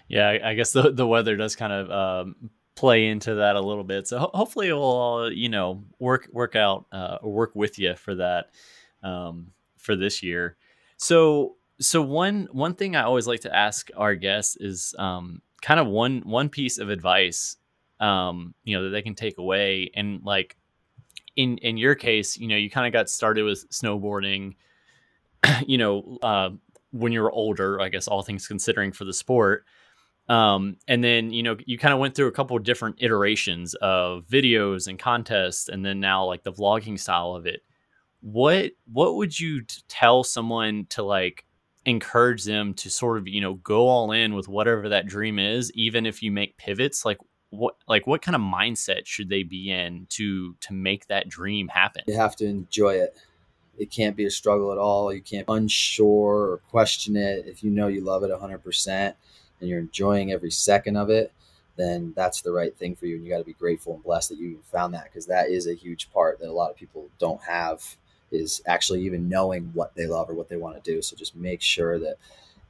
Yeah, 0.08 0.38
I 0.43 0.53
guess 0.53 0.71
the 0.71 0.91
the 0.91 1.08
weather 1.08 1.36
does 1.36 1.56
kind 1.56 1.73
of 1.73 1.91
um, 1.91 2.36
play 2.75 3.08
into 3.08 3.36
that 3.36 3.56
a 3.56 3.62
little 3.62 3.84
bit. 3.84 4.08
So 4.08 4.19
ho- 4.19 4.32
hopefully 4.34 4.69
it 4.69 4.73
will 4.73 5.32
you 5.32 5.49
know 5.49 5.84
work 5.99 6.29
work 6.32 6.56
out 6.56 6.86
uh, 6.91 7.17
work 7.21 7.51
with 7.56 7.79
you 7.79 7.95
for 7.95 8.15
that 8.15 8.51
um, 9.01 9.51
for 9.77 9.95
this 9.95 10.23
year. 10.23 10.58
So 10.97 11.56
so 11.79 12.01
one 12.01 12.47
one 12.51 12.75
thing 12.75 12.95
I 12.95 13.03
always 13.03 13.27
like 13.27 13.41
to 13.41 13.56
ask 13.56 13.89
our 13.95 14.15
guests 14.15 14.56
is 14.58 14.95
um, 14.97 15.41
kind 15.62 15.79
of 15.79 15.88
one 15.88 16.21
one 16.25 16.49
piece 16.49 16.77
of 16.77 16.89
advice 16.89 17.58
um, 17.99 18.53
you 18.63 18.75
know 18.77 18.84
that 18.84 18.89
they 18.89 19.01
can 19.01 19.15
take 19.15 19.38
away 19.38 19.89
and 19.95 20.21
like 20.23 20.58
in 21.36 21.58
in 21.60 21.77
your 21.77 21.95
case 21.95 22.38
you 22.38 22.47
know 22.47 22.56
you 22.56 22.69
kind 22.69 22.86
of 22.86 22.93
got 22.93 23.10
started 23.10 23.43
with 23.43 23.67
snowboarding 23.69 24.56
you 25.65 25.77
know 25.77 26.17
uh, 26.21 26.49
when 26.91 27.12
you 27.12 27.21
were 27.21 27.32
older 27.32 27.82
i 27.82 27.89
guess 27.89 28.08
all 28.08 28.21
things 28.21 28.47
considering 28.47 28.91
for 28.91 29.06
the 29.06 29.13
sport 29.13 29.65
um, 30.29 30.77
and 30.88 31.03
then 31.03 31.31
you 31.31 31.43
know 31.43 31.57
you 31.65 31.77
kind 31.77 31.93
of 31.93 31.99
went 31.99 32.15
through 32.15 32.27
a 32.27 32.31
couple 32.31 32.55
of 32.55 32.63
different 32.63 32.97
iterations 32.99 33.73
of 33.75 34.25
videos 34.25 34.88
and 34.88 34.97
contests 34.97 35.67
and 35.67 35.86
then 35.86 35.99
now 35.99 36.25
like 36.25 36.43
the 36.43 36.53
vlogging 36.53 36.99
style 36.99 37.36
of 37.36 37.45
it. 37.45 37.62
What 38.21 38.71
what 38.91 39.15
would 39.15 39.38
you 39.38 39.63
tell 39.89 40.23
someone 40.23 40.86
to 40.89 41.03
like 41.03 41.45
encourage 41.86 42.45
them 42.45 42.73
to 42.73 42.89
sort 42.89 43.17
of 43.17 43.27
you 43.27 43.41
know 43.41 43.55
go 43.55 43.88
all 43.88 44.12
in 44.13 44.33
with 44.33 44.47
whatever 44.47 44.88
that 44.89 45.07
dream 45.07 45.39
is 45.39 45.71
even 45.73 46.05
if 46.05 46.23
you 46.23 46.31
make 46.31 46.55
pivots? 46.55 47.03
Like 47.03 47.17
what 47.49 47.75
like 47.88 48.07
what 48.07 48.21
kind 48.21 48.36
of 48.36 48.41
mindset 48.41 49.05
should 49.05 49.27
they 49.27 49.43
be 49.43 49.71
in 49.71 50.07
to 50.12 50.55
to 50.62 50.73
make 50.73 51.07
that 51.07 51.27
dream 51.27 51.67
happen? 51.67 52.03
You 52.07 52.15
have 52.15 52.38
to 52.38 52.45
enjoy 52.45 52.95
it. 52.95 53.17
It 53.77 53.91
can't 53.91 54.15
be 54.15 54.25
a 54.25 54.31
struggle 54.31 54.71
at 54.71 54.77
all. 54.77 55.12
You 55.12 55.21
can't 55.21 55.45
unsure 55.49 56.51
or 56.51 56.62
question 56.69 57.17
it 57.17 57.45
if 57.45 57.63
you 57.63 57.71
know 57.71 57.88
you 57.88 58.01
love 58.01 58.23
it 58.23 58.29
100% 58.29 59.15
and 59.63 59.69
you're 59.69 59.80
enjoying 59.80 60.32
every 60.32 60.52
second 60.52 60.95
of 60.97 61.10
it 61.10 61.32
then 61.76 62.13
that's 62.15 62.41
the 62.41 62.52
right 62.52 62.76
thing 62.78 62.95
for 62.95 63.08
you 63.08 63.15
and 63.15 63.23
you 63.26 63.32
got 63.32 63.39
to 63.39 63.43
be 63.43 63.54
grateful 63.54 63.95
and 63.95 64.04
blessed 64.04 64.30
that 64.30 64.38
you 64.38 64.60
found 64.71 64.93
that 64.93 65.06
because 65.06 65.26
that 65.26 65.49
is 65.49 65.67
a 65.67 65.73
huge 65.73 66.12
part 66.12 66.39
that 66.39 66.49
a 66.49 66.52
lot 66.52 66.69
of 66.69 66.78
people 66.78 67.08
don't 67.17 67.41
have 67.41 67.97
is 68.34 68.62
actually 68.65 69.02
even 69.04 69.30
knowing 69.30 69.69
what 69.73 69.93
they 69.95 70.08
love 70.08 70.30
or 70.30 70.34
what 70.34 70.49
they 70.49 70.58
want 70.58 70.82
to 70.82 70.91
do. 70.91 71.02
So 71.02 71.15
just 71.15 71.36
make 71.36 71.62
sure 71.62 71.99
that 71.99 72.17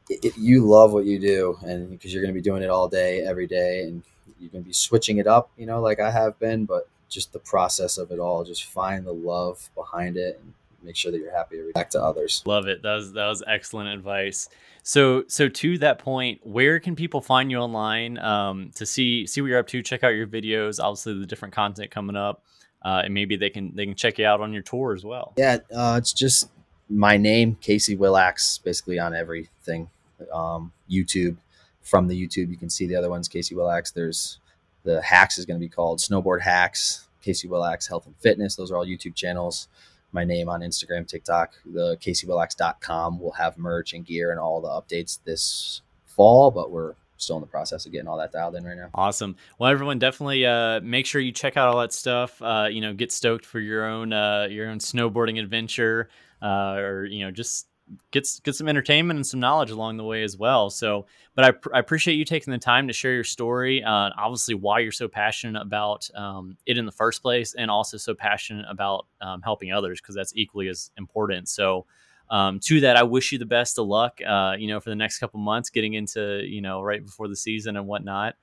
if 0.10 0.38
you 0.38 0.68
love 0.68 0.92
what 0.92 1.06
you 1.06 1.18
do 1.20 1.58
and 1.66 1.90
because 1.90 2.14
you're 2.14 2.22
going 2.22 2.34
to 2.34 2.40
be 2.40 2.44
doing 2.44 2.62
it 2.62 2.70
all 2.70 2.88
day, 2.88 3.22
every 3.22 3.48
day, 3.48 3.84
and 3.84 4.04
you're 4.40 4.50
going 4.50 4.64
to 4.64 4.68
be 4.68 4.74
switching 4.74 5.18
it 5.18 5.28
up, 5.28 5.50
you 5.58 5.66
know, 5.66 5.82
like 5.82 6.00
I 6.00 6.12
have 6.12 6.38
been, 6.40 6.66
but 6.66 6.88
just 7.10 7.32
the 7.32 7.40
process 7.40 7.98
of 7.98 8.12
it 8.12 8.20
all, 8.20 8.44
just 8.44 8.66
find 8.66 9.06
the 9.06 9.14
love 9.14 9.70
behind 9.76 10.18
it 10.18 10.40
and 10.44 10.54
make 10.84 10.96
sure 10.96 11.12
that 11.12 11.20
you're 11.20 11.36
happy 11.36 11.58
to 11.58 11.72
back 11.74 11.90
to 11.92 12.02
others. 12.02 12.44
Love 12.46 12.68
it. 12.68 12.82
That 12.84 12.96
was, 12.96 13.14
that 13.14 13.28
was 13.28 13.44
excellent 13.48 13.90
advice. 13.90 14.50
So, 14.84 15.24
so 15.28 15.48
to 15.48 15.78
that 15.80 16.00
point, 16.00 16.42
where 16.44 16.80
can 16.80 16.96
people 16.96 17.22
find 17.22 17.50
you 17.50 17.58
online 17.58 18.18
um, 18.18 18.72
to 18.76 18.86
see, 18.86 19.26
see 19.26 19.42
what 19.42 19.48
you're 19.48 19.60
up 19.60 19.68
to, 19.68 19.82
check 19.82 20.04
out 20.04 20.10
your 20.10 20.28
videos, 20.28 20.84
obviously 20.84 21.18
the 21.18 21.26
different 21.26 21.54
content 21.54 21.90
coming 21.90 22.18
up 22.18 22.44
uh, 22.84 23.02
and 23.06 23.14
maybe 23.14 23.36
they 23.36 23.50
can 23.50 23.74
they 23.76 23.86
can 23.86 23.96
check 23.96 24.20
you 24.20 24.26
out 24.26 24.42
on 24.42 24.54
your 24.54 24.62
tour 24.62 24.94
as 24.94 25.06
well. 25.06 25.34
Yeah, 25.38 25.58
uh, 25.74 25.96
it's 25.98 26.14
just 26.14 26.50
my 26.90 27.18
name, 27.18 27.58
Casey 27.62 27.96
Willax, 27.96 28.62
basically 28.64 29.00
on 29.00 29.16
everything. 29.16 29.90
Um, 30.34 30.72
YouTube. 30.90 31.38
From 31.82 32.08
the 32.08 32.16
YouTube, 32.16 32.50
you 32.50 32.56
can 32.56 32.70
see 32.70 32.88
the 32.88 32.96
other 32.96 33.10
ones, 33.10 33.28
Casey 33.28 33.56
Willax. 33.56 33.94
There's 33.94 34.40
the 34.84 35.02
hacks 35.02 35.38
is 35.38 35.46
going 35.46 35.60
to 35.60 35.66
be 35.66 35.70
called 35.70 36.00
Snowboard 36.00 36.42
Hacks, 36.42 37.08
Casey 37.22 37.48
Willax 37.48 37.90
Health 37.90 38.06
and 38.06 38.16
Fitness. 38.18 38.56
Those 38.56 38.72
are 38.72 38.78
all 38.78 38.86
YouTube 38.86 39.16
channels. 39.16 39.68
My 40.14 40.24
name 40.24 40.48
on 40.48 40.62
Instagram, 40.62 41.08
TikTok, 41.08 41.54
the 41.66 41.98
CaseyWillax.com 41.98 43.20
will 43.20 43.32
have 43.32 43.58
merch 43.58 43.94
and 43.94 44.06
gear 44.06 44.30
and 44.30 44.40
all 44.40 44.62
the 44.62 44.68
updates 44.68 45.20
this 45.26 45.82
fall, 46.06 46.52
but 46.52 46.70
we're 46.70 46.94
still 47.18 47.38
in 47.38 47.42
the 47.42 47.48
process 47.48 47.86
of 47.88 47.92
getting 47.92 48.08
all 48.08 48.18
that 48.18 48.32
dialed 48.32 48.56
in 48.56 48.64
right 48.64 48.78
now. 48.78 48.90
Awesome. 48.94 49.36
Well, 49.58 49.72
everyone, 49.72 49.98
definitely 49.98 50.46
uh, 50.46 50.82
make 50.82 51.08
sure 51.08 51.20
you 51.20 51.32
check 51.32 51.58
out 51.58 51.70
all 51.70 51.80
that 51.80 51.94
stuff. 51.94 52.40
Uh, 52.42 52.68
you 52.70 52.80
know, 52.80 52.94
get 52.94 53.12
stoked 53.12 53.46
for 53.46 53.60
your 53.60 53.86
own 53.86 54.14
uh, 54.14 54.48
your 54.50 54.70
own 54.70 54.78
snowboarding 54.78 55.40
adventure, 55.40 56.10
uh, 56.42 56.76
or 56.76 57.06
you 57.06 57.26
know, 57.26 57.32
just 57.32 57.68
get 58.12 58.28
get 58.44 58.56
some 58.56 58.68
entertainment 58.68 59.18
and 59.18 59.26
some 59.26 59.40
knowledge 59.40 59.72
along 59.72 59.98
the 59.98 60.04
way 60.04 60.24
as 60.24 60.38
well. 60.38 60.70
So, 60.70 61.06
but 61.36 61.46
I, 61.46 61.52
pr- 61.52 61.76
I 61.76 61.80
appreciate 61.80 62.16
you 62.16 62.26
taking 62.26 62.52
the 62.52 62.58
time 62.58 62.88
to 62.88 62.94
share 62.94 63.14
your 63.14 63.24
story. 63.24 63.84
Uh, 63.84 64.10
obviously, 64.18 64.56
why 64.56 64.80
you're 64.80 64.92
so 64.92 65.08
passionate 65.08 65.62
about 65.62 66.10
um, 66.16 66.58
it 66.66 66.78
in 66.78 66.86
the 66.86 66.92
first 66.92 67.22
place, 67.22 67.54
and 67.54 67.70
also 67.70 67.98
so 67.98 68.14
passionate 68.14 68.66
about 68.70 69.08
um, 69.22 69.42
helping 69.42 69.72
others 69.72 70.02
because 70.02 70.16
that's 70.16 70.34
equally 70.36 70.68
as 70.68 70.92
important. 70.98 71.50
So 71.50 71.86
um, 72.30 72.60
to 72.62 72.82
that, 72.82 72.98
I 72.98 73.04
wish 73.04 73.32
you 73.32 73.38
the 73.38 73.46
best 73.46 73.78
of 73.78 73.88
luck. 73.88 74.20
Uh, 74.26 74.56
you 74.58 74.68
know, 74.68 74.80
for 74.80 74.90
the 74.90 74.96
next 74.96 75.20
couple 75.20 75.40
months, 75.40 75.70
getting 75.70 75.94
into 75.94 76.44
you 76.46 76.62
know 76.62 76.82
right 76.82 77.04
before 77.04 77.28
the 77.28 77.36
season 77.36 77.78
and 77.78 77.88
whatnot. 77.88 78.36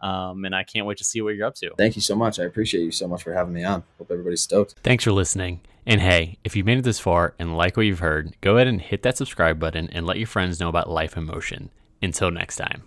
Um, 0.00 0.44
and 0.44 0.54
I 0.54 0.62
can't 0.62 0.86
wait 0.86 0.98
to 0.98 1.04
see 1.04 1.22
what 1.22 1.34
you're 1.34 1.46
up 1.46 1.54
to. 1.56 1.70
Thank 1.78 1.96
you 1.96 2.02
so 2.02 2.14
much. 2.14 2.38
I 2.38 2.44
appreciate 2.44 2.82
you 2.82 2.90
so 2.90 3.08
much 3.08 3.22
for 3.22 3.32
having 3.32 3.54
me 3.54 3.64
on. 3.64 3.82
Hope 3.96 4.10
everybody's 4.10 4.42
stoked. 4.42 4.74
Thanks 4.82 5.04
for 5.04 5.12
listening. 5.12 5.60
And 5.86 6.00
hey, 6.00 6.38
if 6.42 6.56
you've 6.56 6.66
made 6.66 6.78
it 6.78 6.84
this 6.84 6.98
far 6.98 7.34
and 7.38 7.56
like 7.56 7.76
what 7.76 7.86
you've 7.86 8.00
heard, 8.00 8.36
go 8.40 8.56
ahead 8.56 8.66
and 8.66 8.80
hit 8.80 9.02
that 9.02 9.16
subscribe 9.16 9.60
button 9.60 9.88
and 9.92 10.04
let 10.04 10.18
your 10.18 10.26
friends 10.26 10.58
know 10.58 10.68
about 10.68 10.90
Life 10.90 11.16
in 11.16 11.24
Motion. 11.24 11.70
Until 12.02 12.32
next 12.32 12.56
time. 12.56 12.82